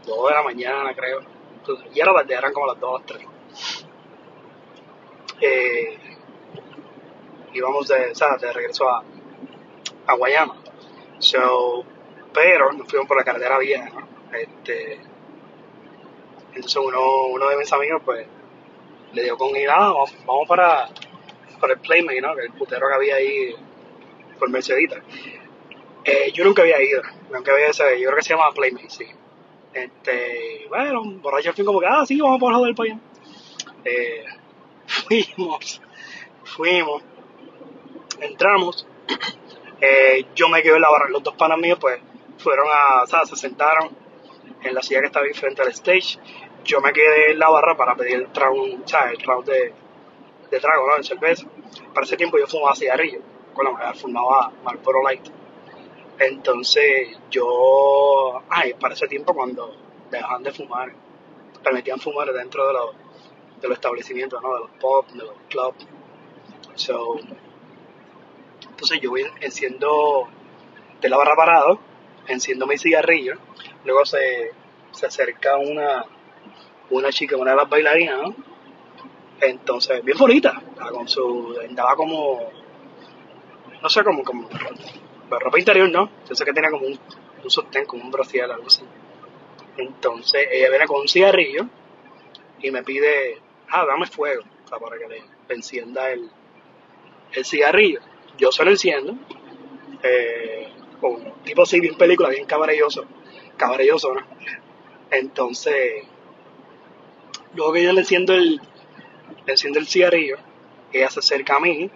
2 0.05 0.27
de 0.27 0.33
la 0.33 0.43
mañana, 0.43 0.93
creo. 0.93 1.21
Entonces, 1.55 1.87
y 1.93 1.99
era 1.99 2.13
tarde, 2.13 2.33
eran 2.33 2.51
como 2.51 2.67
las 2.67 2.79
2 2.79 3.05
3. 3.05 3.36
Eh, 5.41 5.97
íbamos 7.53 7.87
de, 7.87 8.11
o 8.11 8.15
sea, 8.15 8.37
de 8.37 8.53
regreso 8.53 8.89
a, 8.89 9.03
a 10.07 10.15
Guayama. 10.15 10.55
So, 11.19 11.83
pero 12.33 12.71
nos 12.73 12.87
fuimos 12.87 13.07
por 13.07 13.17
la 13.17 13.23
carretera 13.23 13.57
vieja. 13.59 14.07
Este, 14.33 14.99
entonces 16.53 16.75
uno, 16.75 17.27
uno 17.27 17.49
de 17.49 17.57
mis 17.57 17.71
amigos, 17.71 18.01
pues, 18.03 18.27
le 19.13 19.23
dio 19.23 19.37
con 19.37 19.55
ir, 19.55 19.69
ah, 19.69 19.91
vamos, 19.91 20.15
vamos 20.25 20.47
para, 20.47 20.89
para 21.59 21.73
el 21.73 21.79
Playmate, 21.79 22.21
¿no? 22.21 22.37
El 22.37 22.51
putero 22.53 22.87
que 22.87 22.93
había 22.93 23.15
ahí 23.15 23.55
por 24.37 24.49
Mercedita. 24.49 25.01
Eh, 26.03 26.31
yo 26.31 26.43
nunca 26.43 26.61
había 26.61 26.81
ido, 26.81 27.01
nunca 27.31 27.51
había 27.51 27.67
ido, 27.67 27.95
yo 27.95 28.07
creo 28.07 28.15
que 28.15 28.23
se 28.23 28.29
llama 28.29 28.51
Playmate, 28.53 28.89
sí. 28.89 29.05
Este, 29.73 30.65
bueno, 30.69 31.03
borracho 31.21 31.49
al 31.49 31.55
fin 31.55 31.65
como 31.65 31.79
que, 31.79 31.85
ah, 31.87 32.05
sí, 32.05 32.19
vamos 32.19 32.39
por 32.39 32.53
joder 32.53 32.75
para. 32.75 32.97
Eh, 33.89 34.25
fuimos, 34.85 35.81
fuimos, 36.43 37.03
entramos, 38.19 38.85
eh, 39.81 40.25
yo 40.35 40.49
me 40.49 40.61
quedé 40.61 40.75
en 40.75 40.81
la 40.81 40.89
barra, 40.89 41.09
los 41.09 41.23
dos 41.23 41.35
panas 41.35 41.57
míos 41.57 41.77
pues 41.79 41.97
fueron 42.37 42.67
a, 42.69 43.03
o 43.03 43.07
sea, 43.07 43.25
se 43.25 43.37
sentaron 43.37 43.95
en 44.61 44.75
la 44.75 44.81
silla 44.81 44.99
que 44.99 45.05
estaba 45.05 45.25
ahí 45.25 45.33
frente 45.33 45.61
al 45.61 45.69
stage, 45.69 46.19
yo 46.65 46.81
me 46.81 46.91
quedé 46.91 47.31
en 47.31 47.39
la 47.39 47.49
barra 47.49 47.77
para 47.77 47.95
pedir 47.95 48.15
el 48.15 48.27
round, 48.33 48.83
o 48.83 48.87
sea, 48.87 49.09
el 49.09 49.19
round 49.19 49.45
de, 49.47 49.73
de 50.51 50.59
trago, 50.59 50.85
¿no? 50.85 50.97
De 50.97 51.03
cerveza. 51.03 51.47
Para 51.93 52.05
ese 52.05 52.17
tiempo 52.17 52.37
yo 52.37 52.45
fumaba 52.45 52.75
cigarrillo, 52.75 53.21
con 53.53 53.65
la 53.65 53.93
fumaba 53.93 54.51
Marlboro 54.65 55.01
Light. 55.01 55.29
Entonces 56.19 57.17
yo, 57.31 58.43
ay, 58.49 58.73
para 58.73 58.95
ese 58.95 59.07
tiempo 59.07 59.33
cuando 59.33 59.73
dejaban 60.11 60.43
de 60.43 60.51
fumar, 60.51 60.91
permitían 61.63 61.99
fumar 61.99 62.33
dentro 62.33 62.67
de 62.67 62.73
los, 62.73 63.06
de 63.61 63.67
los 63.67 63.77
establecimientos, 63.77 64.41
¿no? 64.41 64.53
De 64.53 64.59
los 64.59 64.71
pubs, 64.71 65.13
de 65.13 65.23
los 65.23 65.35
clubs. 65.49 65.87
So, 66.75 67.19
entonces 68.69 68.99
yo 69.01 69.09
voy 69.09 69.25
enciendo 69.41 70.27
de 71.01 71.09
la 71.09 71.17
barra 71.17 71.35
parado, 71.35 71.79
enciendo 72.27 72.67
mi 72.67 72.77
cigarrillo, 72.77 73.35
luego 73.85 74.05
se, 74.05 74.51
se 74.91 75.05
acerca 75.07 75.57
una, 75.57 76.05
una 76.89 77.09
chica, 77.09 77.37
una 77.37 77.51
de 77.51 77.57
las 77.57 77.69
bailarinas. 77.69 78.31
Entonces, 79.39 80.03
bien 80.03 80.17
bonita, 80.17 80.61
con 80.91 81.07
su, 81.07 81.55
andaba 81.67 81.95
como, 81.95 82.39
no 83.81 83.89
sé, 83.89 84.03
como, 84.03 84.23
como, 84.23 84.49
ropa 85.29 85.59
interior, 85.59 85.89
¿no? 85.89 86.09
Yo 86.27 86.35
sé 86.35 86.43
que 86.43 86.53
tenía 86.53 86.71
como 86.71 86.87
un, 86.87 86.99
un 87.43 87.49
sostén, 87.49 87.85
como 87.85 88.03
un 88.03 88.11
brocial, 88.11 88.51
algo 88.51 88.67
así. 88.67 88.83
Entonces, 89.77 90.47
ella 90.51 90.69
viene 90.69 90.87
con 90.87 91.01
un 91.01 91.07
cigarrillo 91.07 91.67
y 92.61 92.71
me 92.71 92.83
pide, 92.83 93.39
ah, 93.69 93.85
dame 93.85 94.05
fuego, 94.07 94.43
para 94.69 94.97
que 94.97 95.07
le, 95.07 95.23
encienda 95.49 96.11
el, 96.11 96.29
el 97.33 97.45
cigarrillo. 97.45 98.01
Yo 98.37 98.51
se 98.51 98.63
lo 98.63 98.71
enciendo, 98.71 99.15
eh, 100.03 100.69
con 100.99 101.41
tipo 101.43 101.63
así, 101.63 101.79
bien 101.79 101.95
película, 101.95 102.29
bien 102.29 102.45
caballeroso, 102.45 103.05
caballeroso, 103.57 104.13
¿no? 104.13 104.21
Entonces, 105.09 106.03
luego 107.53 107.73
que 107.73 107.83
yo 107.83 107.93
le 107.93 108.01
enciendo 108.01 108.33
el, 108.33 108.55
le 109.45 109.53
enciendo 109.53 109.79
el 109.79 109.87
cigarrillo, 109.87 110.37
ella 110.91 111.09
se 111.09 111.19
acerca 111.19 111.55
a 111.55 111.59
mí 111.59 111.89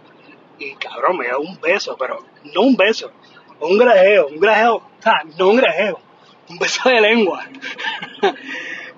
y 0.60 0.76
cabrón, 0.76 1.18
me 1.18 1.28
da 1.28 1.38
un 1.38 1.60
beso, 1.60 1.96
pero 1.98 2.24
no 2.54 2.62
un 2.62 2.76
beso, 2.76 3.12
un 3.60 3.78
grajeo, 3.78 4.28
un 4.28 4.40
grajeo, 4.40 4.76
o 4.76 5.02
sea, 5.02 5.24
no 5.38 5.50
un 5.50 5.58
grajeo, 5.58 6.00
un 6.50 6.58
beso 6.58 6.90
de 6.90 7.02
lengua. 7.02 7.46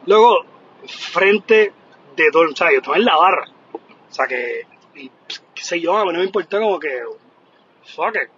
Luego, 0.05 0.45
frente 0.85 1.71
de 2.15 2.31
todo, 2.31 2.49
o 2.49 2.55
sea, 2.55 2.71
yo 2.71 2.77
estaba 2.77 2.97
en 2.97 3.05
la 3.05 3.17
barra, 3.17 3.47
o 3.73 4.13
sea 4.13 4.27
que, 4.27 4.65
y, 4.95 5.09
qué 5.53 5.63
sé 5.63 5.79
yo, 5.79 5.97
a 5.97 6.05
mí 6.05 6.13
no 6.13 6.19
me 6.19 6.25
importó 6.25 6.59
como 6.59 6.79
que, 6.79 7.03
fuck 7.95 8.15
it. 8.15 8.29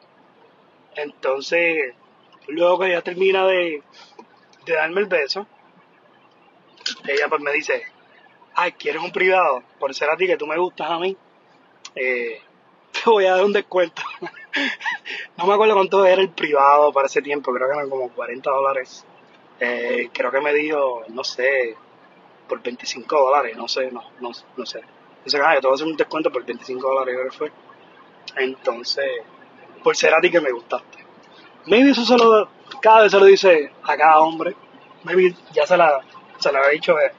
Entonces, 0.96 1.94
luego 2.48 2.80
que 2.80 2.88
ella 2.88 3.02
termina 3.02 3.46
de, 3.46 3.84
de 4.66 4.74
darme 4.74 5.02
el 5.02 5.08
beso, 5.08 5.46
ella 7.08 7.28
pues 7.28 7.42
me 7.42 7.52
dice, 7.52 7.84
ay, 8.56 8.72
¿quieres 8.74 9.02
un 9.02 9.12
privado? 9.12 9.64
Por 9.80 9.94
ser 9.94 10.10
a 10.10 10.18
ti 10.18 10.28
que 10.28 10.38
tú 10.38 10.48
me 10.48 10.58
gustas 10.58 10.90
a 10.90 11.00
mí, 11.00 11.16
eh, 11.96 12.42
te 12.92 13.10
voy 13.10 13.26
a 13.26 13.36
dar 13.36 13.46
un 13.46 13.54
descuento. 13.54 14.02
no 15.38 15.46
me 15.46 15.54
acuerdo 15.54 15.76
cuánto 15.76 16.06
era 16.06 16.22
el 16.22 16.30
privado 16.30 16.92
para 16.94 17.08
ese 17.08 17.22
tiempo, 17.22 17.54
creo 17.54 17.68
que 17.68 17.76
eran 17.76 17.90
como 17.90 18.10
40 18.10 18.50
dólares. 18.50 19.06
Eh, 19.60 20.10
creo 20.14 20.32
que 20.32 20.42
me 20.42 20.54
dijo, 20.54 21.04
no 21.10 21.24
sé, 21.24 21.76
por 22.48 22.62
25 22.62 23.18
dólares, 23.18 23.58
no 23.58 23.68
sé, 23.68 23.92
no, 23.92 24.04
no, 24.20 24.32
no 24.58 24.66
sé. 24.66 24.82
Dice, 25.24 25.40
ah, 25.44 25.56
yo 25.56 25.62
te 25.62 25.68
voy 25.68 25.74
a 25.74 25.76
hacer 25.76 25.88
un 25.88 25.98
descuento 25.98 26.32
por 26.32 26.46
25 26.46 26.88
dólares, 26.88 27.16
creo 27.20 27.32
fue. 27.32 27.52
Entonces, 28.38 29.06
por 29.84 29.96
ser 29.96 30.14
a 30.14 30.22
ti 30.22 30.30
que 30.30 30.42
me 30.42 30.52
gustaste. 30.52 31.06
Maybe 31.66 31.92
eso 31.92 32.06
se 32.06 32.18
lo, 32.18 32.48
cada 32.82 33.02
vez 33.02 33.12
se 33.12 33.20
lo 33.20 33.26
dice 33.26 33.72
a 33.84 33.98
cada 33.98 34.20
hombre. 34.20 34.56
Maybe 35.04 35.36
ya 35.54 35.66
se 35.66 35.78
la, 35.78 36.00
se 36.38 36.52
la 36.52 36.60
había 36.60 36.72
dicho 36.72 37.00
eh, 37.00 37.12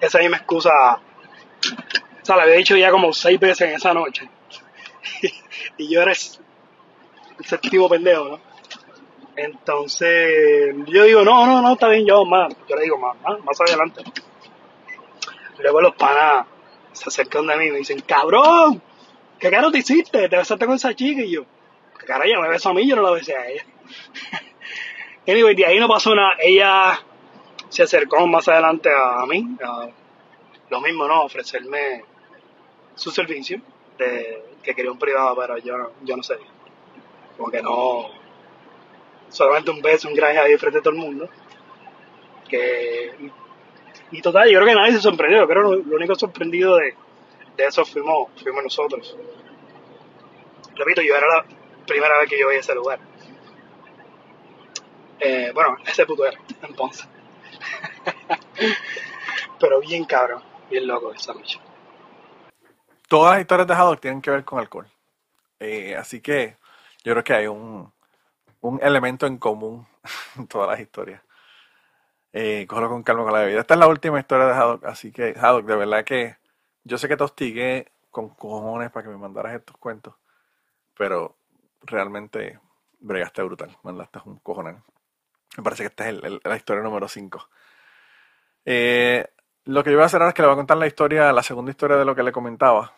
esa 0.00 0.18
misma 0.18 0.36
excusa. 0.36 0.70
O 0.70 2.24
sea, 2.24 2.36
la 2.36 2.44
había 2.44 2.56
dicho 2.56 2.76
ya 2.76 2.90
como 2.90 3.12
seis 3.12 3.38
veces 3.38 3.68
en 3.68 3.74
esa 3.74 3.92
noche. 3.92 4.28
y 5.78 5.92
yo 5.92 6.02
era 6.02 6.12
el 6.12 7.44
séptimo 7.44 7.88
pendejo, 7.88 8.24
¿no? 8.28 8.40
Entonces, 9.36 10.74
yo 10.86 11.04
digo, 11.04 11.24
no, 11.24 11.46
no, 11.46 11.60
no, 11.60 11.72
está 11.72 11.88
bien, 11.88 12.06
yo 12.06 12.24
más. 12.24 12.54
Yo 12.68 12.76
le 12.76 12.82
digo, 12.82 12.98
más, 12.98 13.20
más, 13.20 13.42
más 13.44 13.60
adelante. 13.60 14.02
Luego 15.58 15.80
los 15.80 15.94
panas 15.96 16.46
se 16.92 17.08
acercan 17.08 17.46
de 17.46 17.56
mí 17.56 17.66
y 17.66 17.70
me 17.70 17.78
dicen, 17.78 18.00
cabrón, 18.00 18.80
¿qué 19.38 19.50
caro 19.50 19.70
te 19.70 19.78
hiciste? 19.78 20.28
Te 20.28 20.36
besaste 20.36 20.66
con 20.66 20.76
esa 20.76 20.94
chica 20.94 21.22
y 21.22 21.32
yo, 21.32 21.44
¿qué 21.98 22.06
cara 22.06 22.24
ella 22.24 22.40
me 22.40 22.48
besó 22.48 22.70
a 22.70 22.74
mí? 22.74 22.88
Yo 22.88 22.96
no 22.96 23.02
la 23.02 23.10
besé 23.10 23.36
a 23.36 23.48
ella. 23.48 23.64
anyway, 25.26 25.54
de 25.54 25.66
ahí 25.66 25.80
no 25.80 25.88
pasó 25.88 26.14
nada. 26.14 26.36
Ella 26.38 27.00
se 27.68 27.82
acercó 27.82 28.26
más 28.26 28.46
adelante 28.48 28.88
a 28.88 29.26
mí, 29.26 29.56
lo 30.70 30.80
mismo, 30.80 31.08
¿no? 31.08 31.22
Ofrecerme 31.24 32.04
su 32.94 33.10
servicio, 33.10 33.60
que 33.98 34.74
quería 34.74 34.92
un 34.92 34.98
privado, 34.98 35.36
pero 35.36 35.58
yo, 35.58 35.92
yo 36.02 36.16
no 36.16 36.22
sé. 36.22 36.36
Como 37.36 37.50
que 37.50 37.60
no, 37.60 38.10
solamente 39.34 39.70
un 39.70 39.82
beso, 39.82 40.08
un 40.08 40.14
graje 40.14 40.38
ahí 40.38 40.56
frente 40.56 40.78
a 40.78 40.82
todo 40.82 40.94
el 40.94 41.00
mundo. 41.00 41.28
Que, 42.48 43.30
y 44.10 44.22
total, 44.22 44.48
yo 44.48 44.60
creo 44.60 44.66
que 44.66 44.80
nadie 44.80 44.92
se 44.92 45.00
sorprendió. 45.00 45.40
Yo 45.40 45.48
creo 45.48 45.70
que 45.70 45.88
lo, 45.88 45.96
único 45.96 46.14
sorprendido 46.14 46.76
de, 46.76 46.94
de 47.56 47.64
eso 47.64 47.84
fuimos, 47.84 48.30
fuimos 48.42 48.62
nosotros. 48.62 49.16
Repito, 50.76 51.02
yo 51.02 51.16
era 51.16 51.26
la 51.26 51.44
primera 51.86 52.18
vez 52.18 52.28
que 52.28 52.38
yo 52.38 52.46
iba 52.46 52.52
a 52.52 52.60
ese 52.60 52.74
lugar. 52.74 53.00
Eh, 55.18 55.50
bueno, 55.54 55.76
ese 55.86 56.06
puto 56.06 56.26
era, 56.26 56.38
en 56.62 56.74
Ponce. 56.74 57.04
Pero 59.60 59.80
bien 59.80 60.04
cabrón, 60.04 60.42
bien 60.70 60.86
loco 60.86 61.12
esa 61.12 61.32
noche. 61.32 61.58
Todas 63.08 63.34
las 63.34 63.40
historias 63.40 63.68
de 63.68 63.74
Haddock 63.74 64.00
tienen 64.00 64.20
que 64.20 64.30
ver 64.30 64.44
con 64.44 64.58
alcohol. 64.58 64.86
Eh, 65.60 65.94
así 65.96 66.20
que 66.20 66.56
yo 67.04 67.12
creo 67.12 67.24
que 67.24 67.32
hay 67.32 67.46
un, 67.46 67.93
un 68.68 68.80
elemento 68.82 69.26
en 69.26 69.38
común 69.38 69.86
en 70.36 70.46
todas 70.46 70.68
las 70.70 70.80
historias. 70.80 71.22
Eh, 72.32 72.66
cógelo 72.68 72.88
con 72.88 73.02
calma 73.02 73.22
con 73.24 73.32
la 73.32 73.40
bebida. 73.40 73.60
Esta 73.60 73.74
es 73.74 73.80
la 73.80 73.86
última 73.86 74.18
historia 74.18 74.46
de 74.46 74.52
Haddock, 74.54 74.84
así 74.86 75.12
que 75.12 75.34
Haddock, 75.38 75.66
de 75.66 75.76
verdad 75.76 76.04
que 76.04 76.36
yo 76.82 76.98
sé 76.98 77.08
que 77.08 77.16
te 77.16 77.24
hostigué 77.24 77.92
con 78.10 78.30
cojones 78.30 78.90
para 78.90 79.04
que 79.04 79.10
me 79.10 79.16
mandaras 79.18 79.54
estos 79.54 79.76
cuentos, 79.76 80.14
pero 80.96 81.36
realmente 81.82 82.60
bregaste 83.00 83.42
brutal, 83.42 83.76
mandaste 83.84 84.20
un 84.26 84.38
cojonal. 84.40 84.82
Me 85.56 85.62
parece 85.64 85.84
que 85.84 85.88
esta 85.88 86.08
es 86.08 86.22
el- 86.24 86.40
la 86.44 86.56
historia 86.56 86.82
número 86.82 87.08
5. 87.08 87.48
lo 89.66 89.82
que 89.84 89.90
yo 89.90 89.96
voy 89.96 90.02
a 90.02 90.06
hacer 90.06 90.20
ahora 90.20 90.30
es 90.30 90.34
que 90.34 90.42
le 90.42 90.48
voy 90.48 90.54
a 90.54 90.56
contar 90.56 90.76
la 90.76 90.86
historia, 90.86 91.32
la 91.32 91.42
segunda 91.42 91.70
historia 91.70 91.96
de 91.96 92.04
lo 92.04 92.14
que 92.14 92.22
le 92.22 92.32
comentaba. 92.32 92.92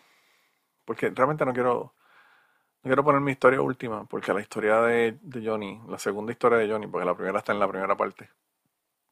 Porque 0.85 1.11
realmente 1.11 1.45
no 1.47 1.53
quiero, 1.55 1.95
quiero 2.87 3.05
poner 3.05 3.21
mi 3.21 3.33
historia 3.33 3.61
última, 3.61 4.05
porque 4.05 4.33
la 4.33 4.41
historia 4.41 4.81
de, 4.83 5.19
Johnny, 5.45 5.81
la 5.89 5.99
segunda 5.99 6.33
historia 6.33 6.59
de 6.59 6.69
Johnny, 6.69 6.87
porque 6.87 7.07
la 7.07 7.15
primera 7.15 7.39
está 7.39 7.53
en 7.53 7.59
la 7.59 7.69
primera 7.69 7.97
parte. 7.97 8.31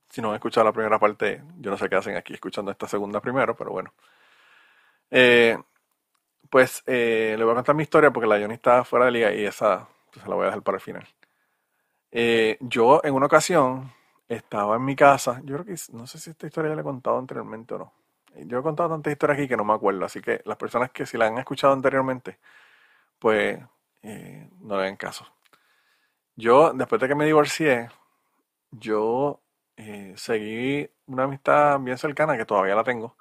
Si 0.09 0.21
no 0.21 0.31
han 0.31 0.37
escuchado 0.37 0.65
la 0.65 0.73
primera 0.73 0.99
parte, 0.99 1.43
yo 1.59 1.71
no 1.71 1.77
sé 1.77 1.89
qué 1.89 1.97
hacen 1.97 2.17
aquí 2.17 2.35
escuchando 2.35 2.71
esta 2.71 2.87
segunda 2.87 3.21
primero, 3.21 3.57
pero 3.57 3.71
bueno. 3.73 3.93
Eh, 5.11 5.57
pues 6.51 6.83
eh, 6.87 7.35
le 7.37 7.45
voy 7.45 7.53
a 7.53 7.57
contar 7.57 7.75
mi 7.75 7.83
historia 7.83 8.11
porque 8.13 8.29
la 8.29 8.39
Johnny 8.39 8.55
está 8.55 8.85
fuera 8.85 9.07
de 9.07 9.11
liga 9.11 9.35
y 9.35 9.45
esa 9.45 9.89
se 10.13 10.29
la 10.29 10.35
voy 10.35 10.45
a 10.45 10.47
dejar 10.47 10.63
para 10.63 10.77
el 10.77 10.83
final. 10.83 11.09
Eh, 12.13 12.57
yo 12.61 13.01
en 13.03 13.15
una 13.15 13.27
ocasión 13.27 13.93
estaba 14.29 14.77
en 14.77 14.85
mi 14.85 14.95
casa, 14.95 15.41
yo 15.45 15.57
creo 15.57 15.65
que 15.65 15.75
no 15.93 16.07
sé 16.07 16.19
si 16.19 16.31
esta 16.31 16.47
historia 16.47 16.71
ya 16.71 16.77
la 16.77 16.83
he 16.83 16.85
contado 16.85 17.19
anteriormente 17.19 17.75
o 17.75 17.79
no. 17.79 17.93
Yo 18.47 18.59
he 18.59 18.63
contado 18.63 18.91
tantas 18.91 19.13
historias 19.13 19.39
aquí 19.39 19.49
que 19.49 19.57
no 19.57 19.65
me 19.65 19.73
acuerdo, 19.73 20.05
así 20.05 20.21
que 20.21 20.43
las 20.45 20.57
personas 20.57 20.91
que 20.91 21.07
si 21.07 21.17
la 21.17 21.27
han 21.27 21.39
escuchado 21.39 21.73
anteriormente, 21.73 22.39
pues 23.25 23.59
no 24.61 24.77
le 24.77 24.85
den 24.85 24.97
caso. 24.97 25.27
Yo, 26.37 26.75
después 26.75 27.01
de 27.01 27.09
que 27.09 27.15
me 27.15 27.25
divorcié, 27.25 27.89
yo 28.71 29.41
seguí 30.15 30.91
una 31.07 31.23
amistad 31.23 31.81
bien 31.81 31.97
cercana, 31.97 32.37
que 32.37 32.45
todavía 32.45 32.75
la 32.75 32.85
tengo, 32.85 33.17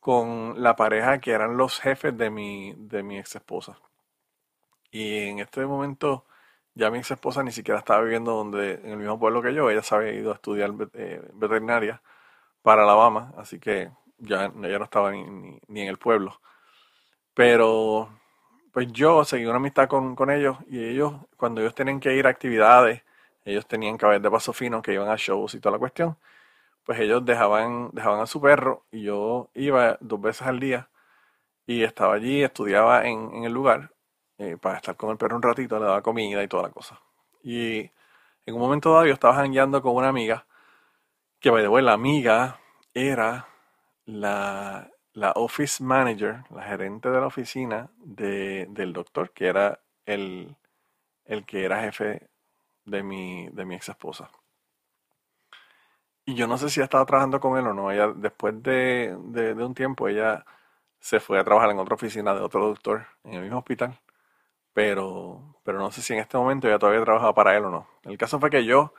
con 0.00 0.62
la 0.62 0.76
pareja 0.76 1.18
que 1.18 1.30
eran 1.30 1.56
los 1.56 1.80
jefes 1.80 2.14
de 2.14 2.28
mi, 2.28 2.74
de 2.76 3.02
mi 3.02 3.18
ex 3.18 3.36
esposa. 3.36 3.78
Y 4.90 5.28
en 5.28 5.38
este 5.38 5.64
momento 5.64 6.26
ya 6.74 6.90
mi 6.90 6.98
ex 6.98 7.12
esposa 7.12 7.42
ni 7.42 7.52
siquiera 7.52 7.80
estaba 7.80 8.02
viviendo 8.02 8.32
donde, 8.34 8.74
en 8.84 8.90
el 8.90 8.98
mismo 8.98 9.18
pueblo 9.18 9.40
que 9.40 9.54
yo, 9.54 9.70
ella 9.70 9.82
se 9.82 9.94
había 9.94 10.12
ido 10.12 10.32
a 10.32 10.34
estudiar 10.34 10.74
eh, 10.92 11.26
veterinaria 11.32 12.02
para 12.60 12.82
Alabama, 12.82 13.32
así 13.38 13.58
que 13.58 13.90
ya 14.18 14.52
ella 14.62 14.78
no 14.78 14.84
estaba 14.84 15.10
ni, 15.10 15.24
ni, 15.68 15.80
en 15.80 15.88
el 15.88 15.96
pueblo. 15.96 16.38
Pero 17.32 18.10
pues 18.72 18.88
yo 18.92 19.24
seguí 19.24 19.46
una 19.46 19.56
amistad 19.56 19.88
con, 19.88 20.16
con, 20.16 20.30
ellos 20.30 20.58
y 20.68 20.84
ellos, 20.84 21.14
cuando 21.36 21.60
ellos 21.60 21.74
tenían 21.74 22.00
que 22.00 22.14
ir 22.16 22.26
a 22.26 22.30
actividades, 22.30 23.02
ellos 23.44 23.66
tenían 23.66 23.98
que 23.98 24.06
haber 24.06 24.20
de 24.20 24.30
paso 24.30 24.52
fino, 24.52 24.82
que 24.82 24.94
iban 24.94 25.08
a 25.08 25.16
shows 25.16 25.54
y 25.54 25.60
toda 25.60 25.74
la 25.74 25.78
cuestión 25.78 26.16
pues 26.84 27.00
ellos 27.00 27.24
dejaban, 27.24 27.90
dejaban 27.92 28.20
a 28.20 28.26
su 28.26 28.40
perro 28.40 28.84
y 28.90 29.02
yo 29.02 29.50
iba 29.54 29.96
dos 30.00 30.20
veces 30.20 30.46
al 30.46 30.60
día 30.60 30.88
y 31.66 31.84
estaba 31.84 32.14
allí, 32.14 32.42
estudiaba 32.42 33.06
en, 33.06 33.44
el 33.44 33.52
lugar 33.52 33.92
eh, 34.38 34.56
para 34.60 34.76
estar 34.78 34.96
con 34.96 35.10
el 35.10 35.16
perro 35.18 35.36
un 35.36 35.42
ratito, 35.42 35.78
le 35.78 35.86
daba 35.86 36.02
comida 36.02 36.42
y 36.42 36.48
toda 36.48 36.64
la 36.64 36.70
cosa. 36.70 37.00
Y 37.42 37.80
en 38.46 38.54
un 38.54 38.60
momento 38.60 38.92
dado 38.92 39.06
yo 39.06 39.14
estaba 39.14 39.34
jangueando 39.36 39.82
con 39.82 39.94
una 39.96 40.08
amiga, 40.08 40.46
que 41.40 41.50
by 41.50 41.62
the 41.62 41.68
way, 41.68 41.84
la 41.84 41.92
amiga 41.94 42.60
era 42.94 43.48
la, 44.06 44.90
la 45.14 45.32
office 45.32 45.82
manager, 45.82 46.44
la 46.50 46.62
gerente 46.62 47.10
de 47.10 47.20
la 47.20 47.26
oficina 47.26 47.90
de, 47.98 48.66
del 48.70 48.92
doctor, 48.92 49.30
que 49.32 49.46
era 49.46 49.80
el, 50.06 50.56
el 51.24 51.44
que 51.44 51.64
era 51.64 51.82
jefe 51.82 52.28
de 52.84 53.02
mi, 53.02 53.48
de 53.48 53.64
mi 53.64 53.74
ex 53.74 53.88
esposa. 53.88 54.30
Y 56.24 56.34
yo 56.34 56.46
no 56.46 56.56
sé 56.56 56.70
si 56.70 56.80
ha 56.80 56.84
estado 56.84 57.04
trabajando 57.04 57.40
con 57.40 57.58
él 57.58 57.66
o 57.66 57.74
no. 57.74 57.90
Ella, 57.90 58.12
después 58.14 58.62
de, 58.62 59.14
un 59.16 59.74
tiempo, 59.74 60.08
ella 60.08 60.44
se 61.00 61.20
fue 61.20 61.38
a 61.38 61.44
trabajar 61.44 61.70
en 61.70 61.78
otra 61.78 61.96
oficina 61.96 62.34
de 62.34 62.40
otro 62.40 62.66
doctor 62.68 63.06
en 63.24 63.34
el 63.34 63.42
mismo 63.42 63.58
hospital. 63.58 63.98
Pero, 64.72 65.56
pero 65.64 65.78
no 65.78 65.90
sé 65.90 66.02
si 66.02 66.14
en 66.14 66.20
este 66.20 66.38
momento 66.38 66.68
ella 66.68 66.78
todavía 66.78 67.04
trabajaba 67.04 67.34
para 67.34 67.56
él 67.56 67.64
o 67.64 67.70
no. 67.70 67.88
El 68.04 68.16
caso 68.18 68.40
fue 68.40 68.50
que 68.50 68.64
yo, 68.64 68.94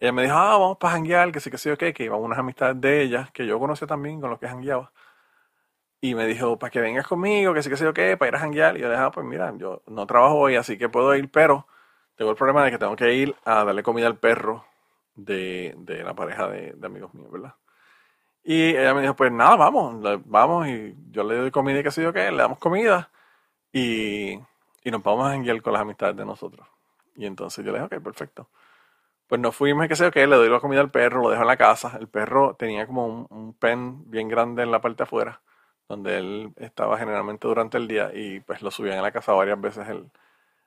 ella 0.00 0.12
me 0.12 0.22
dijo, 0.22 0.34
ah, 0.36 0.58
vamos 0.58 0.78
para 0.78 0.94
janguear, 0.94 1.32
que 1.32 1.40
sí, 1.40 1.50
que 1.50 1.58
sí, 1.58 1.70
ok, 1.70 1.84
que 1.94 2.04
iban 2.04 2.20
unas 2.20 2.38
amistades 2.38 2.80
de 2.80 3.02
ella, 3.02 3.30
que 3.32 3.46
yo 3.46 3.58
conocía 3.58 3.88
también 3.88 4.20
con 4.20 4.30
los 4.30 4.38
que 4.38 4.48
jangueaba. 4.48 4.92
Y 6.02 6.14
me 6.14 6.26
dijo, 6.26 6.58
para 6.58 6.70
que 6.70 6.80
vengas 6.80 7.06
conmigo, 7.06 7.54
que 7.54 7.62
sí, 7.62 7.70
que 7.70 7.76
sí, 7.78 7.86
ok, 7.86 8.18
para 8.18 8.28
ir 8.28 8.34
a 8.36 8.38
janguear. 8.40 8.76
Y 8.76 8.80
yo 8.80 8.88
le 8.88 8.94
dije, 8.94 9.04
ah, 9.06 9.10
pues 9.10 9.24
mira, 9.26 9.54
yo 9.56 9.82
no 9.86 10.06
trabajo 10.06 10.36
hoy, 10.36 10.56
así 10.56 10.76
que 10.76 10.90
puedo 10.90 11.14
ir, 11.16 11.30
pero 11.30 11.66
tengo 12.16 12.30
el 12.30 12.36
problema 12.36 12.64
de 12.64 12.72
que 12.72 12.78
tengo 12.78 12.96
que 12.96 13.14
ir 13.14 13.34
a 13.44 13.64
darle 13.64 13.82
comida 13.82 14.06
al 14.08 14.18
perro 14.18 14.66
de, 15.14 15.74
de 15.78 16.04
la 16.04 16.14
pareja 16.14 16.48
de, 16.48 16.76
amigos 16.84 17.14
míos, 17.14 17.30
¿verdad? 17.30 17.54
Y 18.44 18.70
ella 18.76 18.94
me 18.94 19.02
dijo, 19.02 19.16
pues 19.16 19.32
nada, 19.32 19.56
vamos, 19.56 20.02
vamos, 20.26 20.68
y 20.68 20.94
yo 21.10 21.24
le 21.24 21.36
doy 21.36 21.50
comida 21.50 21.80
y 21.80 21.82
qué 21.84 21.90
sé 21.90 22.02
yo 22.02 22.12
qué, 22.12 22.30
le 22.32 22.38
damos 22.38 22.58
comida 22.58 23.10
y, 23.72 24.32
y 24.84 24.90
nos 24.90 25.02
vamos 25.02 25.28
a 25.28 25.34
enviar 25.34 25.62
con 25.62 25.72
las 25.72 25.82
amistades 25.82 26.16
de 26.16 26.24
nosotros. 26.24 26.66
Y 27.16 27.26
entonces 27.26 27.64
yo 27.64 27.72
le 27.72 27.80
dije, 27.80 27.96
ok, 27.96 28.02
perfecto. 28.02 28.48
Pues 29.26 29.40
nos 29.40 29.56
fuimos 29.56 29.88
qué 29.88 29.96
sé 29.96 30.04
yo 30.04 30.10
qué, 30.10 30.26
le 30.26 30.36
doy 30.36 30.48
la 30.48 30.60
comida 30.60 30.80
al 30.80 30.90
perro, 30.90 31.22
lo 31.22 31.30
dejo 31.30 31.42
en 31.42 31.48
la 31.48 31.56
casa. 31.56 31.96
El 31.98 32.08
perro 32.08 32.54
tenía 32.58 32.86
como 32.86 33.26
un, 33.30 33.54
pen 33.54 34.10
bien 34.10 34.28
grande 34.28 34.62
en 34.62 34.70
la 34.70 34.80
parte 34.80 34.98
de 34.98 35.04
afuera, 35.04 35.40
donde 35.88 36.18
él 36.18 36.52
estaba 36.56 36.98
generalmente 36.98 37.46
durante 37.48 37.76
el 37.78 37.88
día 37.88 38.10
y 38.14 38.40
pues 38.40 38.62
lo 38.62 38.70
subían 38.70 38.98
a 38.98 39.02
la 39.02 39.12
casa 39.12 39.32
varias 39.32 39.60
veces 39.60 39.88
el, 39.88 40.10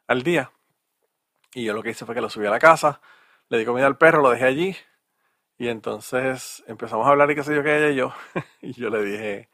al 0.07 0.23
día. 0.23 0.51
Y 1.53 1.63
yo 1.65 1.73
lo 1.73 1.81
que 1.83 1.91
hice 1.91 2.05
fue 2.05 2.15
que 2.15 2.21
lo 2.21 2.29
subí 2.29 2.45
a 2.45 2.51
la 2.51 2.59
casa, 2.59 3.01
le 3.49 3.57
di 3.57 3.65
comida 3.65 3.87
al 3.87 3.97
perro, 3.97 4.21
lo 4.21 4.29
dejé 4.29 4.45
allí. 4.45 4.75
Y 5.57 5.69
entonces 5.69 6.63
empezamos 6.67 7.07
a 7.07 7.11
hablar 7.11 7.31
y 7.31 7.35
qué 7.35 7.43
sé 7.43 7.55
yo 7.55 7.63
qué 7.63 7.77
ella 7.77 7.89
y 7.89 7.95
yo. 7.95 8.13
y 8.61 8.73
yo 8.73 8.89
le 8.89 9.03
dije, 9.03 9.49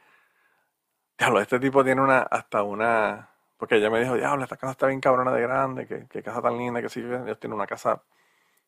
diablo, 1.17 1.41
este 1.41 1.59
tipo 1.59 1.83
tiene 1.83 2.01
una, 2.01 2.21
hasta 2.21 2.63
una, 2.63 3.29
porque 3.57 3.75
ella 3.77 3.89
me 3.91 3.99
dijo, 3.99 4.15
diablo, 4.15 4.43
esta 4.43 4.57
casa 4.57 4.71
está 4.71 4.87
bien 4.87 4.99
cabrona 4.99 5.31
de 5.31 5.41
grande, 5.41 5.87
qué, 5.87 6.23
casa 6.23 6.41
tan 6.41 6.57
linda, 6.57 6.81
que 6.81 6.89
sí, 6.89 7.01
ellos 7.01 7.39
tienen 7.39 7.53
una 7.55 7.67
casa 7.67 8.03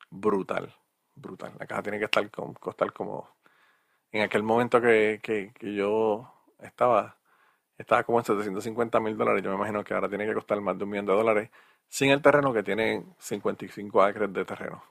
brutal, 0.10 0.76
brutal. 1.16 1.54
La 1.60 1.66
casa 1.68 1.84
tiene 1.84 2.00
que 2.00 2.06
estar 2.06 2.30
costar 2.32 2.94
como, 2.94 3.30
en 4.12 4.22
aquel 4.22 4.44
momento 4.44 4.80
que, 4.82 5.20
que 5.24 5.76
yo 5.76 6.33
estaba, 6.64 7.18
estaba 7.78 8.03
como 8.03 8.20
en 8.20 8.26
750 8.26 8.99
mil 8.99 9.18
dólares, 9.18 9.43
yo 9.43 9.49
me 9.49 9.55
imagino 9.55 9.84
que 9.84 9.93
ahora 9.93 10.09
tiene 10.09 10.26
que 10.26 10.34
costar 10.34 10.59
más 10.61 10.78
de 10.78 10.84
un 10.84 10.89
millón 10.89 11.05
de 11.05 11.14
dólares, 11.14 11.49
sin 11.88 12.11
el 12.11 12.22
terreno 12.22 12.53
que 12.53 12.64
tiene 12.64 13.05
55 13.20 14.01
acres 14.01 14.34
de 14.34 14.45
terreno. 14.45 14.84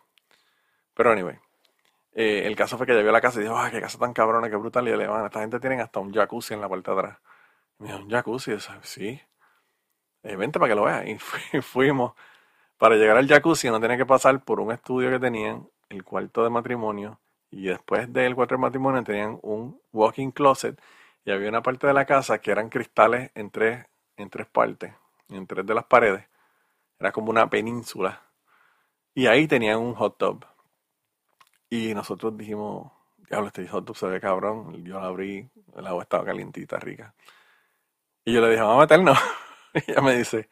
Pero 0.94 1.12
anyway, 1.12 1.38
eh, 2.14 2.42
el 2.46 2.54
caso 2.56 2.76
fue 2.76 2.86
que 2.86 2.92
llegué 2.92 3.08
a 3.08 3.12
la 3.12 3.20
casa 3.20 3.40
y 3.40 3.44
dijo, 3.44 3.56
ah, 3.56 3.70
qué 3.70 3.80
casa 3.80 3.98
tan 3.98 4.12
cabrona, 4.12 4.50
qué 4.50 4.56
brutal. 4.56 4.86
Y 4.86 4.90
le 4.96 5.06
dije, 5.06 5.24
esta 5.24 5.40
gente 5.40 5.60
tiene 5.60 5.80
hasta 5.80 6.00
un 6.00 6.12
jacuzzi 6.12 6.54
en 6.54 6.60
la 6.60 6.68
puerta 6.68 6.92
de 6.92 7.00
atrás. 7.00 7.18
Me 7.78 7.88
dijo, 7.88 7.98
¿un 8.00 8.10
jacuzzi? 8.10 8.52
Y 8.52 8.58
yo, 8.58 8.72
sí. 8.82 9.20
Vente 10.22 10.58
para 10.58 10.70
que 10.70 10.76
lo 10.76 10.84
veas. 10.84 11.06
Y 11.06 11.18
fuimos. 11.62 12.12
Para 12.78 12.96
llegar 12.96 13.16
al 13.16 13.28
jacuzzi 13.28 13.70
no 13.70 13.80
tenía 13.80 13.96
que 13.96 14.06
pasar 14.06 14.44
por 14.44 14.60
un 14.60 14.72
estudio 14.72 15.10
que 15.10 15.18
tenían, 15.18 15.68
el 15.88 16.04
cuarto 16.04 16.44
de 16.44 16.50
matrimonio. 16.50 17.20
Y 17.50 17.66
después 17.66 18.12
del 18.12 18.34
cuarto 18.34 18.54
de 18.56 18.60
matrimonio 18.60 19.02
tenían 19.04 19.38
un 19.42 19.80
walking 19.92 20.30
closet. 20.30 20.80
Y 21.24 21.30
había 21.30 21.48
una 21.48 21.62
parte 21.62 21.86
de 21.86 21.92
la 21.92 22.04
casa 22.04 22.40
que 22.40 22.50
eran 22.50 22.68
cristales 22.68 23.30
en 23.34 23.50
tres, 23.50 23.86
en 24.16 24.28
tres 24.28 24.46
partes, 24.46 24.92
en 25.28 25.46
tres 25.46 25.64
de 25.64 25.74
las 25.74 25.84
paredes. 25.84 26.26
Era 26.98 27.12
como 27.12 27.30
una 27.30 27.48
península. 27.48 28.22
Y 29.14 29.26
ahí 29.26 29.46
tenían 29.46 29.78
un 29.78 29.94
hot 29.94 30.18
tub. 30.18 30.44
Y 31.70 31.94
nosotros 31.94 32.36
dijimos, 32.36 32.92
diablo, 33.28 33.48
este 33.48 33.66
hot 33.68 33.84
tub 33.84 33.96
se 33.96 34.06
ve 34.06 34.20
cabrón. 34.20 34.84
Yo 34.84 35.00
la 35.00 35.06
abrí, 35.06 35.48
el 35.76 35.86
agua 35.86 36.02
estaba 36.02 36.24
calientita, 36.24 36.78
rica. 36.78 37.14
Y 38.24 38.32
yo 38.34 38.40
le 38.40 38.50
dije, 38.50 38.62
vamos 38.62 38.78
a 38.78 38.80
meternos. 38.80 39.18
y 39.74 39.90
ella 39.90 40.00
me 40.02 40.14
dice, 40.14 40.48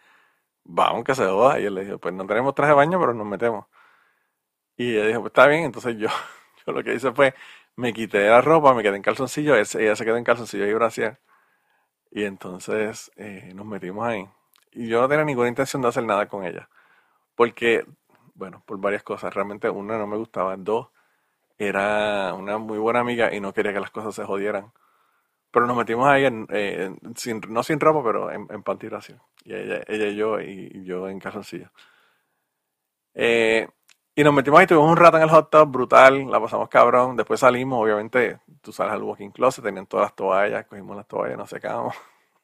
vamos 0.64 1.04
que 1.04 1.14
se 1.14 1.24
joda. 1.24 1.58
Y 1.60 1.64
yo 1.64 1.70
le 1.70 1.82
dije, 1.82 1.98
pues 1.98 2.14
no 2.14 2.26
tenemos 2.26 2.54
traje 2.54 2.70
de 2.70 2.76
baño, 2.76 2.98
pero 3.00 3.14
nos 3.14 3.26
metemos. 3.26 3.66
Y 4.76 4.96
ella 4.96 5.06
dijo, 5.08 5.20
pues 5.20 5.30
está 5.30 5.46
bien. 5.46 5.64
Entonces 5.64 5.96
yo, 5.98 6.08
yo 6.66 6.72
lo 6.72 6.82
que 6.82 6.94
hice 6.94 7.12
fue, 7.12 7.34
me 7.80 7.92
quité 7.94 8.28
la 8.28 8.42
ropa, 8.42 8.74
me 8.74 8.82
quedé 8.82 8.96
en 8.96 9.02
calzoncillo, 9.02 9.54
ella 9.56 9.64
se 9.96 10.04
quedó 10.04 10.16
en 10.16 10.24
calzoncillo 10.24 10.66
y 10.66 10.74
brasier. 10.74 11.18
Y 12.10 12.24
entonces 12.24 13.10
eh, 13.16 13.52
nos 13.54 13.66
metimos 13.66 14.06
ahí. 14.06 14.28
Y 14.72 14.88
yo 14.88 15.00
no 15.00 15.08
tenía 15.08 15.24
ninguna 15.24 15.48
intención 15.48 15.82
de 15.82 15.88
hacer 15.88 16.04
nada 16.04 16.28
con 16.28 16.44
ella. 16.44 16.68
Porque, 17.34 17.86
bueno, 18.34 18.62
por 18.66 18.78
varias 18.80 19.02
cosas. 19.02 19.34
Realmente, 19.34 19.70
una, 19.70 19.98
no 19.98 20.06
me 20.06 20.16
gustaba. 20.16 20.56
Dos, 20.56 20.88
era 21.58 22.34
una 22.34 22.58
muy 22.58 22.78
buena 22.78 23.00
amiga 23.00 23.34
y 23.34 23.40
no 23.40 23.52
quería 23.54 23.72
que 23.72 23.80
las 23.80 23.90
cosas 23.90 24.14
se 24.14 24.24
jodieran. 24.24 24.72
Pero 25.52 25.66
nos 25.66 25.76
metimos 25.76 26.08
ahí, 26.08 26.26
en, 26.26 26.46
eh, 26.50 26.94
sin, 27.16 27.40
no 27.48 27.62
sin 27.62 27.80
ropa, 27.80 28.02
pero 28.04 28.30
en, 28.30 28.48
en 28.50 28.64
Y 29.44 29.54
ella, 29.54 29.82
ella 29.88 30.06
y 30.08 30.16
yo, 30.16 30.40
y, 30.40 30.84
yo 30.84 31.08
en 31.08 31.18
calzoncillo. 31.20 31.70
Eh, 33.14 33.68
y 34.20 34.24
nos 34.24 34.34
metimos 34.34 34.60
ahí, 34.60 34.66
tuvimos 34.66 34.90
un 34.90 34.96
rato 34.96 35.16
en 35.16 35.22
el 35.22 35.30
hot 35.30 35.50
tub, 35.50 35.70
brutal, 35.70 36.30
la 36.30 36.40
pasamos 36.40 36.68
cabrón. 36.68 37.16
Después 37.16 37.40
salimos, 37.40 37.82
obviamente, 37.82 38.38
tú 38.60 38.72
sales 38.72 38.92
al 38.92 39.02
walking 39.02 39.30
closet, 39.30 39.64
tenían 39.64 39.86
todas 39.86 40.06
las 40.06 40.14
toallas, 40.14 40.66
cogimos 40.66 40.96
las 40.96 41.06
toallas, 41.06 41.38
nos 41.38 41.48
secamos, 41.48 41.94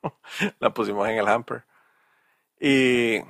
las 0.61 0.72
pusimos 0.72 1.09
en 1.09 1.18
el 1.18 1.29
hamper. 1.29 1.64
Y 2.59 3.20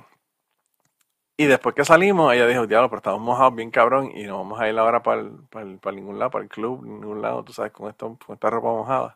y 1.39 1.45
después 1.45 1.75
que 1.75 1.85
salimos, 1.85 2.33
ella 2.33 2.47
dijo, 2.47 2.65
diablo, 2.65 2.89
pero 2.89 2.97
estamos 2.97 3.21
mojados 3.21 3.53
bien 3.55 3.69
cabrón 3.69 4.11
y 4.15 4.23
no 4.23 4.37
vamos 4.39 4.59
a 4.59 4.67
ir 4.69 4.77
ahora 4.79 5.03
para, 5.03 5.23
para, 5.51 5.77
para 5.77 5.95
ningún 5.95 6.17
lado, 6.17 6.31
para 6.31 6.43
el 6.43 6.49
club, 6.49 6.83
ningún 6.83 7.21
lado, 7.21 7.43
tú 7.43 7.53
sabes, 7.53 7.71
con, 7.71 7.89
esto, 7.89 8.17
con 8.25 8.33
esta 8.33 8.49
ropa 8.49 8.69
mojada. 8.69 9.15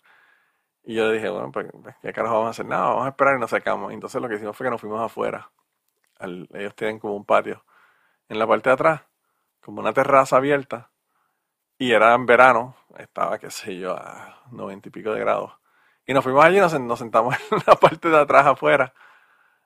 Y 0.83 0.95
yo 0.95 1.11
dije, 1.11 1.29
bueno, 1.29 1.51
pues, 1.51 1.67
pues, 1.83 1.95
¿qué 2.01 2.13
carajo 2.13 2.35
vamos 2.35 2.47
a 2.49 2.51
hacer? 2.51 2.65
Nada, 2.67 2.89
vamos 2.89 3.05
a 3.05 3.09
esperar 3.09 3.37
y 3.37 3.39
nos 3.39 3.49
sacamos. 3.51 3.93
entonces 3.93 4.21
lo 4.21 4.29
que 4.29 4.35
hicimos 4.35 4.55
fue 4.57 4.65
que 4.67 4.71
nos 4.71 4.81
fuimos 4.81 5.01
afuera. 5.01 5.51
ellos 6.53 6.75
tienen 6.75 6.99
como 6.99 7.15
un 7.15 7.25
patio 7.25 7.63
en 8.29 8.39
la 8.39 8.47
parte 8.47 8.69
de 8.69 8.73
atrás, 8.75 9.01
como 9.61 9.81
una 9.81 9.93
terraza 9.93 10.37
abierta. 10.37 10.91
Y 11.77 11.93
era 11.93 12.13
en 12.13 12.25
verano, 12.25 12.75
estaba, 12.97 13.39
qué 13.39 13.49
sé 13.49 13.77
yo, 13.77 13.95
a 13.95 14.43
noventa 14.51 14.89
y 14.89 14.91
pico 14.91 15.11
de 15.13 15.19
grados. 15.19 15.53
Y 16.05 16.13
nos 16.13 16.23
fuimos 16.23 16.43
allí, 16.43 16.59
nos, 16.59 16.79
nos 16.79 16.99
sentamos 16.99 17.35
en 17.51 17.59
la 17.65 17.75
parte 17.75 18.09
de 18.09 18.19
atrás 18.19 18.45
afuera 18.45 18.93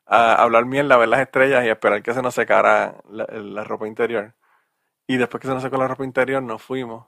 a 0.05 0.35
hablar 0.35 0.65
mierda, 0.65 0.95
a 0.95 0.97
ver 0.97 1.09
las 1.09 1.21
estrellas 1.21 1.65
y 1.65 1.69
esperar 1.69 2.03
que 2.03 2.13
se 2.13 2.21
nos 2.21 2.35
secara 2.35 2.95
la, 3.09 3.63
ropa 3.63 3.87
interior. 3.87 4.33
Y 5.07 5.17
después 5.17 5.41
que 5.41 5.47
se 5.47 5.53
nos 5.53 5.63
secó 5.63 5.77
la 5.77 5.87
ropa 5.87 6.03
interior, 6.03 6.41
nos 6.43 6.61
fuimos 6.61 7.07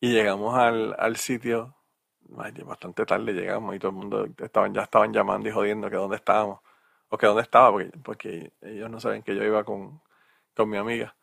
y 0.00 0.12
llegamos 0.12 0.56
al, 0.56 1.16
sitio. 1.16 1.76
Bastante 2.20 3.04
tarde 3.04 3.32
llegamos 3.32 3.74
y 3.76 3.78
todo 3.78 3.90
el 3.90 3.96
mundo 3.96 4.26
estaban, 4.38 4.72
ya 4.74 4.82
estaban 4.82 5.12
llamando 5.12 5.48
y 5.48 5.52
jodiendo 5.52 5.90
que 5.90 5.96
dónde 5.96 6.16
estábamos. 6.16 6.60
O 7.08 7.18
que 7.18 7.26
dónde 7.26 7.42
estaba, 7.42 7.70
porque, 7.70 7.90
porque 8.02 8.52
ellos 8.62 8.90
no 8.90 8.98
saben 8.98 9.22
que 9.22 9.36
yo 9.36 9.44
iba 9.44 9.64
con, 9.64 10.00
con 10.54 10.68
mi 10.70 10.78
amiga. 10.78 11.14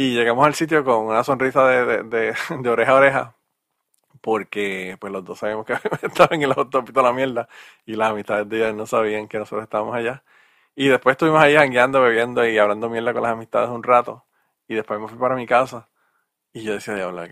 Y 0.00 0.14
llegamos 0.14 0.46
al 0.46 0.54
sitio 0.54 0.82
con 0.82 1.04
una 1.06 1.22
sonrisa 1.24 1.66
de, 1.68 2.34
oreja 2.70 2.92
a 2.92 2.94
oreja, 2.94 3.36
porque 4.22 4.96
pues 5.00 5.12
los 5.12 5.24
dos 5.24 5.38
sabíamos 5.40 5.66
que 5.66 5.74
estaban 6.02 6.42
en 6.42 6.50
el 6.50 6.54
toda 6.70 7.02
la 7.04 7.12
mierda, 7.12 7.48
y 7.86 7.94
las 7.96 8.10
amistades 8.12 8.48
de 8.48 8.58
ellos 8.58 8.74
no 8.76 8.86
sabían 8.86 9.28
que 9.28 9.38
nosotros 9.38 9.64
estábamos 9.64 9.94
allá. 9.96 10.24
Y 10.76 10.88
después 10.88 11.14
estuvimos 11.14 11.40
ahí 11.42 11.54
jangueando, 11.56 12.02
bebiendo 12.02 12.46
y 12.48 12.58
hablando 12.58 12.90
mierda 12.90 13.12
con 13.14 13.22
las 13.24 13.32
amistades 13.32 13.70
un 13.70 13.82
rato. 13.84 14.24
Y 14.68 14.74
después 14.76 15.00
me 15.00 15.08
fui 15.08 15.18
para 15.18 15.36
mi 15.36 15.46
casa. 15.46 15.88
Y 16.52 16.62
yo 16.64 16.74
decía, 16.74 16.94
diablo, 16.96 17.22
la- 17.26 17.28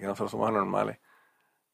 que 0.00 0.06
nosotros 0.06 0.30
somos 0.32 0.48
anormales. 0.50 0.98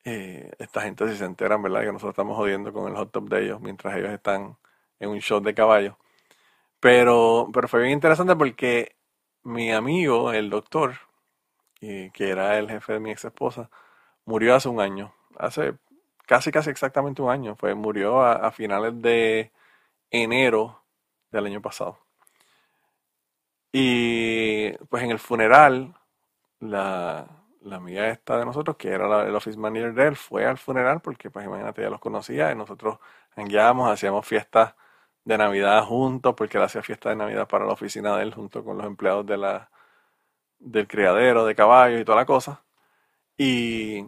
Eh, 0.05 0.51
esta 0.59 0.83
gente 0.83 1.09
si 1.09 1.17
se 1.19 1.25
enteran, 1.27 1.63
¿verdad? 1.63 1.83
Que 1.83 1.87
nosotros 1.93 2.13
estamos 2.15 2.37
jodiendo 2.37 2.73
con 2.73 2.89
el 2.91 2.97
hot 2.97 3.13
tub 3.13 3.29
de 3.31 3.45
ellos 3.45 3.61
mientras 3.61 3.97
ellos 3.97 4.11
están 4.13 4.57
en 5.01 5.11
un 5.11 5.21
show 5.21 5.41
de 5.41 5.55
caballo. 5.55 5.99
Pero, 6.81 7.49
pero 7.53 7.69
fue 7.69 7.81
bien 7.81 7.93
interesante 7.93 8.35
porque 8.37 8.97
mi 9.45 9.71
amigo, 9.73 10.33
el 10.33 10.51
doctor, 10.51 10.95
eh, 11.83 12.11
que 12.15 12.31
era 12.31 12.59
el 12.59 12.69
jefe 12.71 12.95
de 12.95 13.01
mi 13.01 13.11
ex 13.13 13.25
esposa, 13.27 13.71
murió 14.27 14.55
hace 14.57 14.69
un 14.71 14.81
año. 14.81 15.15
Hace 15.39 15.75
casi, 16.27 16.53
casi 16.53 16.71
exactamente 16.71 17.23
un 17.23 17.31
año. 17.31 17.57
Fue, 17.57 17.75
murió 17.75 18.23
a, 18.23 18.35
a 18.35 18.53
finales 18.53 19.01
de 19.03 19.53
enero 20.11 20.85
del 21.33 21.47
año 21.47 21.63
pasado. 21.63 21.99
Y 23.73 24.73
pues 24.89 25.03
en 25.05 25.11
el 25.11 25.19
funeral, 25.19 25.95
la, 26.61 27.27
la 27.63 27.77
amiga 27.77 28.09
esta 28.11 28.39
de 28.39 28.47
nosotros, 28.47 28.77
que 28.79 28.89
era 28.91 29.09
la- 29.09 29.25
el 29.27 29.37
office 29.37 29.59
manager 29.59 29.95
de 29.95 30.09
él, 30.09 30.17
fue 30.17 30.47
al 30.47 30.59
funeral 30.59 31.01
porque 31.03 31.31
pues 31.31 31.47
imagínate, 31.47 31.83
ya 31.83 31.91
los 31.91 32.01
conocía 32.01 32.53
y 32.53 32.57
nosotros 32.57 32.99
hangueábamos, 33.37 33.91
hacíamos 33.91 34.27
fiestas 34.27 34.75
de 35.25 35.39
Navidad 35.39 35.85
juntos, 35.85 36.35
porque 36.37 36.59
él 36.59 36.65
hacía 36.65 36.83
fiesta 36.83 37.11
de 37.11 37.17
Navidad 37.17 37.49
para 37.49 37.67
la 37.67 37.73
oficina 37.75 38.17
de 38.17 38.25
él 38.25 38.35
junto 38.35 38.65
con 38.65 38.79
los 38.79 38.87
empleados 38.87 39.27
de 39.27 39.37
la, 39.39 39.71
del 40.59 40.89
criadero 40.89 41.45
de 41.47 41.55
caballos 41.55 42.01
y 42.01 42.05
toda 42.05 42.19
la 42.19 42.27
cosa. 42.27 42.65
Y, 43.39 44.01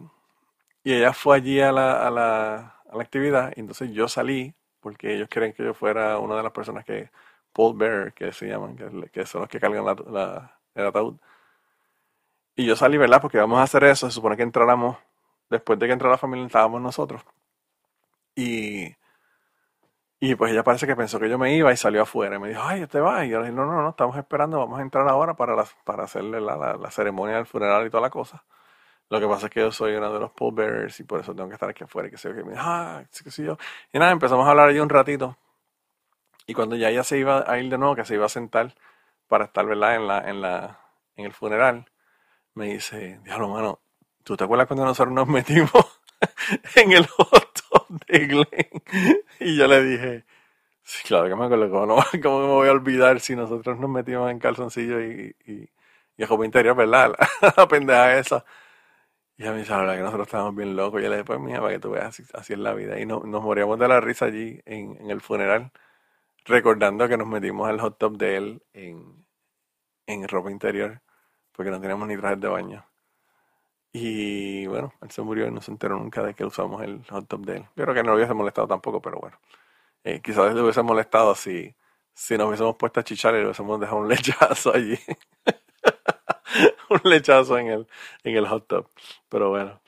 y 0.83 0.93
ella 0.93 1.13
fue 1.13 1.37
allí 1.37 1.59
a 1.61 1.71
la, 1.71 2.07
a 2.07 2.11
la, 2.11 2.55
a 2.89 2.95
la 2.97 3.03
actividad 3.03 3.53
y 3.55 3.61
entonces 3.61 3.91
yo 3.91 4.07
salí 4.07 4.53
porque 4.81 5.15
ellos 5.15 5.29
quieren 5.29 5.53
que 5.53 5.63
yo 5.63 5.73
fuera 5.73 6.19
una 6.19 6.37
de 6.37 6.43
las 6.43 6.51
personas 6.53 6.85
que, 6.85 7.09
Paul 7.53 7.77
Bearer, 7.77 8.13
que 8.13 8.31
se 8.33 8.47
llaman, 8.47 8.75
que, 8.77 9.09
que 9.11 9.25
son 9.25 9.41
los 9.41 9.49
que 9.49 9.59
cargan 9.59 9.85
la, 9.85 9.95
la- 10.07 10.59
el 10.75 10.87
ataúd. 10.87 11.17
Y 12.55 12.65
yo 12.65 12.75
salí, 12.75 12.97
¿verdad? 12.97 13.21
Porque 13.21 13.37
vamos 13.37 13.59
a 13.59 13.63
hacer 13.63 13.83
eso. 13.83 14.07
Se 14.07 14.13
supone 14.15 14.35
que 14.37 14.41
entráramos, 14.43 14.97
después 15.51 15.77
de 15.77 15.85
que 15.87 15.93
entrara 15.93 16.13
la 16.13 16.17
familia, 16.17 16.47
estábamos 16.47 16.81
nosotros. 16.81 17.21
Y, 18.35 18.95
y 20.31 20.35
pues 20.35 20.51
ella 20.51 20.63
parece 20.63 20.87
que 20.87 20.95
pensó 20.95 21.19
que 21.19 21.29
yo 21.29 21.37
me 21.37 21.53
iba 21.55 21.71
y 21.73 21.77
salió 21.77 22.03
afuera. 22.03 22.35
Y 22.37 22.39
me 22.39 22.49
dijo, 22.49 22.61
ay, 22.63 22.87
¿te 22.87 22.99
vas? 22.99 23.25
Y 23.25 23.29
yo 23.29 23.39
le 23.39 23.45
dije, 23.47 23.55
no, 23.55 23.65
no, 23.65 23.81
no, 23.81 23.89
estamos 23.89 24.17
esperando, 24.17 24.59
vamos 24.59 24.79
a 24.79 24.81
entrar 24.81 25.07
ahora 25.09 25.35
para, 25.35 25.55
las- 25.55 25.75
para 25.83 26.03
hacerle 26.05 26.39
la, 26.41 26.55
la- 26.57 26.75
la 26.77 26.91
ceremonia 26.91 27.35
del 27.37 27.45
funeral 27.45 27.85
y 27.87 27.89
toda 27.89 28.01
la 28.01 28.09
cosa. 28.09 28.43
Lo 29.09 29.19
que 29.19 29.27
pasa 29.27 29.47
es 29.47 29.51
que 29.53 29.61
yo 29.61 29.71
soy 29.71 29.95
uno 29.95 30.13
de 30.13 30.19
los 30.19 30.31
Paul 30.31 30.55
Bearers 30.55 30.99
y 31.01 31.03
por 31.05 31.19
eso 31.21 31.35
tengo 31.35 31.49
que 31.49 31.55
estar 31.55 31.69
aquí 31.69 31.83
afuera. 31.85 32.07
Y 32.09 32.11
que 32.11 32.17
sé 32.17 32.29
yo, 32.29 32.35
que 32.35 32.43
me 32.43 32.51
dijo, 32.53 32.63
ah, 32.65 33.03
que 33.23 33.31
sí, 33.31 33.43
yo. 33.43 33.57
Y 33.93 33.99
nada, 33.99 34.11
empezamos 34.11 34.47
a 34.47 34.51
hablar 34.51 34.69
allí 34.69 34.79
un 34.79 34.89
ratito. 34.89 35.37
Y 36.45 36.53
cuando 36.53 36.75
ya 36.75 36.89
ella 36.89 37.03
se 37.03 37.17
iba 37.17 37.43
a 37.49 37.59
ir 37.59 37.69
de 37.69 37.77
nuevo, 37.77 37.95
que 37.95 38.05
se 38.05 38.15
iba 38.15 38.25
a 38.25 38.29
sentar 38.29 38.73
para 39.27 39.45
estar, 39.45 39.65
¿verdad? 39.65 39.95
En 39.95 40.07
la, 40.07 40.29
en 40.29 40.41
la, 40.41 40.79
en 41.15 41.25
el 41.25 41.33
funeral, 41.33 41.85
me 42.55 42.67
dice, 42.67 43.19
diablo, 43.23 43.49
mano, 43.49 43.81
¿tú 44.23 44.37
te 44.37 44.43
acuerdas 44.45 44.67
cuando 44.67 44.85
nosotros 44.85 45.13
nos 45.15 45.27
metimos 45.27 45.71
en 46.75 46.91
el 46.93 47.07
de? 48.07 48.47
Y 49.39 49.57
yo 49.57 49.67
le 49.67 49.83
dije, 49.83 50.25
sí, 50.83 51.03
claro 51.07 51.29
que 51.29 51.35
me 51.35 51.45
acuerdo, 51.45 51.71
¿cómo, 51.71 52.03
cómo 52.23 52.39
me 52.41 52.47
voy 52.53 52.69
a 52.69 52.73
olvidar 52.73 53.19
si 53.19 53.35
nosotros 53.37 53.79
nos 53.79 53.89
metimos 53.91 54.31
en 54.31 54.39
calzoncillo 54.39 55.01
y, 55.01 55.35
y, 55.45 55.69
ropa 56.25 56.45
interior, 56.45 56.75
¿verdad? 56.75 57.13
La, 57.57 57.67
pendeja 57.67 58.19
esa. 58.19 58.45
Y 59.37 59.43
ella 59.43 59.53
me 59.53 59.59
dice, 59.59 59.71
la 59.71 59.79
verdad 59.79 59.95
que 59.97 60.01
nosotros 60.01 60.27
estábamos 60.27 60.55
bien 60.55 60.75
locos. 60.75 61.01
Y 61.01 61.03
yo 61.05 61.09
le 61.09 61.17
dije, 61.17 61.25
pues 61.25 61.39
mira, 61.39 61.61
para 61.61 61.73
que 61.73 61.79
tú 61.79 61.91
veas, 61.91 62.07
así, 62.07 62.23
así 62.33 62.53
es 62.53 62.59
la 62.59 62.73
vida. 62.73 62.99
Y 62.99 63.05
no- 63.05 63.21
nos 63.25 63.43
moríamos 63.43 63.79
de 63.79 63.87
la 63.87 64.01
risa 64.01 64.25
allí 64.25 64.61
en, 64.65 65.09
el 65.11 65.21
funeral, 65.21 65.71
recordando 66.45 67.07
que 67.09 67.17
nos 67.17 67.27
metimos 67.27 67.69
al 67.69 67.79
hot 67.81 67.97
tub 67.99 68.17
de 68.17 68.37
él 68.37 68.63
en, 68.73 69.25
en 70.07 70.27
ropa 70.29 70.51
interior, 70.51 71.01
porque 71.53 71.71
no 71.71 71.81
teníamos 71.81 72.07
ni 72.07 72.17
trajes 72.17 72.39
de 72.41 72.47
baño. 72.49 72.85
Y 73.95 74.65
bueno, 74.67 74.91
él 75.01 75.11
se 75.11 75.21
murió 75.21 75.47
y 75.47 75.51
no 75.51 75.61
se 75.61 75.71
enteró 75.71 75.97
nunca 75.99 76.23
de 76.23 76.33
que 76.33 76.43
usamos 76.45 76.81
el 76.81 77.05
hot 77.09 77.27
tub 77.27 77.45
de 77.45 77.57
él. 77.57 77.63
Yo 77.75 77.83
creo 77.83 77.93
que 77.93 78.03
no 78.03 78.09
lo 78.11 78.15
hubiese 78.17 78.33
molestado 78.33 78.67
tampoco, 78.67 79.01
pero 79.01 79.19
bueno. 79.19 79.37
Eh, 80.03 80.21
quizás 80.21 80.53
le 80.55 80.61
hubiese 80.61 80.81
molestado 80.81 81.35
si, 81.35 81.75
si 82.13 82.37
nos 82.37 82.47
hubiésemos 82.47 82.75
puesto 82.77 82.99
a 82.99 83.03
chichar 83.03 83.35
y 83.35 83.37
le 83.39 83.45
hubiésemos 83.45 83.79
dejado 83.79 83.99
un 84.01 84.09
lechazo 84.09 84.73
allí. 84.73 84.97
un 86.89 87.01
lechazo 87.03 87.57
en 87.59 87.67
el, 87.67 87.87
en 88.23 88.35
el 88.35 88.47
hot 88.47 88.67
tub. 88.67 88.89
Pero 89.29 89.49
bueno. 89.49 89.79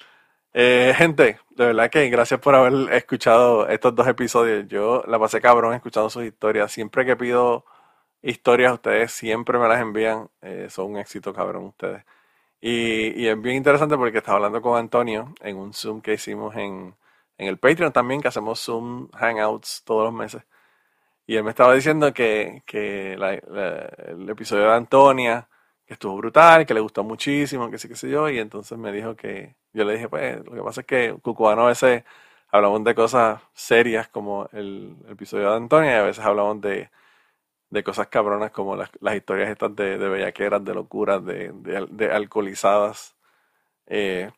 Eh, 0.53 0.93
gente, 0.97 1.39
de 1.49 1.65
verdad 1.65 1.89
que 1.89 2.09
gracias 2.09 2.39
por 2.39 2.55
haber 2.55 2.93
escuchado 2.93 3.67
estos 3.67 3.95
dos 3.95 4.07
episodios. 4.07 4.67
Yo 4.67 5.03
la 5.07 5.19
pasé 5.19 5.41
cabrón 5.41 5.73
escuchando 5.73 6.09
sus 6.09 6.23
historias. 6.25 6.71
Siempre 6.71 7.05
que 7.05 7.15
pido 7.17 7.65
historias, 8.21 8.73
ustedes 8.73 9.11
siempre 9.11 9.59
me 9.59 9.67
las 9.67 9.81
envían. 9.81 10.29
Eh, 10.41 10.67
son 10.69 10.91
un 10.93 10.97
éxito, 10.97 11.33
cabrón, 11.33 11.65
ustedes. 11.65 12.05
Y, 12.67 13.21
y 13.21 13.27
es 13.27 13.39
bien 13.39 13.57
interesante 13.57 13.95
porque 13.95 14.17
estaba 14.17 14.37
hablando 14.37 14.59
con 14.59 14.75
Antonio 14.79 15.35
en 15.41 15.55
un 15.57 15.71
Zoom 15.71 16.01
que 16.01 16.13
hicimos 16.15 16.55
en, 16.55 16.95
en 17.37 17.47
el 17.47 17.59
Patreon 17.59 17.93
también, 17.93 18.21
que 18.21 18.29
hacemos 18.29 18.59
Zoom 18.59 19.07
Hangouts 19.11 19.83
todos 19.85 20.05
los 20.05 20.13
meses. 20.13 20.43
Y 21.27 21.35
él 21.35 21.43
me 21.43 21.51
estaba 21.51 21.75
diciendo 21.75 22.11
que, 22.13 22.63
que 22.65 23.13
el 23.13 24.29
episodio 24.29 24.63
de 24.65 24.73
Antonia, 24.73 25.47
que 25.85 25.93
estuvo 25.93 26.17
brutal, 26.17 26.65
que 26.65 26.73
le 26.73 26.79
gustó 26.81 27.03
muchísimo, 27.03 27.69
que 27.69 27.77
sí, 27.77 27.87
que 27.87 27.95
sé 27.95 28.09
yo. 28.09 28.29
Y 28.29 28.39
entonces 28.39 28.77
me 28.79 28.91
dijo 28.91 29.15
que, 29.15 29.55
yo 29.73 29.83
le 29.85 29.93
dije, 29.93 30.09
pues, 30.09 30.43
lo 30.45 30.53
que 30.53 30.63
pasa 30.63 30.81
es 30.81 30.87
que 30.87 31.15
Cucubano 31.21 31.63
a 31.65 31.67
veces 31.67 32.03
hablamos 32.49 32.83
de 32.83 32.95
cosas 32.95 33.41
serias 33.53 34.07
como 34.09 34.49
el, 34.53 34.95
episodio 35.09 35.51
de 35.51 35.57
Antonia 35.57 35.91
y 35.91 35.99
a 35.99 36.03
veces 36.03 36.25
hablamos 36.25 36.61
de, 36.61 36.89
de 37.69 37.83
cosas 37.83 38.07
cabronas 38.07 38.51
como 38.51 38.75
las, 38.75 38.89
las 39.01 39.15
historias 39.15 39.49
estas 39.49 39.75
de, 39.75 39.97
de 39.97 40.09
bellaqueras, 40.09 40.63
de 40.65 40.73
locuras, 40.75 41.23
de, 41.25 41.51
de, 41.53 41.87
de 41.91 42.11
alcoholizadas. 42.11 43.15
Eh, 43.87 44.31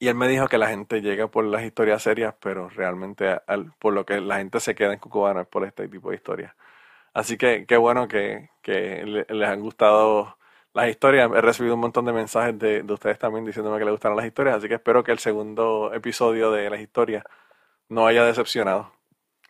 y 0.00 0.08
él 0.08 0.14
me 0.14 0.28
dijo 0.28 0.46
que 0.48 0.58
la 0.58 0.68
gente 0.68 1.00
llega 1.02 1.28
por 1.28 1.44
las 1.44 1.62
historias 1.64 2.02
serias, 2.02 2.34
pero 2.40 2.68
realmente 2.68 3.28
al- 3.46 3.72
por 3.78 3.94
lo 3.94 4.06
que 4.06 4.20
la 4.20 4.38
gente 4.38 4.60
se 4.60 4.74
queda 4.74 4.92
en 4.92 5.00
Cucubano 5.00 5.40
es 5.40 5.48
por 5.48 5.64
este 5.64 5.88
tipo 5.88 6.10
de 6.10 6.16
historias. 6.16 6.54
Así 7.14 7.38
que 7.38 7.66
qué 7.66 7.76
bueno 7.78 8.08
que, 8.08 8.50
que 8.62 9.04
le- 9.06 9.26
les 9.28 9.48
han 9.48 9.60
gustado 9.60 10.38
las 10.74 10.88
historias. 10.88 11.30
He 11.34 11.40
recibido 11.42 11.74
un 11.76 11.80
montón 11.82 12.04
de 12.06 12.12
mensajes 12.12 12.58
de, 12.58 12.82
de 12.82 12.92
ustedes 12.94 13.18
también 13.18 13.44
diciéndome 13.46 13.78
que 13.78 13.84
les 13.84 13.92
gustaron 13.92 14.16
las 14.18 14.26
historias, 14.26 14.56
así 14.58 14.68
que 14.68 14.74
espero 14.76 15.04
que 15.04 15.12
el 15.12 15.20
segundo 15.20 15.92
episodio 15.94 16.52
de 16.52 16.70
las 16.70 16.80
historias 16.80 17.24
no 17.88 18.06
haya 18.06 18.24
decepcionado. 18.24 18.92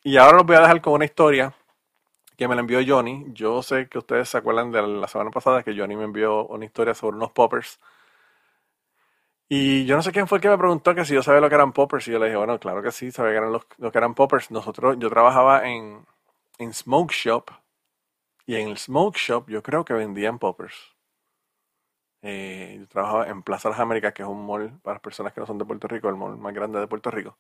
Y 0.05 0.17
ahora 0.19 0.39
los 0.39 0.47
voy 0.47 0.57
a 0.57 0.61
dejar 0.61 0.81
con 0.83 0.95
una 0.95 1.05
historia 1.07 1.55
que 2.39 2.49
me 2.49 2.55
la 2.55 2.61
envió 2.63 2.81
Johnny. 2.87 3.27
Yo 3.35 3.63
sé 3.63 3.89
que 3.89 3.99
ustedes 3.99 4.29
se 4.31 4.39
acuerdan 4.39 4.71
de 4.73 4.81
la 4.81 5.09
semana 5.09 5.31
pasada 5.31 5.63
que 5.65 5.77
Johnny 5.77 5.97
me 5.97 6.05
envió 6.05 6.47
una 6.47 6.65
historia 6.65 6.95
sobre 6.95 7.17
unos 7.17 7.33
poppers. 7.33 7.81
Y 9.49 9.87
yo 9.87 9.97
no 9.97 10.03
sé 10.03 10.13
quién 10.13 10.29
fue 10.29 10.39
el 10.39 10.43
que 10.43 10.49
me 10.49 10.59
preguntó 10.59 10.95
que 10.95 11.05
si 11.05 11.15
yo 11.15 11.23
sabía 11.23 11.41
lo 11.41 11.49
que 11.49 11.55
eran 11.55 11.73
poppers. 11.73 12.07
Y 12.09 12.13
yo 12.13 12.19
le 12.19 12.27
dije, 12.27 12.37
bueno, 12.37 12.59
claro 12.61 12.83
que 12.83 12.93
sí, 12.93 13.11
sabía 13.11 13.33
que 13.33 13.39
eran 13.39 13.53
los, 13.53 13.67
lo 13.79 13.91
que 13.91 13.99
eran 13.99 14.15
poppers. 14.15 14.51
Nosotros, 14.51 14.97
yo 14.99 15.11
trabajaba 15.11 15.69
en, 15.69 16.07
en 16.59 16.73
Smoke 16.75 17.13
Shop. 17.13 17.51
Y 18.47 18.57
en 18.57 18.69
el 18.69 18.79
Smoke 18.79 19.17
Shop 19.17 19.49
yo 19.49 19.63
creo 19.63 19.85
que 19.85 19.95
vendían 19.95 20.39
poppers. 20.39 20.97
Eh, 22.23 22.77
yo 22.81 22.89
trabajaba 22.89 23.29
en 23.29 23.43
Plaza 23.43 23.69
Las 23.71 23.81
Américas, 23.81 24.13
que 24.13 24.23
es 24.23 24.29
un 24.29 24.45
mall 24.45 24.79
para 24.83 24.95
las 24.97 25.03
personas 25.03 25.33
que 25.33 25.41
no 25.41 25.47
son 25.47 25.59
de 25.59 25.65
Puerto 25.65 25.89
Rico, 25.89 26.09
el 26.09 26.17
mall 26.17 26.37
más 26.37 26.55
grande 26.55 26.81
de 26.81 26.87
Puerto 26.87 27.11
Rico. 27.11 27.39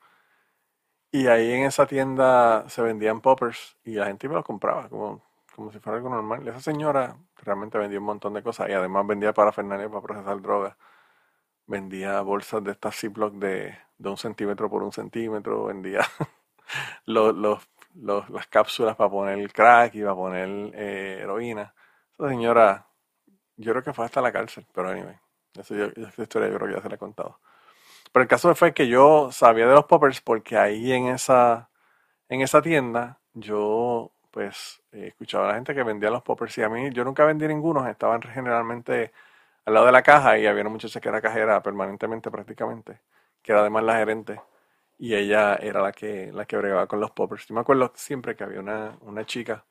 Y 1.11 1.27
ahí 1.29 1.53
en 1.53 1.65
esa 1.65 1.87
tienda 1.87 2.69
se 2.69 2.83
vendían 2.83 3.21
poppers 3.21 3.77
y 3.85 3.95
la 3.95 4.07
gente 4.07 4.29
me 4.29 4.35
los 4.35 4.45
compraba 4.45 4.89
como, 4.89 5.23
como 5.55 5.73
si 5.73 5.79
fuera 5.79 5.97
algo 5.97 6.11
normal. 6.11 6.47
Esa 6.47 6.61
señora 6.61 7.17
realmente 7.37 7.79
vendía 7.79 7.99
un 7.99 8.05
montón 8.07 8.35
de 8.35 8.43
cosas 8.43 8.69
y 8.69 8.73
además 8.73 9.07
vendía 9.07 9.33
parafernalia 9.33 9.89
para 9.89 10.03
procesar 10.03 10.43
drogas. 10.43 10.77
Vendía 11.67 12.21
bolsas 12.23 12.65
de 12.65 12.73
estas 12.73 12.97
Ziploc 12.97 13.35
de, 13.35 13.79
de 13.99 14.09
un 14.11 14.17
centímetro 14.19 14.71
por 14.71 14.83
un 14.83 14.93
centímetro. 14.93 15.67
Vendía 15.67 16.01
los, 17.07 17.35
los, 17.35 18.31
las 18.31 18.47
cápsulas 18.49 18.97
para 18.97 19.11
poner 19.11 19.53
crack 19.53 19.95
y 19.95 20.03
para 20.03 20.15
poner 20.15 20.49
eh, 20.75 21.21
heroína. 21.23 21.75
Esa 22.19 22.29
señora, 22.29 22.87
yo 23.57 23.73
creo 23.73 23.83
que 23.85 23.93
fue 23.95 24.05
hasta 24.07 24.21
la 24.21 24.33
cárcel, 24.33 24.67
pero 24.73 24.91
anyway, 24.91 25.17
eso 25.55 25.75
historia 26.23 26.49
yo 26.49 26.57
creo 26.57 26.69
que 26.69 26.75
ya 26.75 26.83
se 26.83 26.89
la 26.89 26.97
he 26.97 26.99
contado. 26.99 27.41
Pero 28.13 28.23
el 28.23 28.29
caso 28.29 28.55
fue 28.55 28.75
que 28.75 28.89
yo 28.89 29.31
sabía 29.33 29.67
de 29.67 29.75
los 29.75 29.85
poppers 29.87 30.21
porque 30.21 30.57
ahí 30.57 30.93
en 30.93 31.09
esa, 31.09 31.71
en 32.29 32.43
esa 32.43 32.63
tienda 32.63 33.21
yo 33.35 34.13
pues 34.31 34.83
eh, 34.93 35.09
escuchaba 35.09 35.47
a 35.47 35.49
la 35.49 35.55
gente 35.55 35.75
que 35.75 35.83
vendía 35.83 36.11
los 36.11 36.23
poppers 36.23 36.59
y 36.59 36.63
a 36.63 36.69
mí 36.69 36.91
yo 36.93 37.05
nunca 37.05 37.25
vendí 37.25 37.47
ninguno, 37.49 37.87
estaban 37.89 38.23
generalmente 38.23 39.13
al 39.65 39.75
lado 39.75 39.87
de 39.87 39.93
la 39.93 40.03
caja 40.03 40.39
y 40.39 40.47
había 40.47 40.63
una 40.63 40.71
muchacha 40.71 41.01
que 41.01 41.09
era 41.09 41.21
cajera 41.21 41.63
permanentemente 41.63 42.31
prácticamente, 42.31 43.01
que 43.43 43.53
era 43.53 43.63
además 43.63 43.85
la 43.85 43.99
gerente 43.99 44.41
y 44.99 45.15
ella 45.15 45.57
era 45.57 45.81
la 45.83 45.93
que, 45.93 46.33
la 46.33 46.45
que 46.47 46.57
bregaba 46.57 46.87
con 46.87 47.01
los 47.01 47.11
poppers. 47.13 47.47
Yo 47.47 47.55
me 47.55 47.61
acuerdo 47.63 47.93
siempre 47.95 48.37
que 48.37 48.45
había 48.45 48.61
una, 48.61 48.99
una 49.03 49.25
chica, 49.25 49.65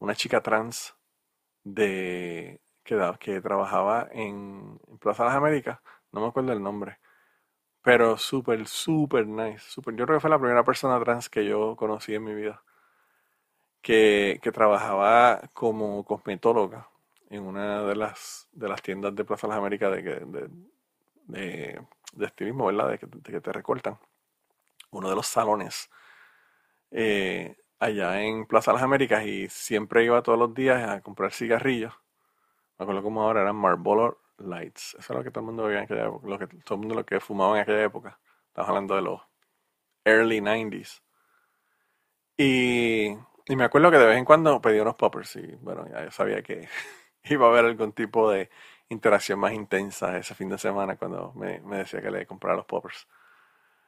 una 0.00 0.14
chica 0.14 0.42
trans 0.42 0.94
de 1.64 2.60
que, 2.84 2.96
que 3.20 3.40
trabajaba 3.40 4.08
en, 4.12 4.78
Plaza 5.00 5.24
de 5.24 5.28
las 5.30 5.38
Américas, 5.38 5.80
no 6.12 6.20
me 6.20 6.28
acuerdo 6.28 6.52
el 6.52 6.62
nombre, 6.62 6.98
pero 7.84 8.18
súper, 8.18 8.66
súper 8.66 9.28
nice. 9.28 9.60
Super, 9.70 9.94
yo 9.96 10.06
creo 10.06 10.16
que 10.18 10.22
fue 10.22 10.30
la 10.30 10.40
primera 10.40 10.64
persona 10.64 10.98
trans 11.04 11.28
que 11.30 11.44
yo 11.46 11.76
conocí 11.76 12.14
en 12.16 12.24
mi 12.24 12.34
vida, 12.34 12.64
que, 13.82 14.40
que 14.42 14.52
trabajaba 14.52 15.40
como 15.52 16.04
cosmetóloga 16.04 16.88
en 17.30 17.42
una 17.42 17.82
de 17.82 17.96
las, 17.96 18.48
de 18.52 18.68
las 18.68 18.82
tiendas 18.82 19.14
de 19.14 19.24
Plaza 19.24 19.46
de 19.46 19.50
las 19.52 19.58
Américas 19.58 19.92
de, 19.92 20.02
de, 20.02 20.48
de, 21.26 21.82
de 22.14 22.26
estilismo, 22.26 22.66
¿verdad? 22.66 22.90
De 22.90 22.98
que, 22.98 23.40
te 23.40 23.52
recortan. 23.52 23.98
Uno 24.90 25.10
de 25.10 25.16
los 25.16 25.26
salones 25.26 25.90
eh, 26.90 27.56
allá 27.78 28.22
en 28.22 28.46
Plaza 28.46 28.70
de 28.70 28.74
las 28.76 28.84
Américas 28.84 29.24
y 29.26 29.48
siempre 29.48 30.04
iba 30.04 30.22
todos 30.22 30.38
los 30.38 30.54
días 30.54 30.88
a 30.88 31.00
comprar 31.00 31.32
cigarrillos. 31.32 31.92
Me 32.78 32.84
acuerdo 32.84 33.02
como 33.02 33.22
ahora 33.22 33.42
eran 33.42 33.56
Marlboro 33.56 34.20
Lights. 34.38 34.96
Eso 34.98 35.12
era 35.12 35.20
lo 35.20 35.24
que 35.24 35.30
todo 35.30 35.40
el 35.40 35.46
mundo 35.46 35.64
veía 35.64 35.78
en 35.78 35.84
aquella 35.84 36.06
época, 36.06 36.28
lo 36.28 36.38
que, 36.38 36.46
todo 36.46 36.74
el 36.74 36.80
mundo 36.80 36.94
lo 36.94 37.06
que 37.06 37.20
fumaba 37.20 37.56
en 37.56 37.62
aquella 37.62 37.84
época. 37.84 38.18
Estamos 38.48 38.68
hablando 38.68 38.96
de 38.96 39.02
los 39.02 39.20
early 40.04 40.40
90s. 40.40 41.02
Y, 42.36 43.10
y 43.46 43.56
me 43.56 43.64
acuerdo 43.64 43.90
que 43.90 43.98
de 43.98 44.06
vez 44.06 44.18
en 44.18 44.24
cuando 44.24 44.60
pedía 44.60 44.82
unos 44.82 44.96
poppers 44.96 45.36
y 45.36 45.46
bueno, 45.60 45.86
ya 45.88 46.04
yo 46.04 46.10
sabía 46.10 46.42
que 46.42 46.68
iba 47.24 47.46
a 47.46 47.50
haber 47.50 47.66
algún 47.66 47.92
tipo 47.92 48.30
de 48.30 48.50
interacción 48.88 49.38
más 49.38 49.52
intensa 49.52 50.16
ese 50.16 50.34
fin 50.34 50.48
de 50.48 50.58
semana 50.58 50.96
cuando 50.96 51.32
me, 51.34 51.60
decía 51.78 52.00
que 52.00 52.10
le 52.10 52.26
comprara 52.26 52.56
los 52.56 52.66
poppers. 52.66 53.06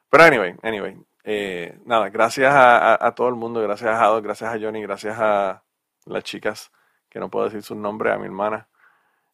Pero 0.09 0.25
anyway, 0.25 0.55
anyway, 0.63 0.97
eh, 1.25 1.79
nada, 1.85 2.09
gracias 2.11 2.53
a, 2.55 3.13
todo 3.17 3.29
el 3.29 3.35
mundo, 3.35 3.61
gracias 3.61 3.91
a 3.91 3.97
Jado, 3.97 4.23
gracias 4.23 4.55
a 4.55 4.59
Johnny, 4.59 4.83
gracias 4.83 5.17
a 5.19 5.65
las 6.05 6.23
chicas, 6.23 6.71
que 7.09 7.19
no 7.19 7.29
puedo 7.29 7.47
decir 7.47 7.63
su 7.63 7.75
nombre, 7.75 8.13
a 8.13 8.19
mi 8.19 8.27
hermana, 8.27 8.69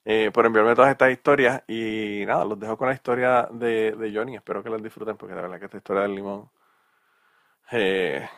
eh, 0.04 0.30
por 0.32 0.46
enviarme 0.46 0.74
todas 0.74 0.90
estas 0.90 1.10
historias. 1.12 1.62
Y 1.68 2.24
nada, 2.26 2.44
los 2.44 2.58
dejo 2.58 2.76
con 2.76 2.88
la 2.88 2.94
historia 2.94 3.48
de, 3.50 4.12
Johnny, 4.14 4.36
espero 4.36 4.62
que 4.62 4.70
las 4.70 4.82
disfruten 4.82 5.16
porque 5.16 5.34
la 5.34 5.42
verdad 5.42 5.58
que 5.58 5.66
esta 5.66 5.78
historia 5.78 6.02
del 6.02 6.14
limón, 6.14 6.50
eh, 7.70 8.28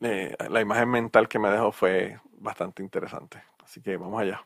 la 0.00 0.60
imagen 0.60 0.90
mental 0.90 1.28
que 1.28 1.38
me 1.38 1.50
dejó 1.50 1.72
fue 1.72 2.20
bastante 2.32 2.82
interesante. 2.82 3.42
Así 3.62 3.80
que 3.80 3.96
vamos 3.96 4.20
allá. 4.20 4.44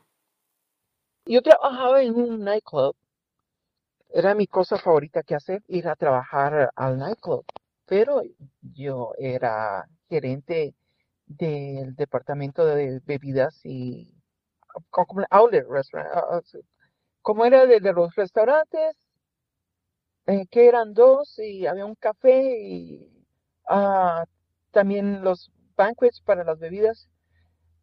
Yo 1.25 1.41
trabajaba 1.41 2.01
en 2.01 2.15
un 2.15 2.43
nightclub. 2.43 2.95
Era 4.09 4.35
mi 4.35 4.47
cosa 4.47 4.77
favorita 4.77 5.23
que 5.23 5.35
hacer, 5.35 5.63
ir 5.67 5.87
a 5.87 5.95
trabajar 5.95 6.71
al 6.75 6.97
nightclub. 6.97 7.45
Pero 7.85 8.21
yo 8.61 9.13
era 9.17 9.87
gerente 10.09 10.73
del 11.25 11.95
departamento 11.95 12.65
de 12.65 12.99
bebidas 13.05 13.61
y 13.65 14.20
como 14.89 15.25
outlet 15.29 15.65
restaurant, 15.67 16.09
ah, 16.13 16.25
ah, 16.31 16.41
como 17.21 17.45
era 17.45 17.65
de, 17.65 17.79
los 17.79 18.15
restaurantes, 18.15 18.95
eh, 20.27 20.45
que 20.49 20.67
eran 20.67 20.93
dos 20.93 21.37
y 21.39 21.65
había 21.65 21.85
un 21.85 21.95
café 21.95 22.59
y 22.59 23.25
ah, 23.67 24.25
también 24.71 25.23
los 25.23 25.51
banquets 25.75 26.21
para 26.21 26.43
las 26.43 26.59
bebidas 26.59 27.09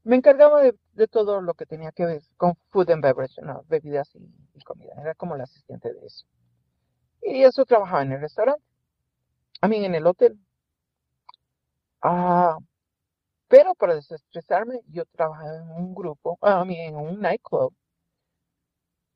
me 0.04 0.16
encargaba 0.16 0.62
de, 0.62 1.08
todo 1.08 1.42
lo 1.42 1.54
que 1.54 1.66
tenía 1.66 1.92
que 1.92 2.06
ver 2.06 2.22
con 2.36 2.54
food 2.70 2.90
and 2.90 3.02
beverage, 3.02 3.34
bebidas 3.66 4.10
y, 4.14 4.60
comida. 4.64 4.94
Era 5.00 5.14
como 5.14 5.34
el 5.34 5.42
asistente 5.42 5.92
de 5.92 6.06
eso. 6.06 6.26
Y 7.22 7.42
eso 7.42 7.64
trabajaba 7.66 8.02
en 8.02 8.12
el 8.12 8.20
restaurante. 8.20 8.62
A 9.60 9.68
mí 9.68 9.84
en 9.84 9.94
el 9.94 10.06
hotel. 10.06 10.38
Ah, 12.00 12.56
pero 13.48 13.74
para 13.74 13.94
desestresarme, 13.96 14.80
yo 14.88 15.04
trabajaba 15.06 15.56
en 15.56 15.70
un 15.70 15.94
grupo, 15.94 16.38
a 16.42 16.64
mí 16.64 16.78
en 16.80 16.96
un 16.96 17.20
nightclub, 17.20 17.74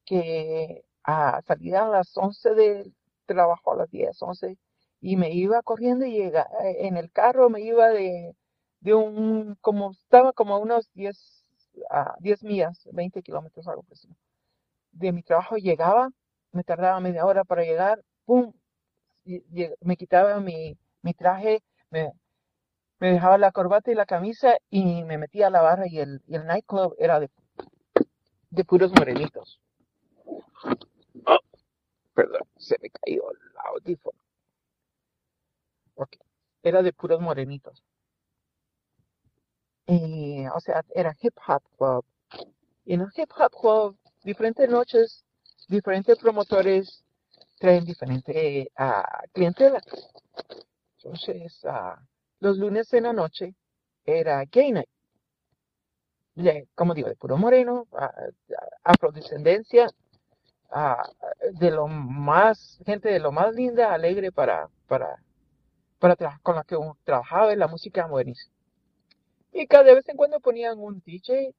que 0.05 0.85
a 1.05 1.41
salía 1.43 1.85
a 1.85 1.89
las 1.89 2.17
11 2.17 2.55
del 2.55 2.95
trabajo, 3.27 3.73
a 3.73 3.77
las 3.77 3.91
10, 3.91 4.21
11, 4.23 4.59
y 5.01 5.17
me 5.17 5.31
iba 5.33 5.63
corriendo 5.63 6.07
y 6.07 6.13
llega, 6.13 6.49
en 6.61 6.97
el 6.97 7.11
carro 7.13 7.51
me 7.51 7.61
iba 7.63 7.89
de 7.89 8.35
de 8.83 8.95
un, 8.95 9.57
como 9.61 9.93
estaba 9.93 10.33
como 10.33 10.55
a 10.57 10.59
unos 10.59 10.91
10, 10.95 11.45
a 11.91 12.17
10 12.21 12.43
millas, 12.45 12.89
20 12.93 13.23
kilómetros, 13.23 13.69
algo 13.69 13.85
así. 13.93 14.09
De 14.93 15.13
mi 15.13 15.23
trabajo 15.23 15.57
llegaba, 15.57 16.11
me 16.53 16.65
tardaba 16.65 17.01
media 17.01 17.27
hora 17.27 17.45
para 17.45 17.65
llegar, 17.65 18.03
¡pum! 18.27 18.53
me 19.81 19.97
quitaba 19.97 20.41
mi, 20.41 20.77
mi 21.03 21.15
traje, 21.15 21.63
me, 21.91 22.13
me, 23.03 23.13
dejaba 23.13 23.37
la 23.37 23.51
corbata 23.51 23.91
y 23.91 23.95
la 23.97 24.07
camisa 24.07 24.57
y 24.71 25.03
me 25.03 25.19
metía 25.19 25.49
a 25.49 25.51
la 25.51 25.61
barra 25.61 25.89
y 25.89 25.99
el, 25.99 26.23
el 26.29 26.47
nightclub 26.47 26.95
era 26.99 27.19
de, 27.19 27.31
de 28.51 28.65
puros 28.65 28.93
morenitos. 28.93 29.61
Oh, 30.25 31.39
perdón, 32.15 32.43
se 32.57 32.77
me 32.81 32.91
cayó 32.91 33.29
el 33.33 33.39
audífono. 33.73 34.19
Okay. 35.97 36.21
Era 36.63 36.83
de 36.83 36.93
puros 36.93 37.21
morenitos. 37.21 37.83
O 39.87 40.61
sea, 40.61 40.85
era 40.95 41.17
hip 41.21 41.35
hop 41.47 41.63
club. 41.77 42.05
Y 42.85 42.95
en 42.95 43.07
hip 43.17 43.31
hop 43.37 43.51
club, 43.61 43.99
diferentes 44.23 44.69
noches, 44.69 45.25
diferentes 45.69 46.17
promotores 46.19 47.05
traen 47.59 47.85
diferente 47.85 48.71
uh, 48.79 49.29
clientela. 49.33 49.81
Entonces, 50.99 51.65
uh, 51.65 52.12
los 52.43 52.59
lunes 52.59 52.93
en 52.93 53.05
la 53.05 53.13
noche 53.13 53.55
era 54.05 54.45
gay 54.45 54.73
night. 54.73 54.89
como 56.75 56.93
digo, 56.93 57.09
de 57.09 57.15
puro 57.15 57.37
moreno, 57.37 57.87
uh, 57.93 58.33
afrodescendencia, 58.83 59.89
de 61.53 61.71
lo 61.71 61.87
más, 61.87 62.81
gente 62.85 63.11
de 63.11 63.21
lo 63.21 63.31
más 63.31 63.55
linda, 63.55 63.93
alegre 63.93 64.33
para, 64.33 64.69
para, 64.89 65.23
para 66.01 66.17
con 66.43 66.57
la 66.57 66.65
que 66.65 66.77
trabajaba 67.05 67.53
en 67.53 67.61
la 67.61 67.69
música 67.69 68.07
buenísima. 68.07 68.53
Y 69.53 69.67
cada 69.67 69.95
vez 69.95 70.09
en 70.09 70.17
cuando 70.17 70.41
ponían 70.41 70.79
un 70.81 71.01
DJ 71.05 71.55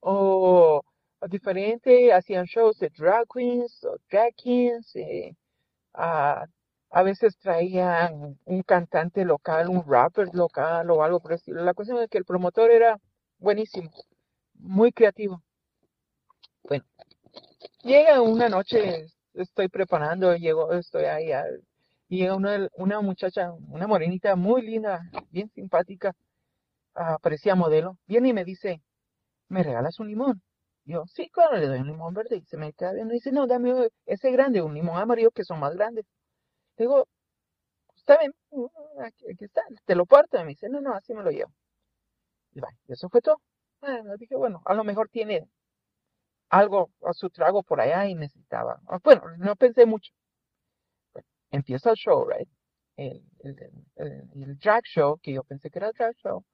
o, 0.00 0.82
diferente, 1.28 2.12
hacían 2.12 2.46
shows 2.46 2.78
de 2.78 2.88
drag 2.88 3.28
queens 3.32 3.84
o 3.84 3.96
drag 4.10 4.34
kings. 4.34 4.96
Eh, 4.96 5.36
a, 6.90 7.02
veces 7.02 7.36
traían 7.38 8.38
un 8.44 8.62
cantante 8.62 9.24
local, 9.24 9.68
un 9.68 9.84
rapper 9.86 10.28
local 10.34 10.90
o 10.90 11.02
algo 11.02 11.20
por 11.20 11.32
el 11.32 11.36
estilo. 11.38 11.64
La 11.64 11.74
cuestión 11.74 12.02
es 12.02 12.08
que 12.08 12.18
el 12.18 12.24
promotor 12.24 12.70
era 12.70 12.98
buenísimo, 13.38 13.90
muy 14.54 14.92
creativo. 14.92 15.42
Bueno, 16.64 16.84
llega 17.82 18.20
una 18.20 18.48
noche, 18.48 19.06
estoy 19.34 19.68
preparando, 19.68 20.36
llego, 20.36 20.72
estoy 20.72 21.04
ahí, 21.04 21.30
y 22.08 22.18
llega 22.18 22.34
una, 22.34 22.68
una 22.74 23.00
muchacha, 23.00 23.52
una 23.68 23.86
morenita 23.86 24.36
muy 24.36 24.62
linda, 24.62 25.00
bien 25.30 25.48
simpática, 25.50 26.14
parecía 27.22 27.54
modelo, 27.54 27.96
viene 28.06 28.28
y 28.28 28.32
me 28.32 28.44
dice, 28.44 28.82
¿me 29.48 29.62
regalas 29.62 29.98
un 30.00 30.08
limón? 30.08 30.42
Yo, 30.84 31.04
sí, 31.06 31.28
claro, 31.30 31.56
le 31.56 31.66
doy 31.66 31.80
un 31.80 31.86
limón 31.86 32.14
verde. 32.14 32.36
Y 32.36 32.44
se 32.46 32.56
me 32.56 32.72
queda 32.72 32.92
viendo 32.92 33.14
dice, 33.14 33.32
no, 33.32 33.46
dame 33.46 33.88
ese 34.06 34.30
grande, 34.30 34.62
un 34.62 34.74
limón 34.74 34.98
amarillo 34.98 35.30
que 35.30 35.44
son 35.44 35.60
más 35.60 35.74
grandes. 35.74 36.04
Digo, 36.84 37.08
está 37.96 38.18
bien, 38.18 38.32
mm, 38.50 39.02
aquí, 39.02 39.24
está, 39.40 39.62
te 39.84 39.94
lo 39.94 40.06
parto. 40.06 40.38
Me 40.44 40.48
dice, 40.50 40.68
no, 40.68 40.80
no, 40.80 40.94
así 40.94 41.14
me 41.14 41.22
lo 41.22 41.30
llevo. 41.30 41.52
Y 42.52 42.92
eso 42.92 43.08
fue 43.08 43.20
todo. 43.22 43.40
Bueno, 43.80 44.16
dije, 44.16 44.36
bueno, 44.36 44.62
a 44.66 44.74
lo 44.74 44.84
mejor 44.84 45.08
tiene 45.08 45.48
algo 46.50 46.90
a 47.04 47.12
su 47.12 47.30
trago 47.30 47.62
por 47.62 47.80
allá 47.80 48.06
y 48.08 48.14
necesitaba. 48.14 48.80
Ah, 48.88 48.98
bueno, 49.02 49.22
no 49.38 49.56
pensé 49.56 49.86
mucho. 49.86 50.12
empieza 51.50 51.90
el 51.90 51.96
show, 51.96 52.28
right? 52.28 52.48
El, 52.96 53.22
el, 53.96 54.58
drag 54.58 54.84
show, 54.84 55.18
que 55.22 55.32
yo 55.32 55.42
pensé 55.44 55.70
que 55.70 55.78
era 55.78 55.88
el 55.88 55.94
drag 55.94 56.14
show, 56.16 56.44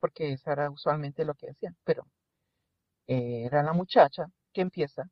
porque 0.00 0.32
eso 0.32 0.50
era 0.52 0.70
usualmente 0.70 1.24
lo 1.24 1.34
que 1.34 1.50
hacían, 1.50 1.76
pero 1.84 2.06
era 3.06 3.62
la 3.62 3.72
muchacha 3.72 4.26
que 4.52 4.60
empieza, 4.62 5.10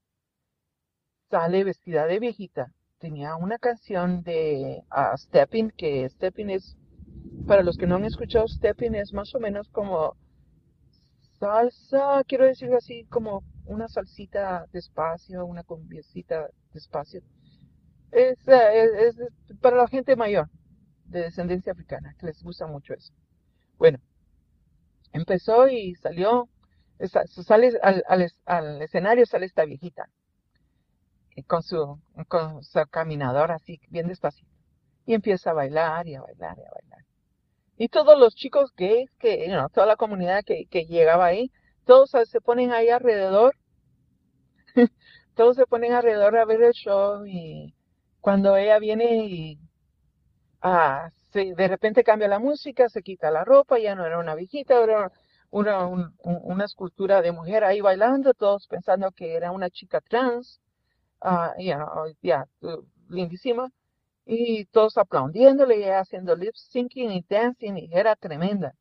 sale 1.30 1.64
vestida 1.64 2.06
de 2.06 2.18
viejita, 2.20 2.72
tenía 3.04 3.36
una 3.36 3.58
canción 3.58 4.22
de 4.22 4.82
uh, 4.90 5.16
Stepping, 5.16 5.70
que 5.76 6.08
Stepping 6.08 6.50
es, 6.50 6.76
para 7.46 7.62
los 7.62 7.76
que 7.78 7.86
no 7.86 7.96
han 7.96 8.04
escuchado, 8.06 8.48
Stepping 8.48 8.94
es 8.96 9.12
más 9.14 9.34
o 9.34 9.40
menos 9.40 9.68
como 9.70 10.16
salsa, 11.38 12.22
quiero 12.26 12.44
decirlo 12.46 12.76
así, 12.78 13.04
como 13.10 13.44
una 13.64 13.88
salsita 13.88 14.66
despacio, 14.72 15.44
una 15.46 15.62
cumbiecita 15.64 16.48
despacio. 16.72 17.20
es, 18.12 18.38
eh, 18.48 19.08
es- 19.08 19.16
para 19.60 19.76
la 19.78 19.88
gente 19.88 20.16
mayor 20.16 20.48
de 21.04 21.22
descendencia 21.22 21.72
africana, 21.72 22.14
que 22.18 22.26
les 22.26 22.42
gusta 22.42 22.66
mucho 22.68 22.94
eso. 22.94 23.12
Bueno, 23.78 23.98
empezó 25.12 25.66
y 25.68 25.94
salió, 25.94 26.48
sale 27.26 27.72
al, 27.82 28.02
al 28.08 28.30
al 28.44 28.82
escenario, 28.82 29.24
sale 29.26 29.46
esta 29.46 29.64
viejita 29.64 30.08
con 31.42 31.62
su, 31.62 32.00
con 32.28 32.62
su 32.62 32.80
caminador 32.90 33.50
así, 33.52 33.80
bien 33.88 34.06
despacito. 34.08 34.50
Y 35.06 35.14
empieza 35.14 35.50
a 35.50 35.54
bailar 35.54 36.06
y 36.08 36.14
a 36.14 36.22
bailar 36.22 36.58
y 36.58 36.62
a 36.62 36.70
bailar. 36.72 37.04
Y 37.76 37.88
todos 37.88 38.18
los 38.18 38.34
chicos 38.34 38.72
gays, 38.76 39.10
que, 39.20 39.46
you 39.46 39.52
know, 39.54 39.68
toda 39.70 39.86
la 39.86 39.96
comunidad 39.96 40.44
que, 40.44 40.66
que 40.70 40.86
llegaba 40.86 41.26
ahí, 41.26 41.52
todos 41.84 42.10
se 42.10 42.40
ponen 42.40 42.72
ahí 42.72 42.88
alrededor, 42.90 43.54
todos 45.34 45.56
se 45.56 45.66
ponen 45.66 45.92
alrededor 45.92 46.36
a 46.36 46.44
ver 46.44 46.62
el 46.62 46.72
show 46.72 47.24
y 47.26 47.74
cuando 48.20 48.56
ella 48.56 48.78
viene 48.78 49.26
y 49.26 49.58
ah, 50.62 51.10
se- 51.32 51.54
de 51.54 51.68
repente 51.68 52.04
cambia 52.04 52.28
la 52.28 52.38
música, 52.38 52.88
se 52.88 53.02
quita 53.02 53.30
la 53.30 53.44
ropa, 53.44 53.78
ya 53.78 53.94
no 53.94 54.04
era 54.06 54.18
una 54.18 54.34
viejita, 54.34 54.82
era 54.82 55.12
una, 55.50 55.86
un- 55.86 56.14
un- 56.22 56.40
una 56.42 56.64
escultura 56.64 57.22
de 57.22 57.32
mujer 57.32 57.64
ahí 57.64 57.80
bailando, 57.80 58.34
todos 58.34 58.66
pensando 58.68 59.10
que 59.12 59.34
era 59.34 59.52
una 59.52 59.70
chica 59.70 60.00
trans, 60.00 60.60
ah, 61.24 61.54
you 61.58 61.74
know, 61.76 62.06
ya, 62.22 62.46
uh, 62.62 62.82
lindísima, 63.10 63.70
y 64.26 64.66
todos 64.66 64.98
aplaudiéndole 64.98 65.78
y 65.80 65.84
haciendo 65.84 66.36
lip 66.36 66.54
syncing 66.56 67.12
y 67.12 67.24
dancing, 67.28 67.76
y 67.78 67.90
era 67.92 68.16
tremenda. 68.16 68.74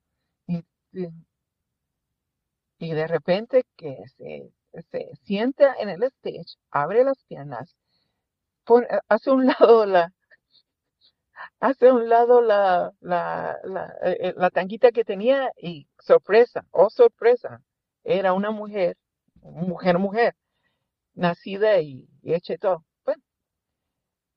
Y, 0.48 0.64
y- 0.94 1.10
de 2.94 3.08
repente 3.08 3.66
que 3.76 3.98
se, 4.18 4.52
se 4.92 5.10
sienta 5.24 5.74
en 5.80 5.90
el 5.90 6.04
stage, 6.04 6.58
abre 6.72 7.04
las 7.04 7.24
piernas, 7.28 7.76
pone- 8.66 8.88
hace 9.10 9.32
un 9.32 9.48
lado 9.48 9.86
la, 9.88 10.14
hace 11.60 11.88
a 11.90 11.94
un 11.94 12.10
lado 12.10 12.42
la, 12.42 12.92
la, 13.02 13.58
la, 13.64 13.94
eh, 14.04 14.34
la 14.38 14.50
tanguita 14.50 14.92
que 14.92 15.04
tenía 15.06 15.52
y 15.58 15.88
sorpresa, 16.00 16.66
oh 16.72 16.90
sorpresa, 16.90 17.62
era 18.04 18.34
una 18.34 18.52
mujer, 18.52 18.98
mujer, 19.42 19.98
mujer, 20.00 20.36
nacida 21.16 21.80
y, 21.82 22.08
y 22.22 22.34
y 22.36 22.58
todo. 22.58 22.86
Bueno, 23.06 23.22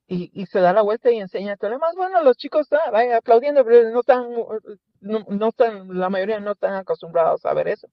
y, 0.08 0.30
y 0.40 0.46
se 0.46 0.60
da 0.60 0.72
la 0.72 0.82
vuelta 0.82 1.10
y 1.10 1.18
enseña 1.18 1.56
todo 1.56 1.70
lo 1.70 1.76
demás. 1.76 1.94
Bueno, 1.96 2.22
los 2.22 2.36
chicos 2.36 2.62
están 2.62 2.94
ahí 2.94 3.10
aplaudiendo, 3.10 3.64
pero 3.64 3.90
no 3.90 4.00
están, 4.00 4.26
no, 5.00 5.20
no 5.28 5.50
la 5.94 6.08
mayoría 6.10 6.40
no 6.40 6.52
están 6.52 6.74
acostumbrados 6.74 7.44
a 7.44 7.54
ver 7.54 7.68
eso. 7.68 7.88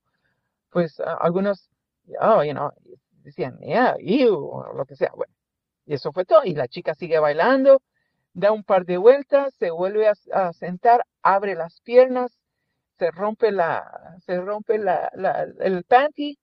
Pues 0.72 1.00
ah, 1.02 1.18
algunos, 1.22 1.70
oh, 2.22 2.44
you 2.44 2.54
know, 2.54 2.72
decían, 3.24 3.58
yeah, 3.60 3.96
ew, 4.00 4.36
o 4.36 4.74
lo 4.74 4.86
que 4.86 4.96
sea. 4.96 5.12
Bueno, 5.16 5.34
y 5.86 5.96
eso 5.96 6.12
fue 6.14 6.26
todo. 6.26 6.42
Y 6.46 6.56
la 6.56 6.68
chica 6.68 6.96
sigue 6.96 7.20
bailando, 7.20 7.82
da 8.34 8.52
un 8.52 8.64
par 8.64 8.86
de 8.86 8.98
vueltas, 8.98 9.54
se 9.56 9.72
vuelve 9.72 10.08
a, 10.10 10.54
sentar, 10.54 11.06
abre 11.24 11.56
las 11.56 11.82
piernas, 11.82 12.38
se 13.00 13.12
rompe 13.12 13.52
la, 13.52 14.18
se 14.26 14.40
rompe 14.42 14.78
la- 14.80 15.12
el 15.60 15.84
panty 15.86 16.38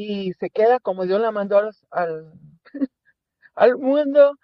y 0.00 0.32
se 0.34 0.50
queda 0.50 0.80
como 0.80 1.04
Dios 1.04 1.20
la 1.20 1.30
mandó 1.30 1.58
al, 1.90 2.32
al, 3.54 3.76
mundo, 3.76 4.34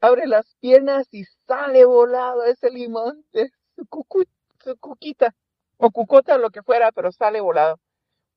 abre 0.00 0.26
las 0.26 0.54
piernas 0.60 1.06
y 1.10 1.24
sale 1.46 1.84
volado 1.84 2.44
ese 2.44 2.70
limón 2.70 3.24
de 3.32 3.50
su, 3.76 3.86
su 4.64 4.76
cuquita 4.78 5.34
o 5.76 5.90
cucota, 5.90 6.38
lo 6.38 6.50
que 6.50 6.62
fuera, 6.62 6.90
pero 6.90 7.12
sale 7.12 7.40
volado. 7.40 7.78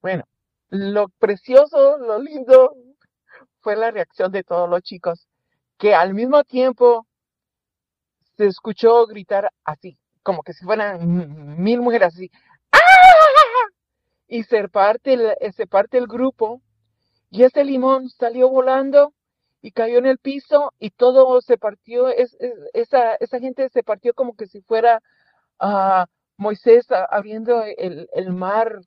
Bueno, 0.01 0.25
lo 0.69 1.07
precioso, 1.19 1.97
lo 1.97 2.19
lindo 2.19 2.75
fue 3.61 3.75
la 3.75 3.91
reacción 3.91 4.31
de 4.31 4.43
todos 4.43 4.69
los 4.69 4.81
chicos, 4.81 5.27
que 5.77 5.95
al 5.95 6.13
mismo 6.13 6.43
tiempo 6.43 7.07
se 8.37 8.47
escuchó 8.47 9.07
gritar 9.07 9.51
así, 9.63 9.97
como 10.21 10.43
que 10.43 10.53
si 10.53 10.65
fueran 10.65 11.61
mil 11.63 11.81
mujeres 11.81 12.09
así. 12.09 12.29
Y 14.31 14.45
se 14.45 14.67
parte 14.69 15.13
el, 15.13 15.27
eh, 15.41 15.53
se 15.53 15.67
parte 15.67 15.99
el 15.99 16.07
grupo 16.07 16.63
y 17.31 17.43
ese 17.43 17.63
limón 17.65 18.09
salió 18.09 18.49
volando 18.49 19.13
y 19.61 19.71
cayó 19.71 19.99
en 19.99 20.07
el 20.07 20.19
piso 20.19 20.73
y 20.79 20.91
todo 20.91 21.41
se 21.41 21.57
partió, 21.57 22.09
es, 22.09 22.35
es- 22.39 22.53
esa, 22.73 23.15
esa 23.15 23.39
gente 23.39 23.69
se 23.69 23.83
partió 23.83 24.13
como 24.15 24.35
que 24.35 24.47
si 24.47 24.61
fuera 24.61 25.01
ah, 25.59 26.07
Moisés 26.37 26.87
abriendo 27.11 27.63
el, 27.63 28.09
el 28.13 28.33
mar 28.33 28.81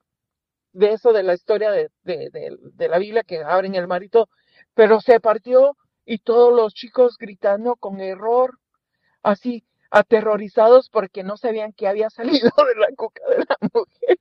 de 0.73 0.93
eso 0.93 1.13
de 1.13 1.23
la 1.23 1.35
historia 1.35 1.71
de, 1.71 1.91
de, 2.05 2.89
la 2.89 2.99
Biblia 2.99 3.23
que 3.25 3.43
abren 3.43 3.75
el 3.77 3.87
mar 3.89 4.03
y 4.03 4.09
todo, 4.09 4.29
pero 4.75 5.01
se 5.01 5.21
partió 5.21 5.77
y 6.05 6.19
todos 6.19 6.53
los 6.55 6.75
chicos 6.75 7.17
gritando 7.19 7.77
con 7.77 8.01
error, 8.01 8.59
así 9.23 9.65
aterrorizados 9.91 10.91
porque 10.91 11.25
no 11.25 11.37
sabían 11.39 11.73
que 11.73 11.89
había 11.89 12.11
salido 12.11 12.51
de 12.75 12.81
la 12.81 12.89
coca 12.97 13.23
de 13.31 13.39
la 13.39 13.57
mujer. 13.75 14.19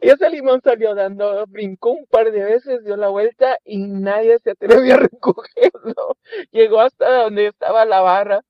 Y 0.00 0.08
ese 0.10 0.30
limón 0.30 0.60
salió 0.62 0.94
dando, 0.94 1.46
brincó 1.46 1.92
un 1.92 2.06
par 2.06 2.30
de 2.32 2.44
veces, 2.44 2.84
dio 2.84 2.96
la 2.96 3.08
vuelta 3.08 3.58
y 3.64 3.78
nadie 3.78 4.38
se 4.40 4.50
atrevió 4.52 4.94
a 4.94 4.96
recogerlo. 5.08 6.16
Llegó 6.50 6.80
hasta 6.80 7.24
donde 7.24 7.46
estaba 7.48 7.84
la 7.84 8.00
barra, 8.00 8.42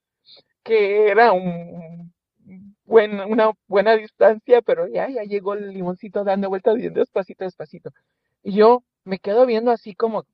que 0.64 1.08
era 1.10 1.32
un 1.32 2.14
buen, 2.84 3.20
una 3.20 3.52
buena 3.68 3.96
distancia, 3.96 4.62
pero 4.62 4.88
ya, 4.88 5.08
ya 5.10 5.22
llegó 5.24 5.54
el 5.54 5.70
limoncito 5.70 6.24
dando 6.24 6.48
vueltas 6.48 6.76
bien 6.76 6.94
despacito, 6.94 7.44
despacito. 7.44 7.90
Y 8.42 8.54
yo 8.54 8.82
me 9.04 9.18
quedo 9.18 9.46
viendo 9.46 9.70
así 9.72 9.94
como 9.94 10.24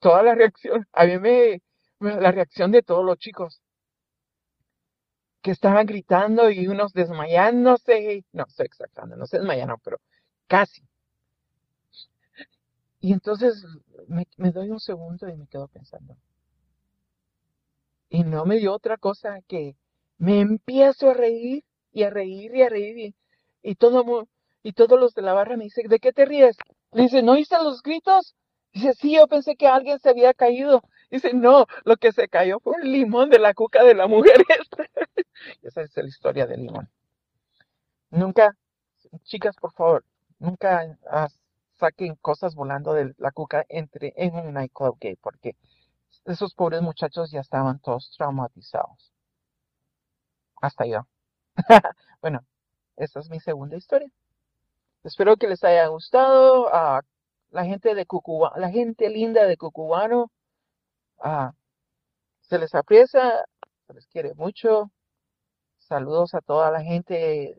toda 0.00 0.22
la 0.22 0.34
reacción, 0.34 0.86
a 0.92 1.04
mí 1.06 1.18
me- 1.18 1.60
la 2.00 2.32
reacción 2.32 2.70
de 2.72 2.82
todos 2.82 3.04
los 3.04 3.18
chicos 3.18 3.60
que 5.46 5.52
estaban 5.52 5.86
gritando 5.86 6.50
y 6.50 6.66
unos 6.66 6.92
desmayándose, 6.92 8.24
no 8.32 8.46
estoy 8.48 8.66
exagerando, 8.66 9.14
no 9.14 9.26
se 9.26 9.38
desmayaron, 9.38 9.78
pero 9.84 10.00
casi. 10.48 10.82
Y 12.98 13.12
entonces 13.12 13.64
me, 14.08 14.26
doy 14.50 14.70
un 14.70 14.80
segundo 14.80 15.28
y 15.28 15.36
me 15.36 15.46
quedo 15.46 15.68
pensando. 15.68 16.16
Y 18.08 18.24
no 18.24 18.44
me 18.44 18.56
dio 18.56 18.72
otra 18.72 18.96
cosa 18.96 19.40
que 19.46 19.76
me 20.18 20.40
empiezo 20.40 21.10
a 21.10 21.14
reír 21.14 21.62
y 21.92 22.02
a 22.02 22.10
reír 22.10 22.52
y 22.56 22.62
a 22.62 22.68
reír 22.68 22.98
y, 22.98 23.14
y 23.62 23.76
todo 23.76 24.26
y 24.64 24.72
todos 24.72 24.98
los 24.98 25.14
de 25.14 25.22
la 25.22 25.32
barra 25.32 25.56
me 25.56 25.62
dicen, 25.62 25.86
¿de 25.86 26.00
qué 26.00 26.12
te 26.12 26.24
ríes? 26.24 26.56
Le 26.90 27.02
dice, 27.02 27.22
¿no 27.22 27.34
oíste 27.34 27.54
los 27.62 27.84
gritos? 27.84 28.34
Dice, 28.72 28.94
sí, 28.94 29.14
yo 29.14 29.28
pensé 29.28 29.54
que 29.54 29.68
alguien 29.68 30.00
se 30.00 30.08
había 30.08 30.34
caído. 30.34 30.82
Dice, 31.08 31.34
no, 31.34 31.66
lo 31.84 31.96
que 31.96 32.10
se 32.10 32.26
cayó 32.26 32.58
fue 32.58 32.74
un 32.82 32.90
limón 32.90 33.30
de 33.30 33.38
la 33.38 33.54
cuca 33.54 33.84
de 33.84 33.94
la 33.94 34.08
mujer. 34.08 34.44
Esa 35.62 35.82
es 35.82 35.96
la 35.96 36.06
historia 36.06 36.46
del 36.46 36.62
limón. 36.62 36.88
Nunca, 38.10 38.56
chicas, 39.24 39.56
por 39.56 39.72
favor, 39.72 40.04
nunca 40.38 40.98
ah, 41.10 41.28
saquen 41.78 42.16
cosas 42.16 42.54
volando 42.54 42.92
de 42.92 43.14
la 43.18 43.32
cuca 43.32 43.64
entre 43.68 44.14
en 44.16 44.34
un 44.34 44.54
nightclub 44.54 44.98
gay, 45.00 45.16
porque 45.16 45.56
esos 46.24 46.54
pobres 46.54 46.82
muchachos 46.82 47.30
ya 47.30 47.40
estaban 47.40 47.78
todos 47.80 48.10
traumatizados. 48.16 49.12
Hasta 50.60 50.86
yo. 50.86 51.06
bueno, 52.20 52.44
esa 52.96 53.20
es 53.20 53.30
mi 53.30 53.40
segunda 53.40 53.76
historia. 53.76 54.10
Espero 55.04 55.36
que 55.36 55.48
les 55.48 55.62
haya 55.64 55.86
gustado. 55.88 56.74
a 56.74 57.02
la 57.50 57.64
gente 57.64 57.94
de 57.94 58.06
Cucuba, 58.06 58.52
la 58.56 58.70
gente 58.70 59.08
linda 59.08 59.46
de 59.46 59.56
Cucubano, 59.56 60.30
ah, 61.20 61.52
se 62.42 62.58
les 62.58 62.74
aprecia, 62.74 63.44
se 63.86 63.94
les 63.94 64.06
quiere 64.08 64.34
mucho. 64.34 64.90
Saludos 65.88 66.34
a 66.34 66.40
toda 66.40 66.72
la 66.72 66.82
gente 66.82 67.56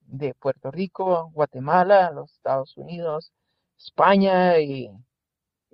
de 0.00 0.34
Puerto 0.34 0.70
Rico, 0.70 1.30
Guatemala, 1.34 2.10
los 2.10 2.32
Estados 2.32 2.74
Unidos, 2.78 3.32
España 3.76 4.58
y, 4.60 4.90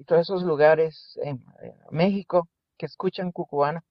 todos 0.06 0.22
esos 0.22 0.42
lugares 0.42 1.16
en, 1.22 1.44
México 1.90 2.48
que 2.76 2.86
escuchan 2.86 3.30
Cucubano. 3.30 3.82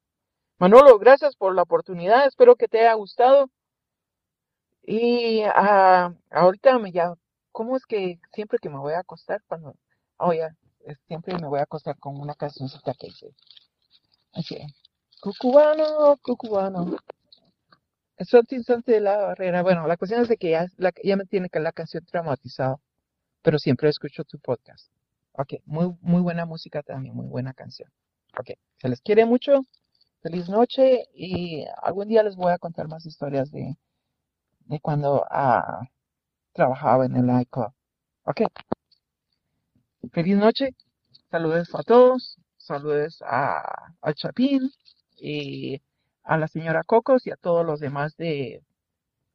Manolo, 0.58 1.00
gracias 1.00 1.38
por 1.38 1.56
la 1.56 1.62
oportunidad, 1.62 2.28
espero 2.28 2.58
que 2.58 2.68
te 2.68 2.82
haya 2.82 2.94
gustado. 2.96 3.50
Y 4.84 5.44
ah, 5.44 6.14
ahorita 6.32 6.80
me 6.80 6.92
ya, 6.92 7.14
¿cómo 7.54 7.78
es 7.78 7.86
que 7.86 8.20
siempre 8.34 8.60
que 8.62 8.70
me 8.70 8.78
voy 8.78 8.94
a 8.94 9.00
acostar 9.00 9.42
cuando, 9.48 9.76
oh 10.18 10.34
ya, 10.34 10.50
siempre 11.08 11.36
me 11.36 11.48
voy 11.48 11.60
a 11.60 11.64
acostar 11.64 11.98
con 11.98 12.20
una 12.20 12.36
cancioncita 12.36 12.94
que 12.94 13.08
dice, 13.08 13.34
así, 14.34 14.58
Cucubano, 15.22 16.18
Cucubano, 16.22 16.98
something 18.26 18.62
de 18.86 19.00
la 19.00 19.18
barrera. 19.18 19.62
Bueno, 19.64 19.88
la 19.88 19.98
cuestión 19.98 20.22
es 20.22 20.30
de 20.30 20.38
que 20.38 20.52
ya, 20.52 20.68
ya 21.04 21.16
me 21.18 21.26
tiene 21.26 21.50
la 21.54 21.72
canción 21.72 22.06
traumatizado, 22.06 22.82
pero 23.42 23.60
siempre 23.60 23.90
escucho 23.90 24.24
tu 24.24 24.40
podcast. 24.40 24.92
Ok, 25.34 25.56
muy, 25.66 25.96
muy 26.02 26.22
buena 26.22 26.46
música 26.46 26.84
también, 26.84 27.16
muy 27.16 27.28
buena 27.28 27.54
canción. 27.54 27.90
Ok, 28.40 28.52
se 28.78 28.90
les 28.90 29.02
quiere 29.02 29.26
mucho, 29.26 29.66
feliz 30.22 30.50
noche 30.50 31.06
y 31.14 31.66
algún 31.82 32.08
día 32.08 32.24
les 32.24 32.36
voy 32.36 32.52
a 32.52 32.58
contar 32.58 32.88
más 32.88 33.06
historias 33.06 33.52
de, 33.52 33.78
de 34.66 34.80
cuando 34.80 35.26
ah, 35.30 35.82
trabajaba 36.54 37.06
en 37.06 37.16
el 37.16 37.26
nightclub. 37.26 37.74
Ok, 38.24 38.42
feliz 40.12 40.38
noche, 40.38 40.76
saludos 41.30 41.74
a 41.74 41.84
todos 41.84 42.38
Saludos 42.62 43.24
a, 43.24 43.96
al 44.02 44.14
Chapín 44.14 44.72
y 45.18 45.82
a 46.24 46.38
la 46.38 46.48
señora 46.48 46.84
Cocos 46.84 47.26
y 47.28 47.32
a 47.32 47.36
todos 47.36 47.66
los 47.66 47.80
demás 47.80 48.16
de 48.18 48.64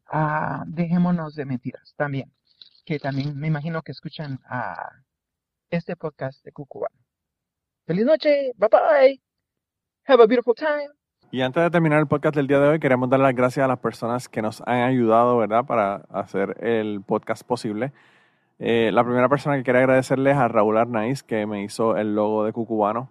ah, 0.06 0.64
Dejémonos 0.66 1.34
de 1.34 1.44
Mentiras 1.44 1.94
también, 1.96 2.32
que 2.84 2.98
también 2.98 3.38
me 3.38 3.48
imagino 3.48 3.82
que 3.82 3.92
escuchan 3.92 4.40
a 4.48 4.90
este 5.70 5.96
podcast 5.96 6.44
de 6.44 6.52
Cucubano. 6.52 6.96
Feliz 7.86 8.04
noche, 8.04 8.52
bye 8.56 8.68
bye, 8.68 9.20
have 10.06 10.22
a 10.22 10.26
beautiful 10.26 10.54
time. 10.54 10.88
Y 11.30 11.42
antes 11.42 11.62
de 11.62 11.70
terminar 11.70 11.98
el 11.98 12.06
podcast 12.06 12.36
del 12.36 12.46
día 12.46 12.60
de 12.60 12.68
hoy, 12.68 12.78
queremos 12.78 13.10
dar 13.10 13.18
las 13.18 13.34
gracias 13.34 13.64
a 13.64 13.68
las 13.68 13.80
personas 13.80 14.28
que 14.28 14.42
nos 14.42 14.60
han 14.62 14.82
ayudado, 14.82 15.36
¿verdad?, 15.36 15.64
para 15.64 15.96
hacer 16.10 16.56
el 16.64 17.02
podcast 17.02 17.42
posible. 17.42 17.92
Eh, 18.58 18.90
la 18.92 19.04
primera 19.04 19.28
persona 19.28 19.56
que 19.56 19.64
quería 19.64 19.80
agradecerles 19.80 20.34
es 20.34 20.38
a 20.38 20.48
Raúl 20.48 20.78
Arnaiz, 20.78 21.22
que 21.22 21.44
me 21.46 21.62
hizo 21.62 21.96
el 21.96 22.14
logo 22.14 22.44
de 22.44 22.52
Cucubano. 22.52 23.10